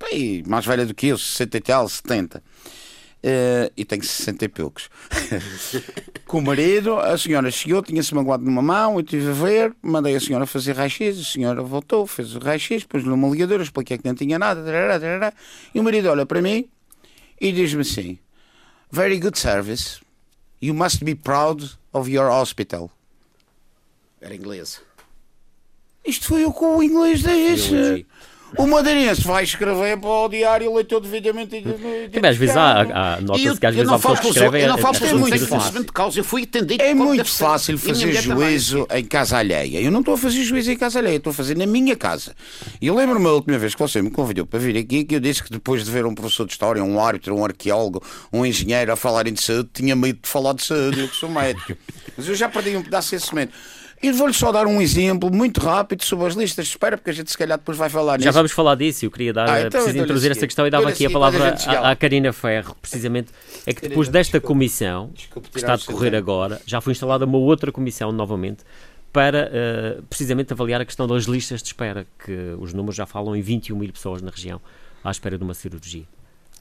bem, 0.00 0.42
mais 0.46 0.64
velha 0.64 0.86
do 0.86 0.94
que 0.94 1.08
eu, 1.08 1.18
60 1.18 1.56
e 1.56 1.60
tal, 1.60 1.88
70. 1.88 2.42
Uh, 3.18 3.68
e 3.76 3.84
tenho 3.84 4.02
60 4.02 4.44
e 4.44 4.48
poucos. 4.48 4.88
Com 6.24 6.38
o 6.38 6.42
marido, 6.42 6.98
a 7.00 7.18
senhora 7.18 7.50
chegou, 7.50 7.82
tinha-se 7.82 8.14
magoado 8.14 8.44
numa 8.44 8.62
mão, 8.62 8.94
eu 8.94 9.00
estive 9.00 9.30
a 9.30 9.32
ver, 9.32 9.76
mandei 9.82 10.14
a 10.14 10.20
senhora 10.20 10.46
fazer 10.46 10.76
raio-x, 10.76 11.18
a 11.18 11.24
senhora 11.24 11.62
voltou, 11.62 12.06
fez 12.06 12.36
o 12.36 12.38
raio-x, 12.38 12.84
pôs-lhe 12.84 13.08
uma 13.08 13.28
ligadora, 13.28 13.62
expliquei 13.62 13.98
que 13.98 14.06
não 14.06 14.14
tinha 14.14 14.38
nada, 14.38 14.62
tarará, 14.62 15.00
tarará, 15.00 15.32
e 15.74 15.80
o 15.80 15.82
marido 15.82 16.08
olha 16.08 16.24
para 16.24 16.40
mim 16.40 16.68
e 17.40 17.50
diz-me 17.50 17.82
assim: 17.82 18.18
Very 18.90 19.18
good 19.18 19.36
service, 19.36 20.00
you 20.62 20.72
must 20.72 21.04
be 21.04 21.16
proud 21.16 21.76
of 21.92 22.08
your 22.08 22.30
hospital. 22.30 22.88
Era 24.20 24.34
inglês. 24.34 24.80
Isto 26.04 26.26
foi 26.26 26.44
eu 26.44 26.52
com 26.52 26.76
o 26.76 26.82
inglês 26.82 27.22
desse. 27.22 28.06
O 28.56 28.66
madeirense 28.66 29.22
vai 29.22 29.44
escrever 29.44 29.98
para 29.98 30.08
o 30.08 30.28
diário 30.28 30.74
leitor 30.74 31.00
devidamente 31.00 31.62
Também 32.12 32.30
às 32.30 32.36
vezes 32.36 32.56
há, 32.56 32.80
há 32.80 33.20
nota-se 33.20 33.60
que 33.60 33.66
às 33.66 33.74
vezes 33.74 33.92
há 33.92 33.96
pessoas 33.96 34.20
que 34.20 34.28
escrevem. 34.28 34.62
Eu 34.62 34.68
não 34.68 34.78
falo 34.78 34.96
é, 34.96 35.08
é, 35.08 35.14
muito 35.14 35.46
fácil. 35.46 35.84
de 35.84 35.92
causa, 35.92 36.20
eu 36.20 36.24
fui 36.24 36.42
atendido. 36.44 36.82
É 36.82 36.94
muito 36.94 37.30
fácil 37.30 37.78
fazer 37.78 38.12
juízo 38.14 38.86
em 38.90 39.04
casa 39.04 39.38
alheia. 39.38 39.80
Eu 39.80 39.90
não 39.90 40.00
estou 40.00 40.14
a 40.14 40.18
fazer 40.18 40.42
juízo 40.42 40.72
em 40.72 40.76
casa 40.76 40.98
alheia, 40.98 41.16
estou 41.16 41.30
a 41.30 41.34
fazer 41.34 41.56
na 41.56 41.66
minha 41.66 41.94
casa. 41.94 42.34
E 42.80 42.86
eu 42.86 42.94
lembro-me 42.94 43.26
a 43.26 43.32
última 43.32 43.58
vez 43.58 43.74
que 43.74 43.80
você 43.80 44.00
me 44.00 44.10
convidou 44.10 44.46
para 44.46 44.58
vir 44.58 44.76
aqui 44.78 45.04
que 45.04 45.14
eu 45.14 45.20
disse 45.20 45.42
que 45.42 45.50
depois 45.50 45.84
de 45.84 45.90
ver 45.90 46.06
um 46.06 46.14
professor 46.14 46.46
de 46.46 46.52
história, 46.52 46.82
um 46.82 47.00
árbitro, 47.00 47.36
um 47.36 47.44
arqueólogo, 47.44 48.02
um 48.32 48.46
engenheiro 48.46 48.92
a 48.92 48.96
falarem 48.96 49.32
de 49.32 49.42
saúde, 49.42 49.68
tinha 49.74 49.94
medo 49.94 50.20
de 50.22 50.28
falar 50.28 50.54
de 50.54 50.64
saúde, 50.64 51.00
eu 51.00 51.08
que 51.08 51.16
sou 51.16 51.30
médico. 51.30 51.76
Mas 52.16 52.28
eu 52.28 52.34
já 52.34 52.48
perdi 52.48 52.76
um 52.76 52.82
pedaço 52.82 53.10
desse 53.10 53.30
momento. 53.30 53.52
E 54.02 54.12
vou-lhe 54.12 54.32
só 54.32 54.52
dar 54.52 54.66
um 54.66 54.80
exemplo 54.80 55.30
muito 55.32 55.60
rápido 55.60 56.04
sobre 56.04 56.26
as 56.26 56.34
listas 56.34 56.66
de 56.66 56.70
espera, 56.72 56.96
porque 56.96 57.10
a 57.10 57.12
gente 57.12 57.30
se 57.30 57.36
calhar 57.36 57.58
depois 57.58 57.76
vai 57.76 57.88
falar 57.88 58.16
nisso. 58.16 58.24
Já 58.24 58.30
vamos 58.30 58.52
falar 58.52 58.74
disso, 58.76 59.04
eu 59.04 59.10
queria 59.10 59.32
dar, 59.32 59.48
ah, 59.48 59.60
então, 59.60 59.82
preciso 59.82 59.98
introduzir 59.98 60.30
essa 60.30 60.46
questão 60.46 60.66
e 60.66 60.70
dava 60.70 60.88
aqui 60.88 61.04
a 61.04 61.10
palavra 61.10 61.56
à, 61.66 61.90
à 61.90 61.96
Karina 61.96 62.32
Ferro, 62.32 62.76
precisamente, 62.80 63.32
é 63.66 63.72
que 63.72 63.88
depois 63.88 64.08
desta 64.08 64.40
comissão, 64.40 65.10
que 65.52 65.58
está 65.58 65.74
a 65.74 65.76
decorrer 65.76 66.14
agora, 66.14 66.60
já 66.64 66.80
foi 66.80 66.92
instalada 66.92 67.24
uma 67.24 67.38
outra 67.38 67.72
comissão 67.72 68.12
novamente, 68.12 68.64
para 69.12 69.50
uh, 69.50 70.02
precisamente 70.02 70.52
avaliar 70.52 70.80
a 70.80 70.84
questão 70.84 71.06
das 71.06 71.24
listas 71.24 71.62
de 71.62 71.68
espera, 71.68 72.06
que 72.24 72.54
os 72.60 72.72
números 72.72 72.94
já 72.94 73.06
falam 73.06 73.34
em 73.34 73.40
21 73.40 73.76
mil 73.76 73.92
pessoas 73.92 74.22
na 74.22 74.30
região 74.30 74.60
à 75.02 75.10
espera 75.10 75.38
de 75.38 75.44
uma 75.44 75.54
cirurgia. 75.54 76.04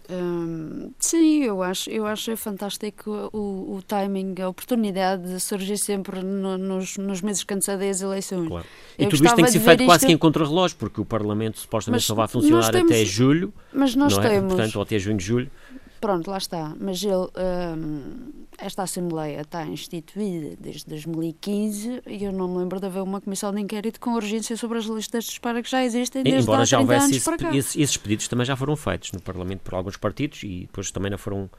Hum, 0.09 0.91
sim, 0.99 1.43
eu 1.43 1.61
acho, 1.61 1.89
eu 1.89 2.05
acho 2.05 2.35
fantástico 2.37 3.29
o, 3.33 3.75
o 3.75 3.81
timing, 3.85 4.35
a 4.41 4.47
oportunidade 4.47 5.23
de 5.23 5.39
surgir 5.39 5.77
sempre 5.77 6.23
no, 6.23 6.57
nos, 6.57 6.97
nos 6.97 7.21
meses 7.21 7.43
que 7.43 7.53
antecedem 7.53 7.89
as 7.89 8.01
eleições. 8.01 8.47
Claro. 8.47 8.65
E 8.97 9.03
eu 9.03 9.09
tudo 9.09 9.25
isto 9.25 9.35
tem 9.35 9.45
que 9.45 9.51
ser 9.51 9.59
feito 9.59 9.83
quase 9.83 10.03
isto... 10.03 10.07
que 10.07 10.13
em 10.13 10.17
contra-relógio, 10.17 10.77
porque 10.77 11.01
o 11.01 11.05
Parlamento 11.05 11.59
supostamente 11.59 11.97
mas 11.97 12.05
só 12.05 12.15
vai 12.15 12.27
funcionar 12.27 12.71
temos... 12.71 12.91
até 12.91 13.03
julho. 13.03 13.53
Mas 13.73 13.95
nós 13.95 14.15
não 14.15 14.23
é? 14.23 14.29
temos. 14.29 14.53
Portanto, 14.53 14.75
ou 14.77 14.81
até 14.81 14.97
junho, 14.97 15.19
julho. 15.19 15.51
Pronto, 15.99 16.29
lá 16.29 16.37
está. 16.37 16.75
Mas 16.79 17.03
ele, 17.03 17.13
hum, 17.15 18.31
esta 18.57 18.83
Assembleia 18.83 19.41
está 19.41 19.65
instituída 19.65 20.55
desde 20.59 20.85
2015 20.87 22.01
e 22.07 22.23
eu 22.23 22.31
não 22.31 22.47
me 22.47 22.57
lembro 22.59 22.79
de 22.79 22.85
haver 22.85 23.01
uma 23.01 23.21
comissão 23.21 23.53
de 23.53 23.61
inquérito 23.61 23.99
com 23.99 24.13
urgência 24.13 24.55
sobre 24.57 24.77
as 24.77 24.85
listas 24.85 25.25
de 25.25 25.31
espera 25.31 25.61
que 25.61 25.69
já 25.69 25.83
existem 25.83 26.23
desde 26.23 26.41
Embora 26.41 26.61
há 26.61 26.65
já 26.65 26.79
houvesse 26.79 27.15
esse, 27.15 27.29
esses, 27.53 27.75
esses 27.75 27.97
pedidos 27.97 28.27
também 28.27 28.45
já 28.45 28.55
foram 28.55 28.75
feitos 28.75 29.11
no 29.11 29.21
Parlamento 29.21 29.61
por 29.61 29.75
alguns 29.75 29.97
partidos 29.97 30.43
e 30.43 30.61
depois 30.61 30.91
também 30.91 31.11
não 31.11 31.17
foram 31.17 31.49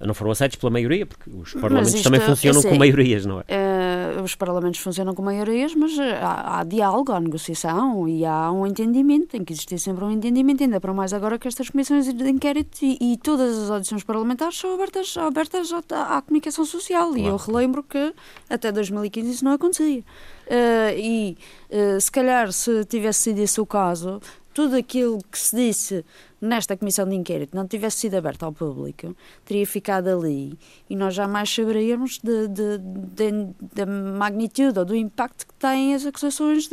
não 0.00 0.14
foram 0.14 0.30
aceitos 0.30 0.56
pela 0.56 0.70
maioria, 0.70 1.04
porque 1.06 1.30
os 1.30 1.52
parlamentos 1.54 2.00
também 2.02 2.20
funcionam 2.20 2.62
com 2.62 2.74
maiorias, 2.74 3.26
não 3.26 3.40
é? 3.40 3.42
Uh, 3.42 4.22
os 4.22 4.34
parlamentos 4.34 4.80
funcionam 4.80 5.14
com 5.14 5.22
maiorias, 5.22 5.74
mas 5.74 5.98
há, 5.98 6.60
há, 6.60 6.64
diálogo, 6.64 7.12
há 7.12 7.20
negociação 7.20 8.08
e 8.08 8.24
há 8.24 8.50
um 8.50 8.66
entendimento, 8.66 9.26
tem 9.26 9.44
que 9.44 9.52
existir 9.52 9.78
sempre 9.78 10.04
um 10.04 10.10
entendimento, 10.10 10.62
ainda 10.62 10.80
para 10.80 10.92
mais 10.94 11.12
agora 11.12 11.38
que 11.38 11.46
estas 11.46 11.68
comissões 11.68 12.12
de 12.12 12.30
inquérito 12.30 12.78
e, 12.82 13.12
e 13.12 13.16
todas 13.18 13.58
as 13.58 13.70
audições 13.70 14.02
parlamentares 14.02 14.58
são 14.58 14.74
abertas, 14.74 15.16
abertas 15.16 15.70
à, 15.72 16.16
à 16.16 16.22
comunicação 16.22 16.64
social. 16.64 17.08
Claro. 17.08 17.20
E 17.20 17.26
eu 17.26 17.36
relembro 17.36 17.82
que 17.82 18.14
até 18.48 18.72
2015 18.72 19.30
isso 19.30 19.44
não 19.44 19.52
acontecia. 19.52 20.00
Uh, 20.00 20.98
e 20.98 21.36
uh, 21.70 22.00
se 22.00 22.10
calhar, 22.10 22.50
se 22.52 22.84
tivesse 22.86 23.20
sido 23.20 23.38
esse 23.38 23.60
o 23.60 23.66
caso, 23.66 24.20
tudo 24.52 24.76
aquilo 24.76 25.18
que 25.30 25.38
se 25.38 25.56
disse 25.56 26.04
nesta 26.40 26.76
comissão 26.76 27.08
de 27.08 27.14
inquérito 27.14 27.56
não 27.56 27.66
tivesse 27.66 27.98
sido 27.98 28.14
aberta 28.14 28.46
ao 28.46 28.52
público, 28.52 29.14
teria 29.44 29.66
ficado 29.66 30.08
ali 30.08 30.58
e 30.88 30.96
nós 30.96 31.14
jamais 31.14 31.52
saberíamos 31.52 32.20
da 32.22 33.86
magnitude 33.86 34.78
ou 34.78 34.84
do 34.84 34.96
impacto 34.96 35.46
que 35.46 35.54
têm 35.54 35.94
as 35.94 36.06
acusações 36.06 36.68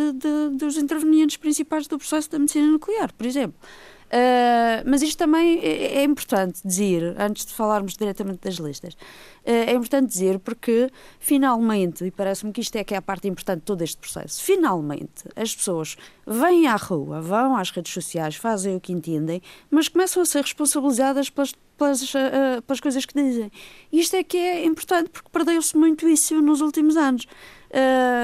dos 0.58 0.78
intervenientes 0.78 1.38
principais 1.38 1.88
do 1.88 1.98
processo 1.98 2.32
da 2.32 2.40
medicina 2.40 2.68
nuclear, 2.68 3.14
por 3.14 3.26
exemplo. 3.26 3.60
Uh, 4.08 4.84
mas 4.86 5.02
isto 5.02 5.18
também 5.18 5.60
é, 5.60 5.98
é, 5.98 6.04
importante 6.04 6.62
dizer, 6.64 7.14
antes 7.20 7.46
de 7.46 7.54
falarmos 7.54 7.98
diretamente 7.98 8.40
das 8.42 8.56
listas, 8.56 8.94
uh, 8.94 8.98
é 9.44 9.74
importante 9.74 10.08
dizer 10.08 10.40
porque 10.40 10.90
finalmente, 11.20 12.06
e 12.06 12.12
parece-me 12.12 12.54
que 12.54 12.62
isto 12.62 12.78
é 12.78 12.86
que 12.86 12.94
é 12.94 12.98
a 12.98 13.02
parte 13.02 13.28
importante 13.28 13.60
de 13.60 13.66
todo 13.66 13.82
este 13.82 13.98
processo, 13.98 14.42
finalmente 14.42 15.26
as 15.36 15.54
pessoas 15.54 15.98
vêm 16.26 16.68
à 16.68 16.78
rua, 16.78 17.20
vão 17.20 17.58
às 17.58 17.70
redes 17.70 17.92
sociais, 17.94 18.38
fazem 18.38 18.78
o 18.78 18.80
que 18.80 18.94
entendem, 18.94 19.42
mas 19.70 19.90
começam 19.90 20.24
a 20.24 20.26
ser 20.26 20.42
responsabilizadas 20.42 21.30
pelas, 21.30 21.54
pelas, 21.78 22.02
uh, 22.14 22.62
pelas 22.66 22.80
coisas 22.80 23.06
que 23.06 23.14
dizem. 23.14 23.52
Isto 23.92 24.16
é 24.16 24.24
que 24.24 24.38
é 24.38 24.66
importante 24.66 25.10
porque 25.10 25.30
perdeu-se 25.30 25.76
muito 25.76 26.08
isso 26.08 26.42
nos 26.42 26.62
últimos 26.62 26.96
anos. 26.96 27.28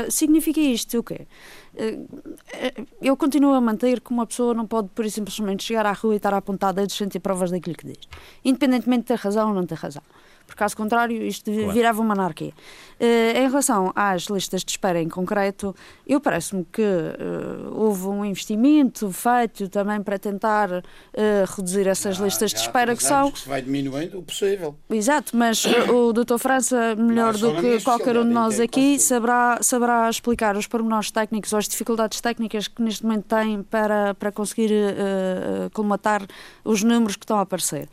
significa 0.09 0.61
isto 0.61 0.99
o 0.99 1.03
quê? 1.03 1.27
Eh, 1.75 1.99
eu 3.01 3.17
continuo 3.17 3.53
a 3.53 3.61
manter 3.61 3.99
que 3.99 4.11
uma 4.11 4.27
pessoa 4.27 4.53
não 4.53 4.67
pode, 4.67 4.89
por 4.89 5.09
simplesmente, 5.09 5.63
chegar 5.63 5.85
à 5.85 5.91
rua 5.91 6.13
e 6.13 6.17
estar 6.17 6.33
a 6.33 6.37
apontar 6.37 6.73
dedos 6.73 6.95
sem 6.95 7.07
ter 7.09 7.19
provas 7.19 7.51
daquilo 7.51 7.75
que 7.75 7.87
diz, 7.87 8.07
independentemente 8.45 9.01
de 9.01 9.07
ter 9.07 9.17
razão 9.17 9.49
ou 9.49 9.55
não 9.55 9.65
ter 9.65 9.75
razão 9.75 10.03
porque 10.53 10.59
caso 10.59 10.77
contrário 10.77 11.21
isto 11.23 11.51
claro. 11.51 11.71
virava 11.71 12.01
uma 12.01 12.13
anarquia. 12.13 12.53
Uh, 12.99 13.37
em 13.37 13.49
relação 13.49 13.91
às 13.95 14.23
listas 14.23 14.63
de 14.63 14.71
espera 14.71 15.01
em 15.01 15.09
concreto, 15.09 15.75
eu 16.07 16.21
parece-me 16.21 16.65
que 16.71 16.81
uh, 16.81 17.73
houve 17.73 18.07
um 18.07 18.23
investimento 18.23 19.11
feito 19.11 19.67
também 19.67 20.01
para 20.01 20.17
tentar 20.19 20.69
uh, 20.71 20.83
reduzir 21.57 21.87
essas 21.87 22.17
já, 22.17 22.23
listas 22.23 22.51
já 22.51 22.57
de 22.57 22.63
espera 22.63 22.95
que 22.95 23.03
são... 23.03 23.31
que 23.31 23.39
se 23.39 23.49
vai 23.49 23.61
diminuindo 23.61 24.19
o 24.19 24.23
possível. 24.23 24.75
Exato, 24.89 25.35
mas 25.35 25.65
o 25.65 26.13
Dr. 26.13 26.37
França, 26.37 26.95
melhor 26.95 27.37
não, 27.37 27.53
do 27.53 27.61
que 27.61 27.83
qualquer 27.83 28.15
um 28.15 28.23
de 28.23 28.33
nós 28.33 28.59
aqui, 28.59 28.99
saberá, 28.99 29.57
saberá 29.61 30.09
explicar 30.09 30.55
os 30.55 30.67
pormenores 30.67 31.09
técnicos 31.09 31.51
ou 31.51 31.59
as 31.59 31.67
dificuldades 31.67 32.21
técnicas 32.21 32.67
que 32.67 32.81
neste 32.81 33.03
momento 33.03 33.25
tem 33.25 33.63
para, 33.63 34.13
para 34.13 34.31
conseguir 34.31 34.71
colmatar 35.73 36.25
os 36.63 36.83
números 36.83 37.15
que 37.15 37.23
estão 37.23 37.37
a 37.37 37.41
aparecer 37.41 37.89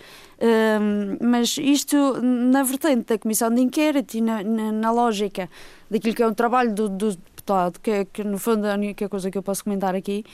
mas 1.21 1.59
isto, 1.59 1.97
na 2.23 2.63
vertente 2.63 3.07
da 3.07 3.19
comissão 3.19 3.51
de 3.51 3.61
inquérito 3.61 4.17
e 4.17 4.21
na, 4.21 4.43
na, 4.43 4.73
na 4.73 4.91
lógica 4.91 5.49
daquilo 5.91 6.15
que 6.15 6.23
é 6.23 6.27
o 6.27 6.35
trabalho 6.35 6.75
do, 6.75 6.89
do 6.89 7.17
deputado, 7.17 7.79
que, 7.81 8.05
que 8.07 8.25
no 8.25 8.39
fundo 8.39 8.67
é 8.67 8.73
a 8.73 8.75
única 8.75 9.09
coisa 9.09 9.31
que 9.31 9.37
eu 9.37 9.43
posso 9.43 9.65
comentar 9.65 9.95
aqui, 9.95 10.25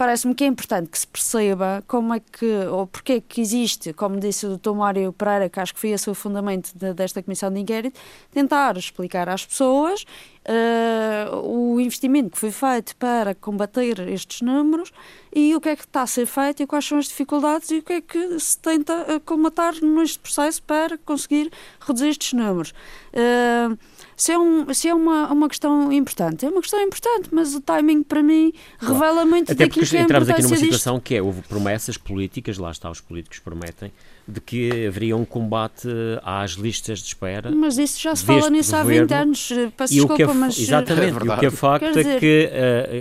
parece-me 0.00 0.34
que 0.34 0.44
é 0.44 0.46
importante 0.46 0.88
que 0.88 0.98
se 0.98 1.06
perceba 1.06 1.84
como 1.86 2.14
é 2.14 2.20
que, 2.20 2.46
ou 2.70 2.86
porque 2.86 3.12
é 3.12 3.20
que 3.20 3.38
existe, 3.38 3.92
como 3.92 4.18
disse 4.18 4.46
o 4.46 4.56
Dr. 4.56 4.72
Mário 4.72 5.12
Pereira, 5.12 5.50
que 5.50 5.60
acho 5.60 5.74
que 5.74 5.80
foi 5.80 5.90
esse 5.90 6.08
o 6.08 6.14
fundamento 6.14 6.72
de, 6.74 6.94
desta 6.94 7.22
comissão 7.22 7.52
de 7.52 7.60
inquérito, 7.60 8.00
tentar 8.32 8.78
explicar 8.78 9.28
às 9.28 9.44
pessoas 9.44 10.06
uh, 10.50 11.36
o 11.46 11.80
investimento 11.80 12.30
que 12.30 12.38
foi 12.38 12.50
feito 12.50 12.96
para 12.96 13.34
combater 13.34 14.00
estes 14.08 14.42
números 14.42 14.92
e 15.34 15.54
o 15.54 15.60
que 15.60 15.68
é 15.68 15.76
que 15.76 15.84
está 15.84 16.02
a 16.02 16.06
ser 16.06 16.26
feito 16.26 16.62
e 16.62 16.66
quais 16.66 16.84
são 16.84 16.98
as 16.98 17.06
dificuldades 17.06 17.70
e 17.70 17.78
o 17.78 17.82
que 17.82 17.92
é 17.92 18.00
que 18.00 18.38
se 18.40 18.58
tenta 18.58 19.20
colmatar 19.24 19.74
neste 19.80 20.18
processo 20.18 20.62
para 20.62 20.98
conseguir 20.98 21.50
reduzir 21.80 22.08
estes 22.08 22.32
números. 22.32 22.72
Uh, 23.14 23.78
se 24.16 24.32
é, 24.32 24.38
um, 24.38 24.74
se 24.74 24.86
é 24.86 24.94
uma, 24.94 25.32
uma 25.32 25.48
questão 25.48 25.90
importante, 25.90 26.44
é 26.44 26.48
uma 26.50 26.60
questão 26.60 26.78
importante, 26.82 27.30
mas 27.32 27.54
o 27.54 27.60
timing 27.60 28.02
para 28.02 28.22
mim 28.22 28.52
revela 28.78 29.24
muito 29.24 29.50
Até 29.50 29.64
daquilo 29.64 29.86
porque 29.86 29.96
que 29.96 29.96
é 29.96 30.00
entramos 30.02 30.28
aqui 30.28 30.42
numa 30.42 30.56
disto. 30.56 30.64
situação 30.64 31.00
que 31.00 31.14
é, 31.14 31.22
houve 31.22 31.40
promessas 31.42 31.96
políticas, 31.96 32.58
lá 32.58 32.70
está, 32.70 32.90
os 32.90 33.00
políticos 33.00 33.38
prometem, 33.38 33.90
de 34.30 34.40
que 34.40 34.86
haveria 34.86 35.16
um 35.16 35.24
combate 35.24 35.88
às 36.22 36.52
listas 36.52 37.00
de 37.00 37.06
espera. 37.06 37.50
Mas 37.50 37.78
isso 37.78 38.00
já 38.00 38.14
se 38.14 38.24
fala 38.24 38.48
nisso 38.50 38.74
há 38.76 38.82
20 38.82 39.12
anos, 39.12 39.48
peço 39.76 39.92
e 39.92 39.96
desculpa, 39.96 40.14
o 40.14 40.16
que 40.16 40.22
é, 40.22 40.26
mas... 40.26 40.58
Exatamente, 40.58 41.18
é 41.18 41.26
e 41.26 41.28
o 41.28 41.38
que 41.38 41.46
é 41.46 41.50
facto 41.50 41.84
é 41.84 41.92
dizer, 41.92 42.20
que, 42.20 42.50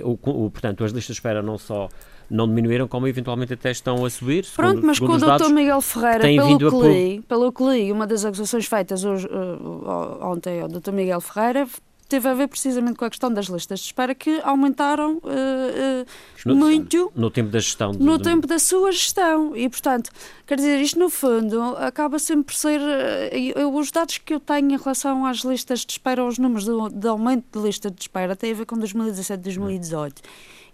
uh, 0.03 0.07
o, 0.09 0.45
o, 0.45 0.51
portanto, 0.51 0.83
as 0.83 0.91
listas 0.91 1.15
de 1.15 1.19
espera 1.19 1.41
não 1.41 1.57
só 1.57 1.89
não 2.29 2.47
diminuíram, 2.47 2.87
como 2.87 3.07
eventualmente 3.07 3.53
até 3.53 3.71
estão 3.71 4.05
a 4.05 4.09
subir. 4.09 4.45
Pronto, 4.55 4.75
segundo, 4.75 4.85
mas 4.85 4.97
segundo 4.97 5.25
com 5.25 5.31
o 5.31 5.37
Dr. 5.37 5.53
Miguel 5.53 5.81
Ferreira, 5.81 6.19
pelo 6.19 6.57
que, 6.59 6.87
li, 6.87 7.21
pelo 7.27 7.51
que 7.51 7.63
li, 7.63 7.91
uma 7.91 8.05
das 8.05 8.23
acusações 8.23 8.67
feitas 8.67 9.03
hoje, 9.03 9.27
uh, 9.27 10.23
ontem 10.23 10.61
ao 10.61 10.67
Dr. 10.67 10.91
Miguel 10.91 11.21
Ferreira 11.21 11.67
teve 12.09 12.27
a 12.27 12.33
ver 12.33 12.47
precisamente 12.47 12.97
com 12.97 13.05
a 13.05 13.09
questão 13.09 13.31
das 13.31 13.45
listas 13.45 13.79
de 13.79 13.85
espera 13.85 14.15
que 14.15 14.41
aumentaram 14.43 15.17
uh, 15.17 15.19
uh, 15.19 16.05
no, 16.43 16.55
muito 16.55 17.11
no 17.15 17.29
tempo 17.29 17.51
da 17.51 17.59
gestão. 17.59 17.93
No 17.93 18.17
de... 18.17 18.23
tempo 18.23 18.47
da 18.47 18.57
sua 18.57 18.91
gestão. 18.91 19.55
E, 19.55 19.69
portanto, 19.69 20.09
quer 20.47 20.55
dizer, 20.55 20.81
isto 20.81 20.99
no 20.99 21.09
fundo 21.09 21.61
acaba 21.77 22.17
sempre 22.17 22.45
por 22.45 22.55
ser. 22.55 22.81
Uh, 22.81 23.77
os 23.77 23.91
dados 23.91 24.17
que 24.17 24.33
eu 24.33 24.39
tenho 24.39 24.71
em 24.71 24.77
relação 24.77 25.25
às 25.25 25.37
listas 25.39 25.85
de 25.85 25.91
espera, 25.93 26.25
os 26.25 26.39
números 26.39 26.65
de, 26.65 26.99
de 26.99 27.07
aumento 27.07 27.45
de 27.59 27.65
lista 27.65 27.91
de 27.91 28.01
espera, 28.01 28.35
têm 28.35 28.51
a 28.51 28.55
ver 28.55 28.65
com 28.65 28.75
2017 28.75 29.43
2018. 29.43 30.21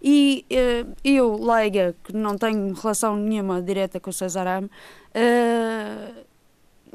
E 0.01 0.45
uh, 0.51 0.95
eu, 1.03 1.35
leiga, 1.35 1.95
que 2.03 2.13
não 2.13 2.37
tenho 2.37 2.73
relação 2.73 3.17
nenhuma 3.17 3.61
direta 3.61 3.99
com 3.99 4.09
o 4.09 4.13
César 4.13 4.47
Am, 4.47 4.65
uh, 4.65 6.25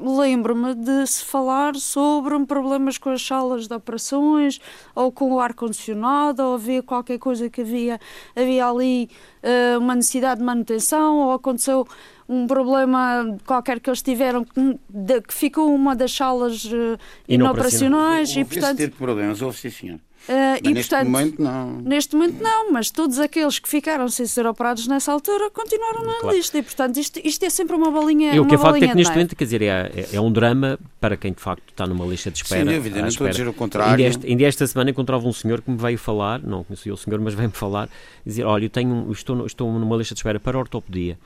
lembro-me 0.01 0.73
de 0.73 1.05
se 1.05 1.23
falar 1.23 1.75
sobre 1.75 2.37
problemas 2.45 2.97
com 2.97 3.09
as 3.09 3.21
salas 3.21 3.67
de 3.67 3.73
operações 3.73 4.59
ou 4.95 5.11
com 5.11 5.33
o 5.33 5.39
ar-condicionado 5.39 6.41
ou 6.43 6.55
havia 6.55 6.81
qualquer 6.81 7.19
coisa 7.19 7.49
que 7.49 7.61
havia, 7.61 7.99
havia 8.35 8.65
ali 8.65 9.09
uh, 9.43 9.79
uma 9.79 9.95
necessidade 9.95 10.39
de 10.39 10.45
manutenção 10.45 11.19
ou 11.19 11.31
aconteceu 11.33 11.87
um 12.27 12.47
problema 12.47 13.37
qualquer 13.45 13.79
que 13.79 13.89
eles 13.89 14.01
tiveram 14.01 14.43
que, 14.43 14.79
de, 14.89 15.21
que 15.21 15.33
ficou 15.33 15.73
uma 15.73 15.95
das 15.95 16.11
salas 16.13 16.65
uh, 16.65 16.97
inoperacionais 17.27 18.35
e 18.35 18.43
portanto... 18.43 18.77
ter 18.77 18.91
problemas, 18.91 19.41
houve 19.41 19.57
sim 19.57 19.69
senhor. 19.69 19.99
Uh, 20.29 20.61
e, 20.63 20.73
neste 20.73 20.89
portanto, 20.89 21.09
momento 21.09 21.41
não. 21.41 21.77
Neste 21.81 22.15
momento 22.15 22.43
não, 22.43 22.71
mas 22.71 22.91
todos 22.91 23.17
aqueles 23.17 23.57
que 23.57 23.67
ficaram 23.67 24.07
sem 24.07 24.25
ser 24.27 24.45
operados 24.45 24.87
nessa 24.87 25.11
altura 25.11 25.49
continuaram 25.49 26.05
na 26.05 26.19
claro. 26.19 26.35
lista 26.35 26.57
e, 26.57 26.61
portanto, 26.61 26.97
isto, 26.97 27.19
isto 27.23 27.43
é 27.43 27.49
sempre 27.49 27.75
uma 27.75 27.89
bolinha. 27.89 28.33
E 28.35 28.39
o 28.39 28.45
que 28.45 28.55
é 28.55 28.57
facto 28.57 28.83
é 28.83 28.87
que 28.87 28.95
neste 28.95 29.11
momento, 29.11 29.35
quer 29.35 29.43
dizer, 29.45 29.61
é, 29.63 29.91
é, 29.95 30.09
é, 30.13 30.21
um 30.21 30.31
drama 30.31 30.79
para 30.99 31.17
quem 31.17 31.33
de 31.33 31.41
facto 31.41 31.63
está 31.69 31.87
numa 31.87 32.05
lista 32.05 32.29
de 32.29 32.37
espera. 32.37 32.65
Sem 32.65 32.75
dúvida, 32.75 33.01
não 33.01 33.07
estou 33.07 33.27
a 33.27 33.29
dizer 33.31 33.47
o 33.47 33.53
contrário. 33.53 33.91
Ainda 33.93 34.03
esta, 34.03 34.27
ainda 34.27 34.43
esta 34.43 34.67
semana 34.67 34.91
encontrava 34.91 35.27
um 35.27 35.33
senhor 35.33 35.61
que 35.61 35.71
me 35.71 35.77
veio 35.77 35.97
falar, 35.97 36.39
não 36.39 36.63
conhecia 36.63 36.93
o 36.93 36.97
senhor, 36.97 37.19
mas 37.19 37.33
veio-me 37.33 37.55
falar, 37.55 37.89
dizer: 38.25 38.43
Olha, 38.43 38.65
eu 38.65 38.69
tenho, 38.69 39.11
estou, 39.11 39.45
estou 39.45 39.71
numa 39.71 39.95
lista 39.97 40.13
de 40.13 40.19
espera 40.19 40.39
para 40.39 40.57
ortopedia 40.57 41.17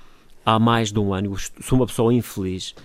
há 0.45 0.59
mais 0.59 0.91
de 0.91 0.99
um 0.99 1.13
ano, 1.13 1.35
sou 1.61 1.77
uma 1.79 1.87
pessoa 1.87 2.13
infeliz 2.13 2.75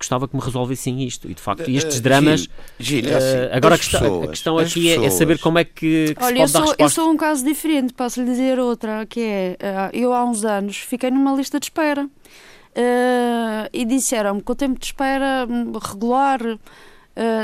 gostava 0.00 0.26
que 0.26 0.34
me 0.34 0.42
resolvessem 0.42 1.04
isto. 1.04 1.30
E 1.30 1.34
de 1.34 1.40
facto, 1.40 1.70
estes 1.70 1.98
Uh, 1.98 2.02
dramas. 2.02 2.48
Gil, 2.78 3.02
Gil, 3.04 3.16
assim, 3.16 3.36
uh, 3.36 3.56
agora 3.56 3.74
a 3.74 3.78
pessoas, 3.78 4.02
questão, 4.02 4.22
a 4.22 4.28
questão 4.28 4.58
aqui 4.58 4.88
é, 4.88 4.92
é, 4.92 4.94
pessoas. 4.96 5.14
saber 5.14 5.38
como 5.38 5.58
é 5.58 5.64
que, 5.64 6.14
que 6.14 6.24
Olha, 6.24 6.36
se 6.36 6.42
eu 6.42 6.48
sou, 6.48 6.60
resposta. 6.60 6.82
eu 6.82 6.88
sou 6.88 7.10
um 7.10 7.16
caso 7.16 7.44
diferente, 7.44 7.92
posso 7.92 8.20
lhe 8.20 8.26
dizer 8.26 8.58
outra, 8.58 9.06
que 9.06 9.20
é, 9.20 9.56
eu 9.92 10.12
há 10.12 10.24
uns 10.24 10.44
anos 10.44 10.78
fiquei 10.78 11.10
numa 11.10 11.34
lista 11.34 11.60
de 11.60 11.66
espera 11.66 12.04
uh, 12.06 13.68
e 13.72 13.84
disseram-me 13.84 14.42
que 14.42 14.50
o 14.50 14.54
tempo 14.54 14.78
de 14.78 14.86
espera 14.86 15.46
hum, 15.48 15.72
regular 15.78 16.40
uh, 16.42 16.58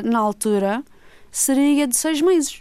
na 0.04 0.18
altura 0.18 0.82
seria 1.30 1.86
de 1.86 1.96
seis 1.96 2.20
meses. 2.20 2.60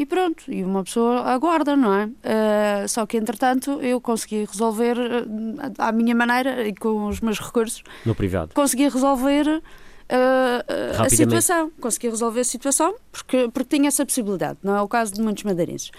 E 0.00 0.06
pronto, 0.06 0.50
e 0.50 0.64
uma 0.64 0.82
pessoa 0.82 1.20
aguarda, 1.24 1.76
não 1.76 1.92
é? 1.92 2.06
Uh, 2.06 2.88
só 2.88 3.04
que, 3.04 3.18
entretanto, 3.18 3.72
eu 3.82 4.00
consegui 4.00 4.46
resolver 4.46 4.96
uh, 4.96 5.72
à 5.76 5.92
minha 5.92 6.14
maneira 6.14 6.66
e 6.66 6.74
com 6.74 7.06
os 7.06 7.20
meus 7.20 7.38
recursos. 7.38 7.82
No 8.06 8.14
privado. 8.14 8.54
Consegui 8.54 8.88
resolver 8.88 9.46
uh, 9.46 11.02
a 11.02 11.10
situação. 11.10 11.70
Consegui 11.78 12.08
resolver 12.08 12.40
a 12.40 12.44
situação 12.44 12.94
porque, 13.12 13.50
porque 13.52 13.76
tinha 13.76 13.88
essa 13.88 14.06
possibilidade. 14.06 14.58
Não 14.62 14.74
é 14.74 14.80
o 14.80 14.88
caso 14.88 15.12
de 15.12 15.20
muitos 15.20 15.44
madeirenses. 15.44 15.90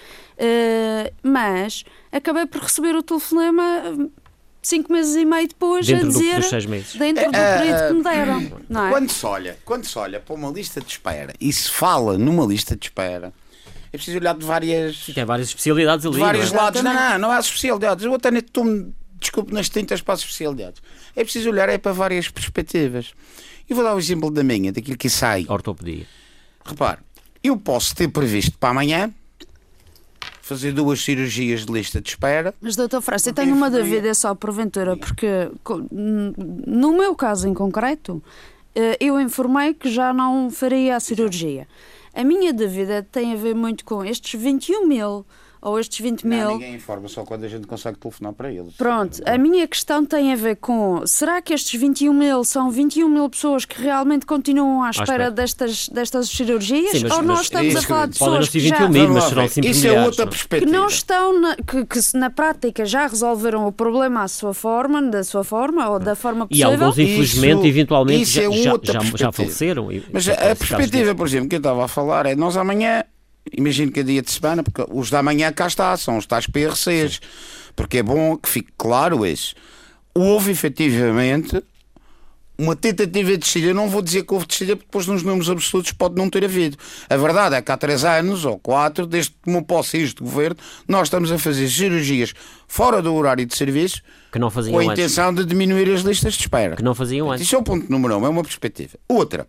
mas 1.22 1.84
acabei 2.12 2.48
por 2.48 2.64
receber 2.64 2.96
o 2.96 3.04
telefonema 3.04 4.10
cinco 4.64 4.92
meses 4.92 5.16
e 5.16 5.26
meio 5.26 5.48
depois 5.48 5.86
dentro 5.86 6.08
a 6.08 6.10
dizer 6.10 6.34
do, 6.34 6.42
dos 6.42 6.50
seis 6.50 6.66
meses. 6.66 6.96
dentro 6.96 7.26
do 7.26 7.32
período 7.32 7.88
que 7.88 7.94
me 7.94 8.04
deram. 8.04 8.52
Não 8.68 8.88
é? 8.88 8.90
Quando 8.90 9.12
se 9.12 9.26
olha, 9.28 9.60
quando 9.64 9.86
se 9.86 10.00
olha 10.00 10.20
para 10.20 10.34
uma 10.34 10.50
lista 10.50 10.82
de 10.82 10.88
espera 10.88 11.36
e 11.40 11.54
se 11.54 11.70
fala 11.70 12.18
numa 12.18 12.48
lista 12.48 12.76
de 12.76 12.88
espera 12.88 13.32
é 13.94 13.98
preciso 13.98 14.18
olhar 14.18 14.36
de 14.36 14.46
várias. 14.46 15.08
E 15.08 15.14
tem 15.14 15.26
várias 15.26 15.50
especialidades 15.50 16.06
ali. 16.06 16.16
De 16.16 16.22
vários 16.22 16.52
não 16.52 16.60
é? 16.60 16.62
lados. 16.62 16.82
Não, 16.82 16.94
não, 16.94 17.20
não 17.20 17.32
há 17.32 17.40
especialidades. 17.40 18.06
Eu 18.06 18.14
até 18.14 18.32
nem 18.32 18.40
estou-me, 18.40 18.94
desculpe, 19.20 19.54
nas 19.54 19.70
tintas 19.70 20.02
para 20.02 20.14
as 20.14 20.22
especialidades. 20.22 20.82
É 21.16 21.24
preciso 21.24 21.50
olhar 21.50 21.68
é 21.70 21.78
para 21.78 21.92
várias 21.92 22.30
perspectivas. 22.30 23.14
E 23.70 23.74
vou 23.74 23.84
dar 23.84 23.96
o 23.96 24.00
exemplo 24.00 24.32
da 24.32 24.44
minha, 24.44 24.72
daquilo 24.72 24.98
que 24.98 25.10
sai. 25.10 25.46
Ortopedia. 25.48 26.06
Repare, 26.66 27.00
eu 27.44 27.58
posso 27.58 27.96
ter 27.96 28.08
previsto 28.08 28.58
para 28.58 28.70
amanhã 28.70 29.14
fazer 30.42 30.74
duas 30.74 31.02
cirurgias 31.02 31.66
de 31.66 31.72
lista 31.72 32.02
de 32.02 32.10
espera. 32.10 32.54
Mas, 32.62 32.76
doutor 32.76 33.02
França, 33.02 33.30
eu 33.30 33.34
tenho 33.34 33.56
uma 33.56 33.70
dúvida 33.70 34.14
só 34.14 34.36
porventura, 34.36 34.98
porque 34.98 35.50
no 36.68 36.94
meu 36.94 37.16
caso 37.16 37.48
em 37.48 37.54
concreto, 37.54 38.22
eh, 38.76 38.98
eu 39.00 39.20
informei 39.20 39.74
que 39.74 39.90
já 39.90 40.14
não 40.14 40.50
faria 40.50 40.98
a 40.98 41.00
cirurgia. 41.00 41.68
A 42.14 42.24
minha 42.24 42.52
dúvida 42.52 43.02
tem 43.02 43.34
a 43.34 43.38
ver 43.38 43.56
muito 43.56 43.86
com 43.86 44.04
estes 44.04 44.40
21 44.40 44.86
mil 44.86 45.26
ou 45.62 45.80
estes 45.80 46.00
20 46.00 46.26
mil. 46.26 46.40
Não, 46.40 46.52
ninguém 46.54 46.76
informa, 46.76 47.08
só 47.08 47.24
quando 47.24 47.44
a 47.44 47.48
gente 47.48 47.68
consegue 47.68 47.98
telefonar 47.98 48.34
para 48.34 48.52
eles. 48.52 48.74
Pronto, 48.76 49.22
a 49.26 49.38
minha 49.38 49.68
questão 49.68 50.06
tem 50.06 50.34
a 50.34 50.36
ver 50.36 50.56
com: 50.58 51.06
será 51.06 51.42
que 51.42 51.54
estes 51.54 51.80
21 51.80 52.14
mil 52.14 52.44
são 52.44 52.72
21 52.72 53.08
mil 53.08 53.30
pessoas 53.30 53.66
que 53.66 53.82
realmente 53.82 54.26
continuam 54.26 54.84
à 54.84 54.90
espera, 54.90 55.06
espera. 55.26 55.32
Destas, 55.32 55.90
destas 55.90 56.30
cirurgias? 56.30 56.92
Sim, 56.92 57.04
mas- 57.04 57.12
ou 57.18 57.22
nós 57.24 57.42
estamos 57.42 57.68
isso 57.70 57.78
a 57.78 57.82
falar 57.84 58.06
de 58.08 58.12
pessoas 58.14 58.50
que 58.50 58.60
já. 58.60 58.76
21 58.78 58.90
mil, 58.90 59.10
mas 59.10 59.24
serão 59.26 59.46
Isso 59.46 59.60
é 59.60 59.62
milhares, 59.62 60.06
outra 60.06 60.26
não 60.26 60.32
é? 60.32 60.32
que 60.32 60.38
perspectiva. 60.38 60.72
não 60.72 60.88
estão 60.88 61.40
na, 61.40 61.56
que, 61.56 61.86
que 61.86 62.00
na 62.18 62.30
prática 62.30 62.86
já 62.86 63.08
resolveram 63.08 63.68
o 63.68 63.72
problema 63.72 64.24
à 64.24 64.28
sua 64.28 64.54
forma, 64.54 65.02
da 65.02 65.24
sua 65.24 65.44
forma 65.44 65.88
ou 65.90 66.00
da 66.00 66.16
forma 66.16 66.46
E 66.50 66.60
possível. 66.62 66.72
alguns, 66.72 66.98
infelizmente, 66.98 67.58
Isso- 67.60 67.68
eventualmente, 67.68 68.22
isso 68.24 68.32
já, 68.34 68.42
é 68.44 68.52
já, 68.52 68.54
já, 68.54 68.64
já 68.64 69.00
perspectiva. 69.00 69.32
faleceram. 69.32 69.92
e- 69.92 70.04
Mas 70.12 70.26
e 70.28 70.32
a 70.32 70.56
perspectiva, 70.56 71.16
por 71.16 71.28
exemplo, 71.28 71.50
que 71.50 71.56
eu 71.56 71.60
estava 71.60 71.86
a 71.86 71.88
falar 71.88 72.26
é 72.26 72.36
nós 72.36 72.58
amanhã, 72.58 73.04
imagino 73.56 73.92
que 73.92 74.00
é 74.00 74.04
dia 74.04 74.22
de 74.22 74.32
semana, 74.32 74.64
porque 74.64 74.86
os 74.90 75.10
da 75.10 75.22
manhã 75.24 75.52
cá 75.52 75.68
está, 75.68 75.96
são 75.98 76.18
os 76.18 76.26
tais 76.26 76.48
PRCs. 76.48 77.20
Porque 77.76 78.00
é 78.00 78.04
bom 78.04 78.36
que 78.38 78.50
fique 78.50 78.72
claro 78.78 79.26
isso. 79.26 79.56
Houve 80.14 80.52
efetivamente 80.52 81.64
uma 82.58 82.76
tentativa 82.76 83.32
de 83.32 83.38
descida. 83.38 83.68
Eu 83.68 83.74
não 83.74 83.90
vou 83.90 84.02
dizer 84.02 84.24
que 84.24 84.34
houve 84.34 84.46
descida, 84.46 84.76
porque 84.76 84.86
depois 84.88 85.08
nos 85.08 85.24
números 85.24 85.50
absolutos 85.50 85.92
pode 85.94 86.16
não 86.16 86.30
ter 86.30 86.44
havido. 86.44 86.78
A 87.10 87.18
verdade 87.18 87.56
é 87.56 87.62
que 87.62 87.72
há 87.72 87.78
três 87.78 88.04
anos 88.04 88.46
ou 88.46 88.60
quatro, 88.60 89.08
desde 89.08 89.32
que 89.32 89.38
tomou 89.46 89.64
posse 89.64 89.98
este 89.98 90.22
governo, 90.22 90.58
nós 90.88 91.08
estamos 91.08 91.32
a 91.32 91.38
fazer 91.40 91.68
cirurgias 91.70 92.34
fora 92.68 93.02
do 93.02 93.14
horário 93.16 93.46
de 93.46 93.56
serviço 93.56 94.02
Que 94.32 94.38
não 94.38 94.50
com 94.50 94.54
faziam 94.56 94.78
a 94.78 94.82
antes. 94.84 94.94
intenção 94.94 95.34
de 95.34 95.44
diminuir 95.46 95.92
as 95.92 96.02
listas 96.02 96.34
de 96.34 96.42
espera. 96.42 96.76
Que 96.76 96.84
não 96.84 96.94
faziam 96.94 97.32
antes. 97.32 97.46
Isso 97.46 97.56
é 97.56 97.58
o 97.58 97.64
ponto 97.64 97.90
número 97.90 98.18
um, 98.18 98.26
é 98.26 98.30
uma 98.30 98.44
perspectiva. 98.44 98.98
Outra, 99.08 99.48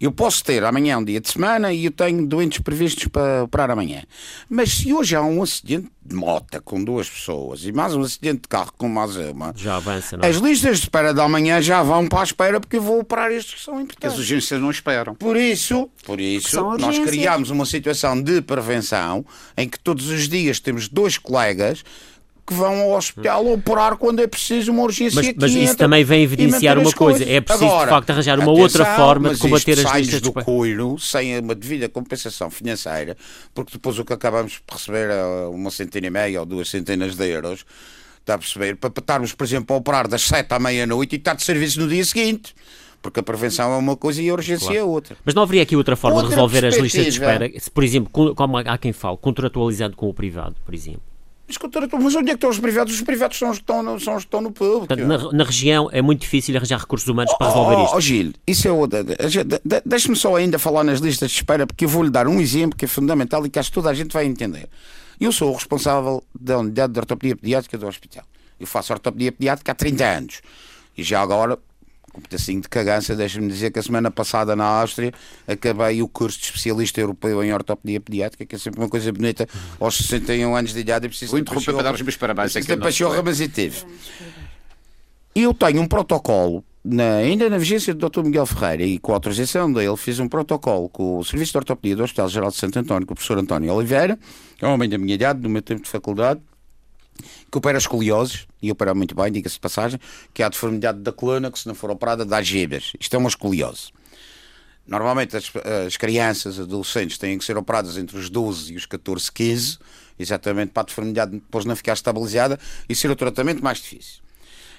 eu 0.00 0.10
posso 0.10 0.42
ter 0.42 0.64
amanhã 0.64 0.96
um 0.98 1.04
dia 1.04 1.20
de 1.20 1.30
semana 1.30 1.72
e 1.72 1.84
eu 1.84 1.90
tenho 1.90 2.26
doentes 2.26 2.58
previstos 2.60 3.06
para 3.08 3.44
operar 3.44 3.70
amanhã. 3.70 4.02
Mas 4.48 4.70
se 4.72 4.92
hoje 4.94 5.14
há 5.14 5.22
um 5.22 5.42
acidente 5.42 5.88
de 6.02 6.14
moto 6.14 6.60
com 6.62 6.82
duas 6.82 7.08
pessoas 7.08 7.64
e 7.64 7.70
mais 7.72 7.94
um 7.94 8.00
acidente 8.00 8.42
de 8.42 8.48
carro 8.48 8.72
com 8.78 8.88
mais 8.88 9.14
uma, 9.16 9.52
Já 9.54 9.76
avança, 9.76 10.16
não 10.16 10.24
é? 10.24 10.28
as 10.30 10.36
listas 10.36 10.78
de 10.78 10.84
espera 10.84 11.12
de 11.12 11.20
amanhã 11.20 11.60
já 11.60 11.82
vão 11.82 12.08
para 12.08 12.20
a 12.20 12.24
espera 12.24 12.58
porque 12.58 12.78
eu 12.78 12.82
vou 12.82 12.98
operar 13.00 13.30
estes 13.30 13.54
que 13.56 13.60
são 13.62 13.74
As 13.76 13.82
importantes. 13.82 14.18
urgências 14.18 14.60
não 14.60 14.70
esperam. 14.70 15.14
Por 15.14 15.36
isso, 15.36 15.90
por 16.06 16.18
isso 16.18 16.60
nós 16.78 16.98
criámos 16.98 17.50
uma 17.50 17.66
situação 17.66 18.20
de 18.20 18.40
prevenção 18.40 19.24
em 19.56 19.68
que 19.68 19.78
todos 19.78 20.08
os 20.08 20.28
dias 20.28 20.58
temos 20.58 20.88
dois 20.88 21.18
colegas 21.18 21.84
que 22.46 22.54
vão 22.54 22.80
ao 22.80 22.92
hospital 22.92 23.46
operar 23.52 23.96
quando 23.96 24.20
é 24.20 24.26
preciso 24.26 24.72
uma 24.72 24.82
urgência 24.82 25.20
Mas, 25.22 25.34
mas 25.36 25.52
isso 25.52 25.76
também 25.76 26.02
vem 26.04 26.22
evidenciar 26.22 26.78
uma 26.78 26.92
coisa. 26.92 27.24
É 27.24 27.40
preciso, 27.40 27.64
Agora, 27.66 27.84
de 27.86 27.90
facto, 27.90 28.10
arranjar 28.10 28.38
uma 28.38 28.44
atenção, 28.52 28.62
outra 28.62 28.96
forma 28.96 29.34
de 29.34 29.40
combater 29.40 29.72
as 29.72 29.94
listas 29.94 30.20
de 30.20 30.20
do 30.20 30.32
coiro 30.32 30.98
sem 30.98 31.38
uma 31.38 31.54
devida 31.54 31.88
compensação 31.88 32.50
financeira, 32.50 33.16
porque 33.54 33.72
depois 33.72 33.98
o 33.98 34.04
que 34.04 34.12
acabamos 34.12 34.58
por 34.66 34.76
receber 34.76 35.10
é 35.10 35.46
uma 35.48 35.70
centena 35.70 36.06
e 36.06 36.10
meia 36.10 36.40
ou 36.40 36.46
duas 36.46 36.68
centenas 36.68 37.14
de 37.16 37.28
euros, 37.28 37.64
está 38.20 38.34
a 38.34 38.38
perceber? 38.38 38.76
Para 38.76 38.90
estarmos, 38.96 39.32
por 39.32 39.44
exemplo, 39.44 39.74
a 39.74 39.78
operar 39.78 40.08
das 40.08 40.22
sete 40.22 40.52
à 40.52 40.58
meia-noite 40.58 41.14
e 41.14 41.18
estar 41.18 41.34
de 41.34 41.42
serviço 41.42 41.80
no 41.80 41.88
dia 41.88 42.04
seguinte. 42.04 42.54
Porque 43.02 43.18
a 43.18 43.22
prevenção 43.22 43.72
é 43.72 43.76
uma 43.78 43.96
coisa 43.96 44.20
e 44.20 44.28
a 44.28 44.32
urgência 44.34 44.76
é 44.76 44.84
outra. 44.84 45.16
Mas 45.24 45.34
não 45.34 45.42
haveria 45.44 45.62
aqui 45.62 45.74
outra 45.74 45.96
forma 45.96 46.18
de 46.18 46.24
Outra 46.24 46.36
resolver 46.36 46.66
as 46.66 46.76
listas 46.76 47.04
de 47.04 47.08
espera? 47.08 47.50
Se, 47.58 47.70
por 47.70 47.82
exemplo, 47.82 48.10
com- 48.12 48.34
como 48.34 48.58
há 48.58 48.76
quem 48.76 48.92
fala, 48.92 49.16
contratualizando 49.16 49.96
com 49.96 50.10
o 50.10 50.12
privado, 50.12 50.54
por 50.66 50.74
exemplo. 50.74 51.00
Mas 52.02 52.14
onde 52.14 52.30
é 52.30 52.32
que 52.32 52.36
estão 52.36 52.50
os 52.50 52.58
privados? 52.58 52.94
Os 52.94 53.00
privados 53.00 53.38
são 53.38 53.50
os 53.50 53.58
que 53.58 53.62
estão 53.62 53.82
no, 53.82 54.00
são 54.00 54.14
os 54.16 54.24
que 54.24 54.28
estão 54.28 54.40
no 54.40 54.50
público. 54.50 54.86
Portanto, 54.86 55.06
na, 55.06 55.32
na, 55.32 55.44
região 55.44 55.88
é 55.92 56.02
muito 56.02 56.20
difícil 56.20 56.56
arranjar 56.56 56.78
recursos 56.78 57.08
humanos 57.08 57.32
para 57.34 57.48
resolver 57.48 57.76
oh, 57.76 57.84
isto. 57.84 57.96
Oh, 57.96 58.00
Gil, 58.00 58.32
isso 58.46 58.68
é 58.68 58.72
outra. 58.72 59.04
Deixe-me 59.84 60.16
só 60.16 60.36
ainda 60.36 60.58
falar 60.58 60.84
nas 60.84 61.00
listas 61.00 61.30
de 61.30 61.36
espera, 61.36 61.66
porque 61.66 61.84
eu 61.84 61.88
vou-lhe 61.88 62.10
dar 62.10 62.26
um 62.28 62.40
exemplo 62.40 62.76
que 62.76 62.84
é 62.84 62.88
fundamental 62.88 63.44
e 63.46 63.50
que 63.50 63.58
acho 63.58 63.70
que 63.70 63.74
toda 63.74 63.90
a 63.90 63.94
gente 63.94 64.12
vai 64.12 64.26
entender. 64.26 64.68
Eu 65.20 65.32
sou 65.32 65.50
o 65.50 65.54
responsável 65.54 66.24
da 66.38 66.58
unidade 66.58 66.92
de 66.92 66.98
ortopedia 66.98 67.36
pediátrica 67.36 67.76
do 67.76 67.86
hospital. 67.86 68.24
Eu 68.58 68.66
faço 68.66 68.92
ortopedia 68.92 69.32
pediátrica 69.32 69.72
há 69.72 69.74
30 69.74 70.04
anos. 70.04 70.40
E 70.96 71.02
já 71.02 71.20
agora 71.20 71.58
um 72.18 72.20
pedacinho 72.20 72.60
de 72.60 72.68
cagança, 72.68 73.14
deixa-me 73.14 73.48
dizer 73.48 73.70
que 73.70 73.78
a 73.78 73.82
semana 73.82 74.10
passada 74.10 74.56
na 74.56 74.64
Áustria 74.64 75.12
acabei 75.46 76.02
o 76.02 76.08
curso 76.08 76.38
de 76.38 76.46
especialista 76.46 77.00
europeu 77.00 77.42
em 77.42 77.52
ortopedia 77.52 78.00
pediátrica, 78.00 78.44
que 78.44 78.56
é 78.56 78.58
sempre 78.58 78.80
uma 78.80 78.88
coisa 78.88 79.12
bonita, 79.12 79.48
aos 79.78 79.96
61 79.96 80.54
anos 80.54 80.72
de 80.72 80.80
idade. 80.80 81.08
Preciso 81.08 81.30
Vou 81.30 81.40
interromper 81.40 81.72
para 81.72 81.82
dar 81.82 81.94
os 81.94 82.02
meus 82.02 82.16
parabéns. 82.16 82.52
Preciso 82.52 82.76
de 82.76 82.82
pachorra, 82.82 83.22
mas 83.22 83.38
teve. 83.48 83.84
Eu 85.34 85.54
tenho 85.54 85.80
um 85.80 85.86
protocolo, 85.86 86.64
na, 86.84 87.16
ainda 87.16 87.48
na 87.48 87.58
vigência 87.58 87.94
do 87.94 88.08
Dr. 88.08 88.22
Miguel 88.22 88.46
Ferreira 88.46 88.82
e 88.82 88.98
com 88.98 89.12
a 89.12 89.16
autorização 89.16 89.72
dele, 89.72 89.96
fiz 89.96 90.18
um 90.18 90.28
protocolo 90.28 90.88
com 90.88 91.18
o 91.18 91.24
Serviço 91.24 91.52
de 91.52 91.58
Ortopedia 91.58 91.96
do 91.96 92.02
Hospital 92.02 92.28
Geral 92.28 92.50
de 92.50 92.56
Santo 92.56 92.78
António, 92.78 93.06
com 93.06 93.12
o 93.12 93.16
professor 93.16 93.38
António 93.38 93.72
Oliveira, 93.72 94.18
que 94.56 94.64
é 94.64 94.68
um 94.68 94.72
homem 94.72 94.88
da 94.88 94.98
minha 94.98 95.14
idade, 95.14 95.40
do 95.40 95.48
meu 95.48 95.62
tempo 95.62 95.82
de 95.82 95.88
faculdade, 95.88 96.40
que 97.20 97.58
opera 97.58 97.78
escolioses, 97.78 98.46
e 98.62 98.70
opera 98.70 98.94
muito 98.94 99.14
bem, 99.14 99.30
diga-se 99.32 99.54
de 99.54 99.60
passagem, 99.60 100.00
que 100.32 100.42
é 100.42 100.46
a 100.46 100.48
deformidade 100.48 101.00
da 101.00 101.12
coluna, 101.12 101.50
que 101.50 101.58
se 101.58 101.66
não 101.66 101.74
for 101.74 101.90
operada 101.90 102.24
dá 102.24 102.42
gebas. 102.42 102.92
Isto 102.98 103.14
é 103.16 103.18
uma 103.18 103.28
escoliose. 103.28 103.88
Normalmente 104.86 105.36
as, 105.36 105.52
as 105.86 105.96
crianças, 105.96 106.58
adolescentes, 106.58 107.16
têm 107.16 107.38
que 107.38 107.44
ser 107.44 107.56
operadas 107.56 107.96
entre 107.96 108.18
os 108.18 108.28
12 108.28 108.72
e 108.72 108.76
os 108.76 108.86
14, 108.86 109.30
15, 109.30 109.78
exatamente 110.18 110.72
para 110.72 110.82
a 110.82 110.86
deformidade 110.86 111.32
depois 111.32 111.64
não 111.64 111.76
ficar 111.76 111.92
estabilizada 111.92 112.58
e 112.88 112.94
ser 112.94 113.10
o 113.10 113.16
tratamento 113.16 113.62
mais 113.62 113.78
difícil. 113.78 114.20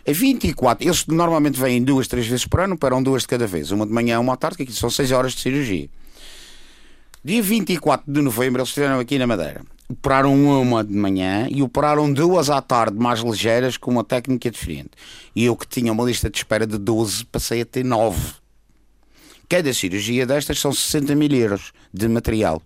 A 0.05 0.11
24, 0.11 0.85
eles 0.85 1.05
normalmente 1.05 1.59
vêm 1.59 1.81
duas, 1.83 2.07
três 2.07 2.25
vezes 2.25 2.45
por 2.45 2.59
ano, 2.59 2.73
operam 2.73 3.01
duas 3.01 3.21
de 3.21 3.27
cada 3.27 3.45
vez, 3.45 3.71
uma 3.71 3.85
de 3.85 3.93
manhã 3.93 4.19
uma 4.19 4.33
à 4.33 4.37
tarde, 4.37 4.57
que 4.57 4.63
aqui 4.63 4.73
são 4.73 4.89
6 4.89 5.11
horas 5.11 5.33
de 5.33 5.41
cirurgia. 5.41 5.89
Dia 7.23 7.41
24 7.41 8.11
de 8.11 8.21
novembro 8.21 8.61
eles 8.61 8.69
estiveram 8.69 8.99
aqui 8.99 9.19
na 9.19 9.27
Madeira 9.27 9.61
operaram 9.91 10.33
uma 10.61 10.83
de 10.83 10.93
manhã 10.93 11.47
e 11.49 11.61
operaram 11.61 12.11
duas 12.11 12.49
à 12.49 12.61
tarde, 12.61 12.97
mais 12.97 13.19
ligeiras, 13.19 13.77
com 13.77 13.91
uma 13.91 14.03
técnica 14.03 14.49
diferente. 14.49 14.91
E 15.35 15.45
eu 15.45 15.55
que 15.55 15.67
tinha 15.67 15.91
uma 15.91 16.03
lista 16.03 16.29
de 16.29 16.37
espera 16.37 16.65
de 16.65 16.77
12, 16.77 17.25
passei 17.25 17.61
a 17.61 17.65
ter 17.65 17.83
9. 17.83 18.35
Cada 19.49 19.73
cirurgia 19.73 20.25
destas 20.25 20.59
são 20.59 20.73
60 20.73 21.13
mil 21.15 21.31
euros 21.31 21.73
de 21.93 22.07
material. 22.07 22.61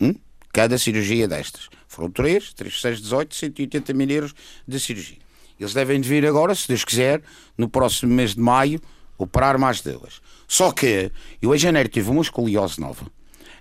Hum? 0.00 0.14
Cada 0.52 0.78
cirurgia 0.78 1.28
destas. 1.28 1.68
Foram 1.86 2.10
3, 2.10 2.54
3, 2.54 2.80
6, 2.80 3.02
18, 3.02 3.34
180 3.34 3.92
mil 3.92 4.10
euros 4.10 4.34
de 4.66 4.80
cirurgia. 4.80 5.18
Eles 5.60 5.74
devem 5.74 6.00
de 6.00 6.08
vir 6.08 6.26
agora, 6.26 6.54
se 6.54 6.66
Deus 6.66 6.84
quiser, 6.84 7.22
no 7.56 7.68
próximo 7.68 8.12
mês 8.12 8.34
de 8.34 8.40
maio, 8.40 8.80
operar 9.18 9.58
mais 9.58 9.80
duas. 9.80 10.20
Só 10.48 10.72
que 10.72 11.12
eu 11.40 11.54
em 11.54 11.58
janeiro 11.58 11.88
tive 11.88 12.10
uma 12.10 12.22
escoliose 12.22 12.80
nova 12.80 13.06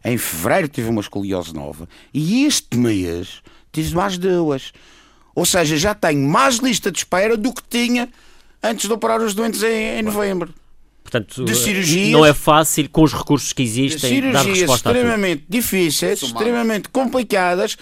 em 0.03 0.17
fevereiro 0.17 0.67
tive 0.67 0.89
uma 0.89 1.01
escoliose 1.01 1.53
nova 1.53 1.87
e 2.13 2.45
este 2.45 2.77
mês 2.77 3.41
tive 3.71 3.95
mais 3.95 4.17
duas. 4.17 4.71
Ou 5.33 5.45
seja, 5.45 5.77
já 5.77 5.95
tenho 5.95 6.27
mais 6.27 6.57
lista 6.57 6.91
de 6.91 6.99
espera 6.99 7.37
do 7.37 7.53
que 7.53 7.63
tinha 7.69 8.09
antes 8.61 8.87
de 8.87 8.93
operar 8.93 9.21
os 9.21 9.33
doentes 9.33 9.63
em, 9.63 9.99
em 9.99 10.01
novembro. 10.01 10.53
Portanto, 11.03 11.43
de 11.43 11.55
cirurgias, 11.55 12.11
não 12.11 12.25
é 12.25 12.33
fácil, 12.33 12.87
com 12.89 13.03
os 13.03 13.13
recursos 13.13 13.51
que 13.51 13.63
existem, 13.63 14.31
dar 14.31 14.45
resposta 14.45 14.89
extremamente 14.89 15.43
difíceis, 15.49 16.21
extremamente 16.21 16.89
complicadas 16.89 17.77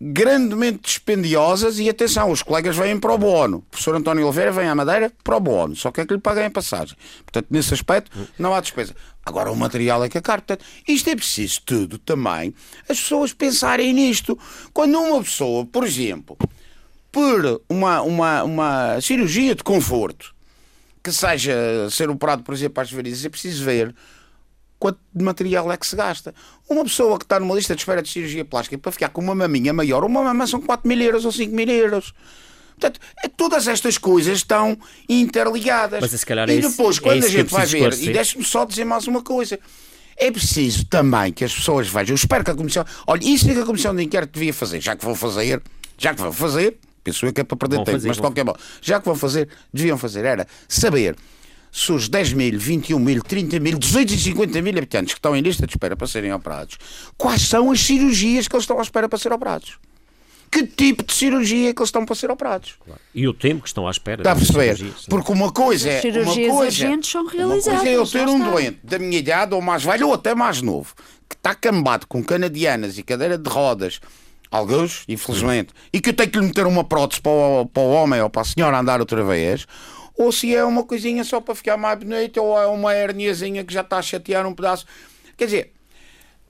grandemente 0.00 0.80
dispendiosas 0.82 1.78
e 1.78 1.88
atenção, 1.88 2.30
os 2.30 2.42
colegas 2.42 2.76
vêm 2.76 2.98
para 2.98 3.12
o 3.12 3.18
bono. 3.18 3.58
O 3.58 3.62
professor 3.62 3.94
António 3.94 4.26
Oliveira 4.26 4.52
vem 4.52 4.68
à 4.68 4.74
Madeira 4.74 5.10
para 5.24 5.36
o 5.36 5.40
bono, 5.40 5.74
só 5.74 5.90
que 5.90 6.00
é 6.00 6.06
que 6.06 6.14
lhe 6.14 6.20
paguem 6.20 6.46
a 6.46 6.50
passagem. 6.50 6.96
Portanto, 7.24 7.46
nesse 7.50 7.72
aspecto, 7.72 8.10
não 8.38 8.54
há 8.54 8.60
despesa. 8.60 8.94
Agora, 9.24 9.50
o 9.50 9.56
material 9.56 10.04
é 10.04 10.08
que 10.08 10.18
é 10.18 10.20
caro. 10.20 10.42
Portanto, 10.42 10.64
isto 10.86 11.08
é 11.08 11.16
preciso 11.16 11.60
tudo 11.64 11.98
também 11.98 12.54
as 12.88 13.00
pessoas 13.00 13.32
pensarem 13.32 13.92
nisto. 13.92 14.38
Quando 14.72 15.00
uma 15.00 15.22
pessoa, 15.22 15.64
por 15.66 15.84
exemplo, 15.84 16.36
por 17.10 17.62
uma, 17.68 18.02
uma, 18.02 18.42
uma 18.44 19.00
cirurgia 19.00 19.54
de 19.54 19.64
conforto, 19.64 20.34
que 21.02 21.12
seja 21.12 21.88
ser 21.90 22.10
operado, 22.10 22.42
por 22.42 22.52
exemplo, 22.52 22.82
às 22.82 22.90
varizes, 22.92 23.24
é 23.24 23.28
preciso 23.28 23.64
ver 23.64 23.94
quanto 24.78 24.98
de 25.14 25.24
material 25.24 25.70
é 25.72 25.76
que 25.76 25.86
se 25.86 25.96
gasta. 25.96 26.34
Uma 26.68 26.84
pessoa 26.84 27.18
que 27.18 27.24
está 27.24 27.40
numa 27.40 27.54
lista 27.54 27.74
de 27.74 27.80
espera 27.80 28.02
de 28.02 28.08
cirurgia 28.08 28.44
plástica 28.44 28.76
para 28.78 28.92
ficar 28.92 29.08
com 29.08 29.20
uma 29.20 29.34
maminha 29.34 29.72
maior, 29.72 30.04
uma 30.04 30.22
mamã 30.22 30.46
são 30.46 30.60
4 30.60 30.86
mil 30.86 31.00
euros 31.00 31.24
ou 31.24 31.32
5 31.32 31.54
mil 31.54 31.68
euros. 31.68 32.12
Portanto, 32.78 33.00
é, 33.24 33.28
todas 33.28 33.66
estas 33.66 33.96
coisas 33.96 34.38
estão 34.38 34.76
interligadas. 35.08 36.00
Mas, 36.00 36.10
se 36.10 36.26
calhar, 36.26 36.48
e 36.50 36.58
é 36.58 36.60
depois, 36.60 36.98
é 36.98 37.00
quando 37.00 37.24
a 37.24 37.28
gente 37.28 37.50
vai 37.50 37.66
ver, 37.66 37.92
e 37.94 38.12
deixe-me 38.12 38.44
só 38.44 38.64
dizer 38.64 38.84
mais 38.84 39.06
uma 39.06 39.22
coisa. 39.22 39.58
É 40.18 40.30
preciso 40.30 40.84
também 40.86 41.32
que 41.32 41.44
as 41.44 41.54
pessoas 41.54 41.88
vejam. 41.88 42.12
Eu 42.12 42.16
espero 42.16 42.44
que 42.44 42.50
a 42.50 42.54
Comissão. 42.54 42.84
Olha, 43.06 43.22
isso 43.24 43.50
é 43.50 43.54
que 43.54 43.60
a 43.60 43.66
Comissão 43.66 43.94
de 43.94 44.02
Inquérito 44.02 44.32
devia 44.32 44.52
fazer. 44.52 44.80
Já 44.80 44.96
que 44.96 45.04
vão 45.04 45.14
fazer, 45.14 45.62
já 45.96 46.14
que 46.14 46.20
vão 46.20 46.32
fazer, 46.32 46.78
penso 47.02 47.24
eu 47.26 47.32
que 47.32 47.40
é 47.40 47.44
para 47.44 47.56
perder 47.56 47.76
tempo, 47.78 47.92
fazer, 47.92 48.08
mas 48.08 48.16
de 48.16 48.22
qualquer 48.22 48.44
modo, 48.44 48.58
já 48.80 48.98
que 48.98 49.06
vão 49.06 49.14
fazer, 49.14 49.48
deviam 49.72 49.96
fazer, 49.96 50.24
era 50.24 50.46
saber 50.68 51.16
se 51.76 51.92
os 51.92 52.08
10 52.08 52.32
mil, 52.32 52.58
21 52.58 52.98
mil, 52.98 53.22
30 53.22 53.60
mil, 53.60 53.78
250 53.78 54.62
mil 54.62 54.78
habitantes 54.78 55.12
que 55.12 55.18
estão 55.18 55.36
em 55.36 55.42
lista 55.42 55.66
de 55.66 55.74
espera 55.74 55.94
para 55.94 56.06
serem 56.06 56.32
operados, 56.32 56.78
quais 57.18 57.42
são 57.42 57.70
as 57.70 57.80
cirurgias 57.80 58.48
que 58.48 58.56
eles 58.56 58.62
estão 58.62 58.78
à 58.78 58.82
espera 58.82 59.10
para 59.10 59.18
ser 59.18 59.30
operados? 59.30 59.78
Que 60.50 60.66
tipo 60.66 61.04
de 61.04 61.12
cirurgia 61.12 61.68
é 61.68 61.74
que 61.74 61.78
eles 61.78 61.88
estão 61.88 62.06
para 62.06 62.14
ser 62.14 62.30
operados? 62.30 62.76
Claro. 62.82 63.00
E 63.14 63.28
o 63.28 63.34
tempo 63.34 63.60
que 63.60 63.68
estão 63.68 63.86
à 63.86 63.90
espera. 63.90 64.22
Está 64.22 64.32
a 64.32 64.36
perceber? 64.36 64.90
Porque 65.06 65.30
uma 65.30 65.52
coisa 65.52 65.90
é. 65.90 65.96
As 65.96 66.02
cirurgias 66.02 66.48
uma 66.48 66.56
coisa, 66.56 66.86
urgentes 66.86 67.10
são 67.10 67.26
realizadas. 67.26 67.66
Uma 67.66 67.76
coisa 67.76 67.88
é 67.90 67.96
eu 67.96 68.06
ter 68.06 68.26
um 68.26 68.50
doente 68.50 68.78
da 68.82 68.98
minha 68.98 69.18
idade, 69.18 69.54
ou 69.54 69.60
mais 69.60 69.84
velho, 69.84 70.06
ou 70.06 70.14
até 70.14 70.34
mais 70.34 70.62
novo, 70.62 70.94
que 71.28 71.34
está 71.34 71.54
cambado 71.54 72.06
com 72.06 72.24
canadianas 72.24 72.96
e 72.96 73.02
cadeira 73.02 73.36
de 73.36 73.50
rodas, 73.50 74.00
alguns, 74.50 75.04
infelizmente, 75.08 75.74
e 75.92 76.00
que 76.00 76.08
eu 76.08 76.14
tenho 76.14 76.30
que 76.30 76.38
lhe 76.38 76.46
meter 76.46 76.66
uma 76.66 76.84
prótese 76.84 77.20
para 77.20 77.32
o, 77.32 77.66
para 77.66 77.82
o 77.82 77.90
homem 77.90 78.22
ou 78.22 78.30
para 78.30 78.40
a 78.40 78.46
senhora 78.46 78.78
andar 78.78 78.98
outra 79.00 79.22
vez 79.22 79.66
ou 80.16 80.32
se 80.32 80.54
é 80.54 80.64
uma 80.64 80.82
coisinha 80.84 81.24
só 81.24 81.40
para 81.40 81.54
ficar 81.54 81.76
mais 81.76 81.98
bonito, 81.98 82.42
ou 82.42 82.58
é 82.58 82.66
uma 82.66 82.94
herniazinha 82.94 83.64
que 83.64 83.72
já 83.72 83.82
está 83.82 83.98
a 83.98 84.02
chatear 84.02 84.46
um 84.46 84.54
pedaço. 84.54 84.86
Quer 85.36 85.44
dizer, 85.44 85.72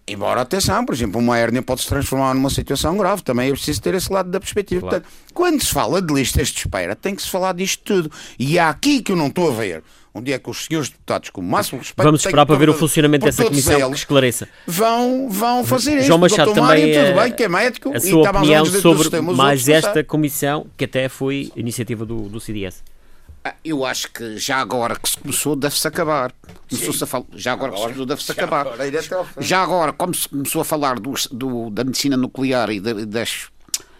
embora 0.07 0.41
atenção, 0.41 0.85
por 0.85 0.95
exemplo, 0.95 1.21
uma 1.21 1.37
hérnia 1.37 1.63
pode 1.63 1.83
se 1.83 1.89
transformar 1.89 2.33
numa 2.35 2.51
situação 2.51 2.97
grave, 2.97 3.23
também 3.23 3.49
é 3.49 3.53
preciso 3.53 3.83
ter 3.83 3.95
esse 3.95 4.13
lado 4.13 4.31
da 4.31 4.39
perspectiva. 4.39 4.83
Claro. 4.83 5.03
Portanto, 5.03 5.33
quando 5.35 5.63
se 5.63 5.73
fala 5.73 6.01
de 6.01 6.15
listas 6.15 6.49
de 6.49 6.59
espera, 6.59 6.95
tem 6.95 7.15
que 7.15 7.23
se 7.23 7.31
falar 7.31 7.53
disto 7.55 7.83
tudo. 7.83 8.11
E 8.39 8.59
é 8.59 8.63
aqui 8.63 9.03
que 9.03 9.13
eu 9.13 9.17
não 9.17 9.27
estou 9.27 9.51
a 9.51 9.55
ver 9.55 9.83
onde 10.15 10.33
é 10.33 10.39
que 10.39 10.49
os 10.49 10.65
senhores 10.65 10.89
deputados, 10.89 11.29
com 11.29 11.43
o 11.43 11.45
máximo 11.45 11.79
respeito, 11.79 12.03
vamos 12.03 12.21
esperar 12.25 12.47
para 12.47 12.57
ver 12.57 12.71
o 12.71 12.75
funcionamento 12.75 13.27
dessa 13.27 13.45
comissão 13.45 13.91
que 13.91 13.99
esclareça. 13.99 14.49
Vão, 14.67 15.29
vão 15.29 15.63
fazer 15.63 15.99
isso. 15.99 16.07
João 16.07 16.19
Machado 16.19 16.55
também 16.55 16.63
Mário, 16.63 17.07
tudo 17.07 17.21
bem, 17.21 17.33
que 17.33 17.43
é 17.43 17.49
médico 17.49 17.95
a 17.95 18.01
sua 18.01 18.31
opinião 18.31 18.65
sobre 18.65 19.21
mais 19.21 19.69
esta 19.69 20.03
comissão 20.03 20.67
que 20.75 20.87
até 20.87 21.11
foi 21.11 21.53
iniciativa 21.55 22.07
do, 22.07 22.31
do 22.31 22.41
CDS. 22.41 22.83
Ah, 23.47 23.55
eu 23.65 23.85
acho 23.85 24.11
que 24.11 24.37
já 24.39 24.57
agora 24.57 24.97
que 24.97 25.09
se 25.09 25.19
começou, 25.19 25.55
deve-se 25.55 25.87
acabar. 25.87 26.33
Começou-se 26.69 27.05
a 27.05 27.07
falar, 27.07 27.27
já 27.35 27.53
agora, 27.53 27.73
agora 27.73 27.93
que 27.93 27.99
se 28.01 28.07
começou, 28.07 28.07
deve-se 28.07 28.33
acabar. 28.33 28.67
Já 29.39 29.63
agora, 29.63 29.93
como 29.93 30.13
se 30.15 30.29
começou 30.29 30.63
a 30.63 30.65
falar 30.65 30.99
do, 30.99 31.13
do, 31.31 31.71
da 31.71 31.85
medicina 31.85 32.17
nuclear 32.17 32.71
e 32.71 32.81
das 32.81 33.49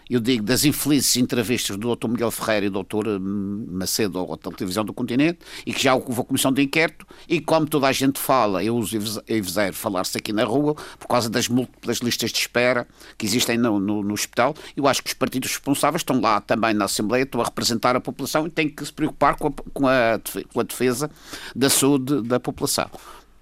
eu 0.09 0.19
digo, 0.19 0.43
das 0.43 0.63
infelizes 0.65 1.15
entrevistas 1.17 1.75
do 1.77 1.95
Dr. 1.95 2.07
Miguel 2.07 2.31
Ferreira 2.31 2.65
e 2.65 2.69
do 2.69 2.83
Dr. 2.83 3.07
Hum, 3.19 3.65
Macedo 3.69 4.19
à 4.19 4.37
televisão 4.37 4.83
do 4.85 4.93
continente 4.93 5.39
e 5.65 5.73
que 5.73 5.83
já 5.83 5.93
houve 5.93 6.21
a 6.21 6.23
comissão 6.23 6.51
de 6.51 6.61
inquérito 6.61 7.05
e 7.27 7.39
como 7.41 7.67
toda 7.67 7.87
a 7.87 7.91
gente 7.91 8.19
fala, 8.19 8.63
eu 8.63 8.75
uso 8.75 9.21
Eviseiro 9.27 9.73
falar-se 9.73 10.17
aqui 10.17 10.31
na 10.31 10.43
rua 10.43 10.75
por 10.99 11.07
causa 11.07 11.29
das 11.29 11.47
múltiplas 11.47 11.97
listas 11.97 12.31
de 12.31 12.39
espera 12.39 12.87
que 13.17 13.25
existem 13.25 13.57
no, 13.57 13.79
no, 13.79 14.03
no, 14.03 14.13
hospital, 14.13 14.55
eu 14.75 14.87
acho 14.87 15.03
que 15.03 15.09
os 15.09 15.13
partidos 15.13 15.51
responsáveis 15.51 16.01
estão 16.01 16.19
lá 16.19 16.39
também 16.41 16.73
na 16.73 16.85
Assembleia, 16.85 17.23
estão 17.23 17.41
a 17.41 17.43
representar 17.43 17.95
a 17.95 17.99
população 17.99 18.47
e 18.47 18.49
têm 18.49 18.69
que 18.69 18.85
se 18.85 18.93
preocupar 18.93 19.35
com 19.35 19.47
a, 19.47 19.51
com 19.73 19.87
a, 19.87 20.19
com 20.53 20.59
a 20.59 20.63
defesa 20.63 21.09
da 21.55 21.69
saúde 21.69 22.21
da 22.21 22.39
população. 22.39 22.89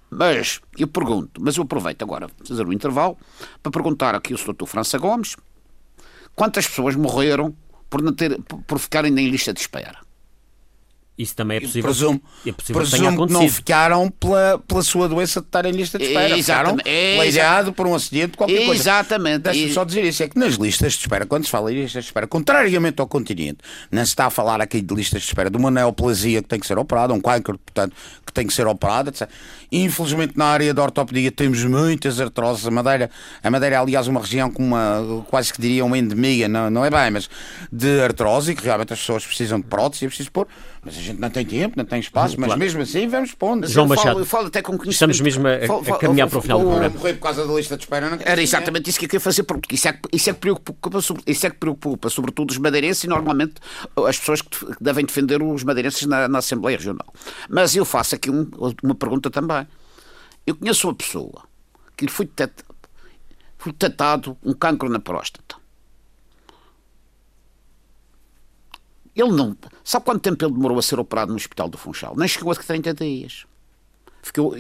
Mas 0.10 0.62
eu 0.78 0.88
pergunto, 0.88 1.42
mas 1.42 1.58
eu 1.58 1.64
aproveito 1.64 2.02
agora 2.04 2.30
fazer 2.44 2.66
um 2.66 2.72
intervalo 2.72 3.18
para 3.62 3.72
perguntar 3.72 4.16
aqui 4.16 4.34
ao 4.34 4.40
Sr. 4.40 4.66
França 4.66 4.98
Gomes, 4.98 5.36
Quantas 6.36 6.68
pessoas 6.68 6.96
morreram 6.96 7.56
por, 7.90 8.02
não 8.02 8.14
ter, 8.14 8.40
por 8.68 8.78
ficarem 8.78 9.12
em 9.18 9.30
lista 9.30 9.54
de 9.54 9.62
espera? 9.62 10.05
Isso 11.18 11.34
também 11.34 11.58
é 11.58 11.62
possível, 11.62 11.84
presumo, 11.84 12.22
é 12.46 12.52
possível 12.52 12.82
que 12.82 12.92
tenha 12.92 13.04
presumo 13.04 13.28
que 13.28 13.34
não 13.34 13.48
ficaram 13.48 14.10
pela, 14.12 14.62
pela 14.68 14.84
sua 14.84 15.08
doença 15.08 15.40
de 15.40 15.48
estar 15.48 15.66
em 15.66 15.72
lista 15.72 15.98
de 15.98 16.04
espera. 16.08 16.36
Ficaram 16.36 16.72
Exatamente. 16.72 16.90
Exa- 16.90 17.22
leijado 17.22 17.72
por 17.74 17.88
um 17.88 17.96
acidente, 17.96 18.36
qualquer 18.36 18.66
coisa. 18.66 18.82
Exatamente. 18.82 19.40
Deixa-me 19.44 19.68
E- 19.70 19.74
só 19.74 19.86
dizer 19.86 20.04
isso, 20.04 20.24
é 20.24 20.28
que 20.28 20.38
nas 20.38 20.56
listas 20.56 20.92
de 20.94 21.00
espera, 21.00 21.26
quando 21.26 21.46
se 21.46 21.50
fala 21.52 21.72
em 21.72 21.76
listas 21.84 22.04
de 22.04 22.10
espera, 22.10 22.28
contrariamente 22.28 23.00
ao 23.00 23.08
continente, 23.08 23.60
não 23.90 24.04
se 24.04 24.10
está 24.10 24.26
a 24.26 24.30
falar 24.30 24.60
aqui 24.60 24.82
de 24.82 24.94
listas 24.94 25.22
de 25.22 25.28
espera 25.30 25.50
de 25.50 25.56
uma 25.56 25.72
neoplasia 25.72 26.42
que 26.42 26.50
tem 26.50 26.60
que 26.60 26.68
ser 26.68 26.78
operada, 26.78 27.14
um 27.14 27.22
câncer, 27.22 27.44
portanto, 27.44 27.96
que 28.26 28.34
tem 28.34 28.46
que 28.46 28.54
ser 28.54 28.68
operado, 28.68 29.10
etc. 29.10 29.30
Infelizmente, 29.72 30.34
na 30.38 30.46
área 30.46 30.74
da 30.74 30.84
ortopedia 30.84 31.32
temos 31.32 31.64
muitas 31.64 32.20
artroses. 32.20 32.68
A 32.68 32.72
Madeira, 32.72 33.10
a 33.42 33.50
Madeira 33.50 33.76
é, 33.76 33.80
aliás, 33.80 34.08
uma 34.08 34.20
região 34.20 34.52
com 34.52 34.62
uma, 34.64 35.26
quase 35.30 35.54
que 35.54 35.62
diria, 35.62 35.84
uma 35.86 35.98
endemia, 35.98 36.48
não, 36.50 36.70
não 36.70 36.84
é 36.86 36.90
bem, 36.90 37.10
mas 37.12 37.30
de 37.72 38.02
artrose, 38.02 38.52
e 38.52 38.56
que 38.56 38.64
realmente 38.66 38.92
as 38.94 39.00
pessoas 39.00 39.26
precisam 39.26 39.60
de 39.62 39.66
prótese, 39.66 40.04
é 40.06 40.08
preciso 40.08 40.32
pôr, 40.32 40.48
mas 40.86 40.96
a 40.98 41.02
gente 41.02 41.20
não 41.20 41.30
tem 41.32 41.44
tempo, 41.44 41.74
não 41.78 41.84
tem 41.84 42.00
espaço, 42.00 42.36
mas 42.40 42.46
Claro. 42.48 42.60
mesmo 42.60 42.82
assim 42.84 43.08
vamos 43.08 43.34
pondo. 43.34 43.68
João 43.68 43.86
eu 43.86 43.90
Machado. 43.90 44.14
falo, 44.14 44.26
falo 44.26 44.48
até 44.48 44.62
com. 44.62 44.78
Estamos 44.88 45.20
mesmo 45.20 45.48
a- 45.48 45.66
Falo- 45.66 45.94
a 45.94 45.98
caminhar 45.98 46.30
para 46.30 46.38
o 46.38 46.42
final 46.42 46.60
do 46.60 46.66
programa. 46.66 46.90
morrer 46.96 47.14
por 47.16 47.22
causa 47.22 47.46
da 47.48 47.54
lista 47.54 47.76
de 47.76 47.84
espera. 47.84 48.10
Não 48.10 48.18
Era 48.24 48.42
exatamente 48.42 48.90
isso 48.90 49.00
que 49.00 49.06
eu 49.06 49.10
queria 49.10 49.20
fazer, 49.20 49.44
porque 49.44 49.74
isso 49.76 49.88
é 49.88 49.94
que, 49.94 50.00
isso 50.14 50.30
é 50.30 50.34
que, 50.34 50.40
preocupa, 50.40 51.00
isso 51.26 51.48
é 51.48 51.50
que 51.50 51.58
preocupa, 51.58 52.10
sobretudo 52.10 52.52
os 52.52 52.58
madeirenses 52.60 53.04
e 53.04 53.08
normalmente 53.08 53.56
as 54.08 54.20
pessoas 54.20 54.42
que 54.42 54.50
devem 54.80 55.04
defender 55.06 55.42
os 55.42 55.64
madeirenses 55.64 56.06
na, 56.06 56.28
na 56.28 56.38
Assembleia 56.40 56.78
Regional. 56.78 57.12
Mas 57.50 57.76
eu 57.76 57.84
faço 57.84 58.14
aqui 58.16 58.30
um- 58.30 58.50
uma 58.84 58.94
pergunta 58.96 59.30
também. 59.32 59.68
Eu 60.46 60.56
conheço 60.56 60.88
uma 60.88 60.94
pessoa 60.94 61.42
que 61.98 62.06
lhe 62.06 62.12
foi, 62.12 62.28
tet- 62.28 62.64
foi 63.58 63.72
detectado 63.72 64.38
um 64.44 64.54
cancro 64.54 64.88
na 64.90 65.00
próstata. 65.00 65.56
Ele 69.16 69.32
não. 69.32 69.56
Sabe 69.84 70.06
quanto 70.06 70.22
tempo 70.22 70.44
ele 70.44 70.54
demorou 70.54 70.78
a 70.78 70.82
ser 70.82 71.00
operado 71.00 71.32
no 71.32 71.38
Hospital 71.38 71.70
do 71.70 71.78
Funchal? 71.78 72.16
Nem 72.18 72.28
chegou 72.28 72.52
a 72.52 72.56
30 72.56 72.94
dias. 72.94 73.46
Ficou, 74.22 74.54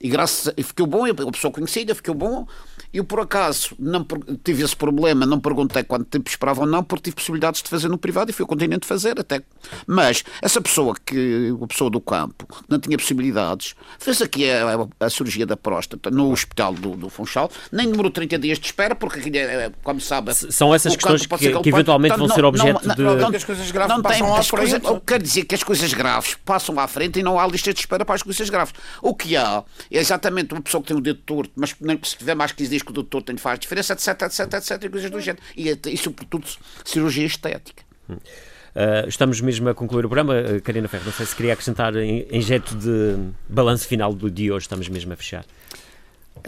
e 0.00 0.08
graças 0.08 0.48
a, 0.48 0.52
e 0.56 0.62
ficou 0.62 0.86
bom, 0.86 1.06
é 1.06 1.12
uma 1.12 1.32
pessoa 1.32 1.52
conhecida, 1.52 1.94
ficou 1.94 2.14
bom. 2.14 2.46
Eu, 2.92 3.04
por 3.04 3.20
acaso, 3.20 3.74
não 3.78 4.06
tive 4.42 4.62
esse 4.62 4.74
problema, 4.76 5.26
não 5.26 5.38
perguntei 5.40 5.82
quanto 5.82 6.04
tempo 6.06 6.30
esperava 6.30 6.60
ou 6.62 6.66
não, 6.66 6.82
porque 6.82 7.04
tive 7.04 7.16
possibilidades 7.16 7.60
de 7.62 7.68
fazer 7.68 7.88
no 7.88 7.98
privado 7.98 8.30
e 8.30 8.32
fui 8.32 8.42
ao 8.44 8.46
continente 8.46 8.86
fazer 8.86 9.18
até. 9.20 9.42
Mas 9.86 10.24
essa 10.40 10.60
pessoa, 10.60 10.94
que 11.04 11.54
a 11.62 11.66
pessoa 11.66 11.90
do 11.90 12.00
campo, 12.00 12.46
que 12.46 12.56
não 12.68 12.78
tinha 12.78 12.96
possibilidades, 12.96 13.74
fez 13.98 14.22
aqui 14.22 14.48
a, 14.50 14.74
a- 15.00 15.06
a 15.06 15.10
cirurgia 15.10 15.44
da 15.44 15.56
próstata 15.56 16.10
no 16.10 16.30
hospital 16.30 16.72
do, 16.72 16.96
do 16.96 17.08
Funchal, 17.10 17.50
nem 17.70 17.90
demorou 17.90 18.10
30 18.10 18.38
dias 18.38 18.58
de 18.58 18.66
espera, 18.66 18.94
porque 18.94 19.18
aquilo 19.18 19.36
é, 19.36 19.70
como 19.82 20.00
sabe. 20.00 20.32
São 20.34 20.74
essas 20.74 20.94
questões 20.96 21.26
que- 21.26 21.36
que 21.36 21.50
pode- 21.52 21.68
eventualmente 21.68 22.16
vão 22.16 22.26
Portanto, 22.28 22.34
ser 22.36 22.42
não- 22.42 22.48
objeto 22.48 22.86
não- 22.88 22.94
de- 22.94 23.02
não- 23.02 23.16
Não, 23.16 23.30
que 23.30 23.36
as 23.36 23.44
coisas 23.44 23.70
graves 23.70 23.94
não 23.96 24.02
tem, 24.02 24.12
passam 24.12 24.34
à 24.34 24.38
as 24.38 24.50
coisas, 24.50 24.70
frente. 24.70 24.86
eu 24.86 25.00
quero 25.00 25.22
dizer 25.22 25.44
que 25.44 25.54
as 25.54 25.62
coisas 25.62 25.92
graves 25.92 26.36
passam 26.44 26.78
à 26.78 26.86
frente 26.88 27.18
e 27.18 27.22
não 27.22 27.38
há 27.38 27.46
listas 27.46 27.74
de 27.74 27.80
espera 27.80 28.04
para 28.04 28.14
as 28.14 28.22
coisas 28.22 28.48
graves. 28.48 28.72
O 29.02 29.14
que 29.14 29.36
há 29.36 29.62
é 29.90 29.98
exatamente 29.98 30.52
uma 30.52 30.62
pessoa 30.62 30.82
que 30.82 30.88
tem 30.88 30.96
o 30.96 31.00
dedo 31.00 31.20
torto, 31.20 31.52
mas 31.56 31.74
nem- 31.80 31.98
se 32.02 32.16
tiver 32.16 32.34
mais 32.34 32.52
15 32.52 32.70
dias 32.70 32.82
que 32.82 32.90
o 32.90 32.94
dedo 32.94 33.04
torto 33.04 33.36
faz 33.38 33.58
diferença, 33.58 33.92
etc, 33.92 34.22
etc, 34.22 34.54
etc, 34.54 34.84
e 34.84 34.88
coisas 34.88 35.10
do 35.10 35.20
género. 35.20 35.42
E, 35.56 35.68
e 35.86 35.96
sobretudo 35.96 36.46
cirurgia 36.84 37.26
estética. 37.26 37.82
Uh, 38.08 39.08
estamos 39.08 39.40
mesmo 39.40 39.68
a 39.68 39.74
concluir 39.74 40.04
o 40.04 40.08
programa. 40.08 40.34
Uh, 40.34 40.60
Karina 40.60 40.86
Ferro, 40.86 41.06
não 41.06 41.12
sei 41.12 41.24
se 41.24 41.34
queria 41.34 41.54
acrescentar 41.54 41.96
em, 41.96 42.26
em 42.30 42.40
jeito 42.42 42.74
de 42.74 43.16
balanço 43.48 43.88
final 43.88 44.12
do 44.12 44.30
dia 44.30 44.52
hoje, 44.54 44.64
estamos 44.64 44.88
mesmo 44.88 45.12
a 45.12 45.16
fechar. 45.16 45.44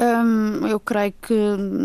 Hum, 0.01 0.66
eu 0.68 0.78
creio 0.78 1.12
que 1.20 1.34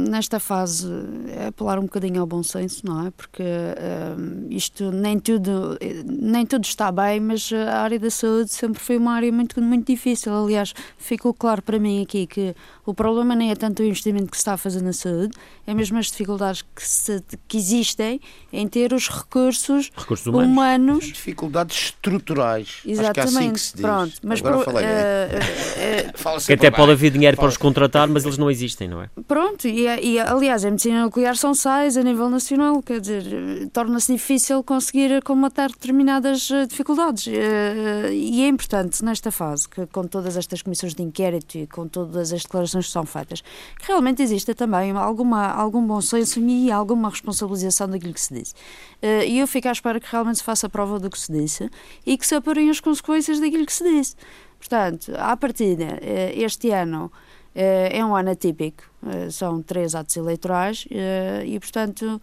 nesta 0.10 0.40
fase 0.40 0.88
é 1.30 1.48
apelar 1.48 1.80
um 1.80 1.84
bocadinho 1.84 2.22
ao 2.22 2.28
bom 2.28 2.44
senso, 2.44 2.86
não 2.86 3.08
é? 3.08 3.12
Porque 3.12 3.42
hum, 3.44 4.48
isto 4.52 4.92
nem 4.92 5.20
tudo, 5.20 5.78
nem 6.06 6.46
tudo 6.46 6.64
está 6.64 6.92
bem, 6.92 7.20
mas 7.20 7.52
a 7.52 7.82
área 7.82 7.98
da 8.00 8.12
saúde 8.12 8.52
sempre 8.52 8.80
foi 8.80 8.98
uma 8.98 9.14
área 9.14 9.32
muito, 9.32 9.60
muito 9.60 9.88
difícil. 9.88 10.32
Aliás, 10.32 10.74
ficou 10.98 11.34
claro 11.34 11.64
para 11.64 11.80
mim 11.80 12.04
aqui 12.04 12.28
que 12.28 12.56
o 12.86 12.94
problema 12.94 13.36
nem 13.36 13.52
é 13.52 13.56
tanto 13.56 13.82
o 13.82 13.86
investimento 13.86 14.28
que 14.30 14.38
se 14.38 14.42
está 14.42 14.54
a 14.54 14.58
fazer 14.58 14.82
na 14.82 14.94
saúde, 14.94 15.34
é 15.66 15.74
mesmo 15.74 15.98
as 15.98 16.08
dificuldades 16.08 16.62
que, 16.76 16.86
se- 16.88 17.24
que 17.48 17.58
existem 17.58 18.20
em 18.52 18.68
ter 18.68 18.92
os 18.94 19.08
recursos, 19.10 19.92
Recursos 19.96 20.28
humanos. 20.28 20.48
humanos 20.52 21.06
Dificuldades 21.06 21.78
estruturais. 21.86 22.68
Acho 22.68 22.82
que 22.84 22.90
é 22.90 22.92
Exatamente, 22.94 23.38
assim 23.38 23.54
que 23.54 23.60
se 23.60 23.74
diz. 23.74 23.82
pronto. 23.82 24.14
Mas 24.24 24.40
Agora 24.40 24.56
por- 24.58 24.66
falei 24.66 24.84
bem. 24.86 24.94
eh, 24.96 25.40
eh, 25.78 26.12
Fala 26.16 26.40
Que 26.42 26.54
até 26.54 26.70
pode 26.72 26.92
haver 26.92 27.12
dinheiro 27.12 27.38
para 27.38 27.48
os 27.48 27.58
contratar, 27.58 28.08
mas 28.08 28.24
eles 28.26 28.38
não 28.38 28.50
existem, 28.50 28.88
não 28.88 29.02
é? 29.02 29.10
Pronto, 29.28 29.68
e, 29.68 29.82
e 29.88 30.20
aliás, 30.20 30.66
a 30.66 30.70
medicina 30.72 31.04
nuclear 31.04 31.36
são 31.38 31.54
sais 31.54 31.96
a 31.98 32.04
nível 32.04 32.30
nacional, 32.30 32.82
quer 32.82 33.00
dizer, 33.00 33.24
eh, 33.26 33.68
torna-se 33.72 34.12
difícil 34.14 34.64
conseguir 34.64 35.22
combater 35.24 35.70
determinadas 35.70 36.50
eh, 36.52 36.66
dificuldades. 36.66 37.28
Eh, 37.28 38.12
E 38.14 38.44
é 38.44 38.48
importante 38.48 39.04
nesta 39.04 39.32
fase, 39.32 39.68
que 39.70 39.86
com 39.88 40.06
todas 40.08 40.36
estas 40.38 40.62
comissões 40.62 40.94
de 40.96 41.02
inquérito 41.04 41.58
e 41.58 41.68
com 41.68 41.88
todas 41.88 42.32
as 42.34 42.44
declarações 42.44 42.73
que 42.82 42.92
são 42.92 43.06
feitas, 43.06 43.42
que 43.42 43.88
realmente 43.88 44.22
exista 44.22 44.54
também 44.56 44.92
alguma, 44.92 45.48
algum 45.48 45.86
bom 45.86 46.02
senso 46.02 46.40
e 46.40 46.72
alguma 46.72 47.10
responsabilização 47.10 47.88
daquilo 47.88 48.14
que 48.14 48.22
se 48.22 48.34
diz. 48.34 48.56
Eh, 49.02 49.28
E 49.28 49.40
eu 49.40 49.48
fico 49.48 49.68
à 49.68 49.72
espera 49.72 50.00
que 50.00 50.08
realmente 50.12 50.38
se 50.40 50.44
faça 50.44 50.68
prova 50.70 51.00
do 51.00 51.10
que 51.10 51.20
se 51.20 51.32
disse 51.32 51.70
e 52.06 52.18
que 52.18 52.26
se 52.26 52.36
apurem 52.36 52.70
as 52.70 52.80
consequências 52.80 53.40
daquilo 53.40 53.66
que 53.66 53.74
se 53.74 53.84
disse. 53.84 54.16
Portanto, 54.60 55.12
à 55.18 55.36
partida, 55.38 56.00
eh, 56.02 56.34
este 56.36 56.72
ano 56.72 57.12
eh, 57.56 57.98
é 58.00 58.06
um 58.06 58.16
ano 58.16 58.32
atípico, 58.32 58.84
são 59.30 59.62
três 59.62 59.94
atos 59.96 60.16
eleitorais 60.18 60.88
e, 61.46 61.60
portanto. 61.60 62.22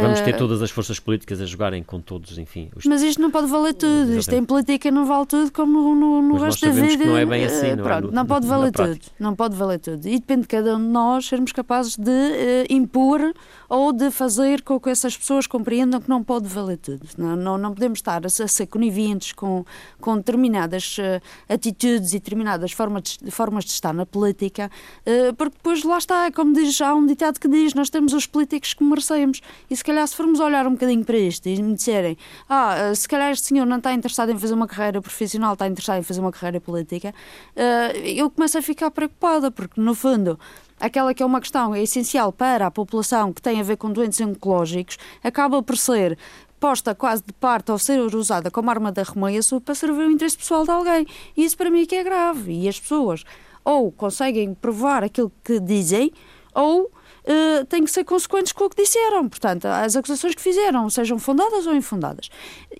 Vamos 0.00 0.20
ter 0.22 0.30
eh, 0.34 0.36
todas 0.38 0.62
as 0.62 0.70
forças 0.70 0.98
políticas 0.98 1.40
a 1.40 1.44
jogarem 1.44 1.82
com 1.82 2.00
todos, 2.00 2.38
enfim. 2.38 2.70
Os... 2.74 2.86
Mas 2.86 3.02
isto 3.02 3.20
não 3.20 3.30
pode 3.30 3.46
valer 3.48 3.74
tudo. 3.74 4.04
Isto 4.04 4.12
Exatamente. 4.30 4.42
em 4.42 4.46
política 4.46 4.90
não 4.90 5.04
vale 5.04 5.26
tudo 5.26 5.52
como 5.52 5.72
no, 5.72 5.94
no, 5.94 6.22
no 6.22 6.36
resto 6.38 6.64
da 6.66 6.72
vida. 6.72 7.04
não 7.04 7.16
é 7.18 7.26
bem 7.26 7.44
assim, 7.44 7.66
Eh, 7.66 7.76
não 7.76 7.84
é? 7.84 7.88
Pronto, 7.88 8.06
No- 8.06 8.12
não 8.12 8.26
pode 8.26 8.46
valer 8.46 8.72
tudo. 8.72 8.98
Não 9.20 9.34
pode 9.36 9.54
valer 9.56 9.78
tudo. 9.78 10.06
E 10.08 10.18
depende 10.18 10.42
de 10.42 10.48
cada 10.48 10.76
um 10.76 10.80
de 10.80 10.86
nós 10.88 11.26
sermos 11.26 11.52
capazes 11.52 11.96
de 11.96 12.10
eh, 12.10 12.66
impor 12.70 13.20
ou 13.68 13.92
de 13.92 14.10
fazer 14.10 14.62
com 14.62 14.80
que 14.80 14.88
essas 14.88 15.16
pessoas 15.16 15.46
compreendam 15.46 16.00
que 16.00 16.08
não 16.08 16.22
pode 16.24 16.48
valer 16.48 16.78
tudo. 16.78 17.06
Não, 17.18 17.36
não, 17.36 17.58
não 17.58 17.74
podemos 17.74 17.98
estar 17.98 18.24
a, 18.24 18.28
ser- 18.30 18.44
a 18.44 18.48
ser 18.48 18.66
coniventes 18.66 19.32
com, 19.32 19.64
com 20.00 20.16
determinadas 20.16 20.96
eh, 20.98 21.20
atitudes 21.48 22.10
e 22.10 22.18
determinadas 22.18 22.72
formas 22.72 23.18
de, 23.22 23.30
formas 23.30 23.64
de 23.64 23.70
estar 23.72 23.92
na 23.92 24.06
política, 24.06 24.70
eh, 25.04 25.32
porque 25.32 25.56
depois 25.56 25.84
lá 25.84 25.98
está, 25.98 26.30
como 26.32 26.52
diz, 26.54 26.80
há 26.80 26.94
um 26.94 27.04
ditado 27.06 27.38
que 27.38 27.48
diz: 27.48 27.74
nós 27.74 27.90
temos 27.90 28.12
os 28.14 28.26
políticos 28.26 28.72
que 28.74 28.82
merecemos. 28.84 29.40
E 29.70 29.81
se 29.82 29.84
calhar, 29.84 30.06
se 30.06 30.14
formos 30.14 30.38
olhar 30.38 30.64
um 30.64 30.72
bocadinho 30.74 31.04
para 31.04 31.18
isto 31.18 31.48
e 31.48 31.60
me 31.60 31.74
disserem, 31.74 32.16
ah, 32.48 32.76
eh, 32.76 32.94
se 32.94 33.08
calhar 33.08 33.32
este 33.32 33.48
senhor 33.48 33.66
não 33.66 33.78
está 33.78 33.92
interessado 33.92 34.30
em 34.30 34.38
fazer 34.38 34.54
uma 34.54 34.68
carreira 34.68 35.02
profissional, 35.02 35.54
está 35.54 35.66
interessado 35.66 35.98
em 35.98 36.04
fazer 36.04 36.20
uma 36.20 36.30
carreira 36.30 36.60
política, 36.60 37.12
eh, 37.56 38.12
eu 38.14 38.30
começo 38.30 38.56
a 38.56 38.62
ficar 38.62 38.92
preocupada, 38.92 39.50
porque 39.50 39.80
no 39.80 39.92
fundo. 39.94 40.38
Aquela 40.78 41.14
que 41.14 41.22
é 41.22 41.26
uma 41.26 41.40
questão 41.40 41.76
essencial 41.76 42.32
para 42.32 42.66
a 42.66 42.70
população 42.70 43.32
que 43.32 43.40
tem 43.40 43.60
a 43.60 43.62
ver 43.62 43.76
com 43.76 43.92
doentes 43.92 44.20
oncológicos 44.20 44.98
acaba 45.22 45.62
por 45.62 45.76
ser 45.76 46.18
posta 46.58 46.92
quase 46.92 47.22
de 47.24 47.32
parte 47.32 47.70
ou 47.70 47.78
ser 47.78 48.00
usada 48.00 48.50
como 48.50 48.68
arma 48.68 48.90
de 48.90 49.00
arremesso 49.00 49.60
para 49.60 49.76
servir 49.76 50.06
o 50.06 50.10
interesse 50.10 50.36
pessoal 50.36 50.64
de 50.64 50.70
alguém. 50.72 51.06
E 51.36 51.44
isso 51.44 51.56
para 51.56 51.70
mim 51.70 51.82
é 51.82 51.86
que 51.86 51.94
é 51.94 52.02
grave. 52.02 52.52
E 52.52 52.68
as 52.68 52.80
pessoas 52.80 53.24
ou 53.64 53.92
conseguem 53.92 54.54
provar 54.54 55.04
aquilo 55.04 55.30
que 55.44 55.60
dizem 55.60 56.12
ou 56.52 56.90
eh, 57.24 57.64
têm 57.64 57.84
que 57.84 57.90
ser 57.90 58.04
consequentes 58.04 58.52
com 58.52 58.64
o 58.64 58.70
que 58.70 58.82
disseram. 58.82 59.28
Portanto, 59.28 59.66
as 59.66 59.94
acusações 59.96 60.34
que 60.34 60.42
fizeram, 60.42 60.88
sejam 60.90 61.18
fundadas 61.18 61.66
ou 61.66 61.74
infundadas. 61.74 62.28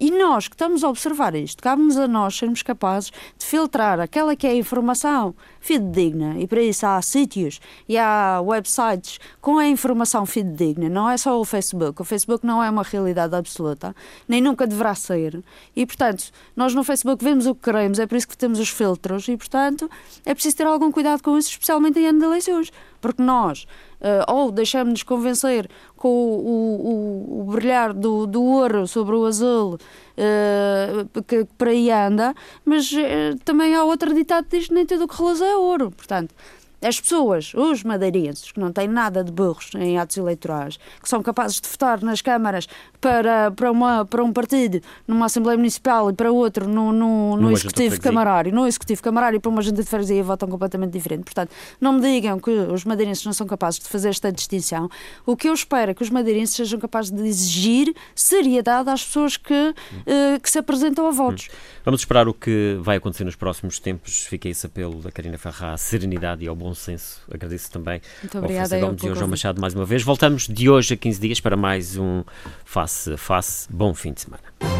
E 0.00 0.10
nós 0.10 0.48
que 0.48 0.54
estamos 0.54 0.82
a 0.82 0.88
observar 0.88 1.34
isto, 1.34 1.62
cabe-nos 1.62 1.96
a 1.96 2.08
nós 2.08 2.36
sermos 2.36 2.62
capazes 2.62 3.12
de 3.38 3.46
filtrar 3.46 4.00
aquela 4.00 4.34
que 4.34 4.46
é 4.46 4.50
a 4.50 4.54
informação 4.54 5.34
fidedigna. 5.60 6.40
E 6.40 6.46
para 6.46 6.60
isso 6.60 6.84
há 6.84 7.00
sítios 7.00 7.60
e 7.88 7.96
há 7.96 8.40
websites 8.40 9.20
com 9.40 9.58
a 9.58 9.66
informação 9.66 10.26
fidedigna. 10.26 10.88
Não 10.88 11.08
é 11.08 11.16
só 11.16 11.40
o 11.40 11.44
Facebook. 11.44 12.02
O 12.02 12.04
Facebook 12.04 12.44
não 12.44 12.62
é 12.62 12.68
uma 12.68 12.82
realidade 12.82 13.34
absoluta, 13.36 13.94
nem 14.26 14.40
nunca 14.40 14.66
deverá 14.66 14.94
ser. 14.94 15.42
E, 15.76 15.86
portanto, 15.86 16.30
nós 16.56 16.74
no 16.74 16.82
Facebook 16.82 17.22
vemos 17.22 17.46
o 17.46 17.54
que 17.54 17.62
queremos, 17.62 17.98
é 17.98 18.06
por 18.06 18.16
isso 18.16 18.26
que 18.26 18.36
temos 18.36 18.58
os 18.58 18.68
filtros. 18.68 19.28
E, 19.28 19.36
portanto, 19.36 19.88
é 20.24 20.34
preciso 20.34 20.56
ter 20.56 20.66
algum 20.66 20.90
cuidado 20.90 21.22
com 21.22 21.38
isso, 21.38 21.50
especialmente 21.50 21.98
em 22.00 22.08
ano 22.08 22.18
de 22.18 22.24
eleições. 22.24 22.72
Porque 23.02 23.22
nós 23.22 23.66
eh, 24.00 24.24
ou 24.28 24.50
deixamos-nos 24.50 25.02
convencer 25.02 25.68
com 25.96 26.08
o, 26.08 27.36
o, 27.36 27.40
o 27.40 27.52
brilhar 27.52 27.92
do, 27.92 28.26
do 28.26 28.42
ouro 28.42 28.86
sobre 28.86 29.14
o 29.14 29.26
azul 29.26 29.76
eh, 30.16 31.04
que 31.26 31.44
por 31.58 31.68
aí 31.68 31.90
anda, 31.90 32.34
mas 32.64 32.92
eh, 32.94 33.34
também 33.44 33.74
há 33.74 33.84
outra 33.84 34.14
ditado 34.14 34.44
que 34.44 34.58
diz 34.58 34.68
que 34.68 34.74
nem 34.74 34.86
tudo 34.86 35.04
o 35.04 35.08
que 35.08 35.16
reluz 35.16 35.40
é 35.40 35.54
ouro. 35.56 35.90
Portanto, 35.90 36.34
as 36.82 37.00
pessoas, 37.00 37.52
os 37.54 37.82
madeirenses, 37.82 38.52
que 38.52 38.60
não 38.60 38.72
têm 38.72 38.88
nada 38.88 39.22
de 39.22 39.30
burros 39.30 39.70
em 39.74 39.98
atos 39.98 40.16
eleitorais, 40.16 40.78
que 41.00 41.08
são 41.08 41.22
capazes 41.22 41.60
de 41.60 41.68
votar 41.68 42.02
nas 42.02 42.20
câmaras 42.20 42.66
para, 43.00 43.50
para, 43.50 43.70
uma, 43.70 44.04
para 44.04 44.22
um 44.22 44.32
partido 44.32 44.80
numa 45.06 45.26
Assembleia 45.26 45.56
Municipal 45.56 46.10
e 46.10 46.12
para 46.12 46.30
outro 46.30 46.68
no, 46.68 46.92
no, 46.92 47.36
no 47.36 47.52
Executivo 47.52 48.00
Camarário, 48.00 48.52
no 48.52 48.66
Executivo 48.66 49.02
Camarário 49.02 49.36
e 49.36 49.40
para 49.40 49.50
uma 49.50 49.62
junta 49.62 49.82
de 49.82 49.88
freguesia 49.88 50.22
votam 50.22 50.48
completamente 50.48 50.92
diferente. 50.92 51.24
Portanto, 51.24 51.50
não 51.80 51.92
me 51.92 52.00
digam 52.00 52.38
que 52.38 52.50
os 52.50 52.84
madeirenses 52.84 53.24
não 53.24 53.32
são 53.32 53.46
capazes 53.46 53.80
de 53.80 53.88
fazer 53.88 54.08
esta 54.08 54.32
distinção. 54.32 54.88
O 55.24 55.36
que 55.36 55.48
eu 55.48 55.54
espero 55.54 55.92
é 55.92 55.94
que 55.94 56.02
os 56.02 56.10
madeirenses 56.10 56.56
sejam 56.56 56.78
capazes 56.78 57.10
de 57.10 57.22
exigir 57.22 57.94
seriedade 58.14 58.90
às 58.90 59.04
pessoas 59.04 59.36
que, 59.36 59.54
uh, 59.54 60.40
que 60.40 60.50
se 60.50 60.58
apresentam 60.58 61.06
a 61.06 61.10
votos. 61.10 61.48
Hum. 61.50 61.56
Vamos 61.84 62.00
esperar 62.00 62.28
o 62.28 62.34
que 62.34 62.78
vai 62.80 62.96
acontecer 62.96 63.24
nos 63.24 63.36
próximos 63.36 63.78
tempos. 63.78 64.24
Fica 64.24 64.48
esse 64.48 64.66
apelo 64.66 65.00
da 65.00 65.10
Karina 65.10 65.38
Ferrá 65.38 65.72
à 65.72 65.76
serenidade 65.76 66.44
e 66.44 66.48
ao 66.48 66.54
bom 66.54 66.71
senso. 66.74 67.20
Agradeço 67.30 67.70
também 67.70 68.00
Muito 68.22 68.38
ao 68.38 68.42
Gomes 68.80 69.02
e 69.02 69.08
ao 69.08 69.14
João 69.14 69.28
Machado 69.28 69.60
mais 69.60 69.74
uma 69.74 69.84
vez. 69.84 70.02
Voltamos 70.02 70.46
de 70.48 70.68
hoje 70.68 70.94
a 70.94 70.96
15 70.96 71.20
dias 71.20 71.40
para 71.40 71.56
mais 71.56 71.96
um 71.96 72.22
Face 72.64 73.12
a 73.12 73.16
Face. 73.16 73.68
Bom 73.70 73.94
fim 73.94 74.12
de 74.12 74.22
semana. 74.22 74.71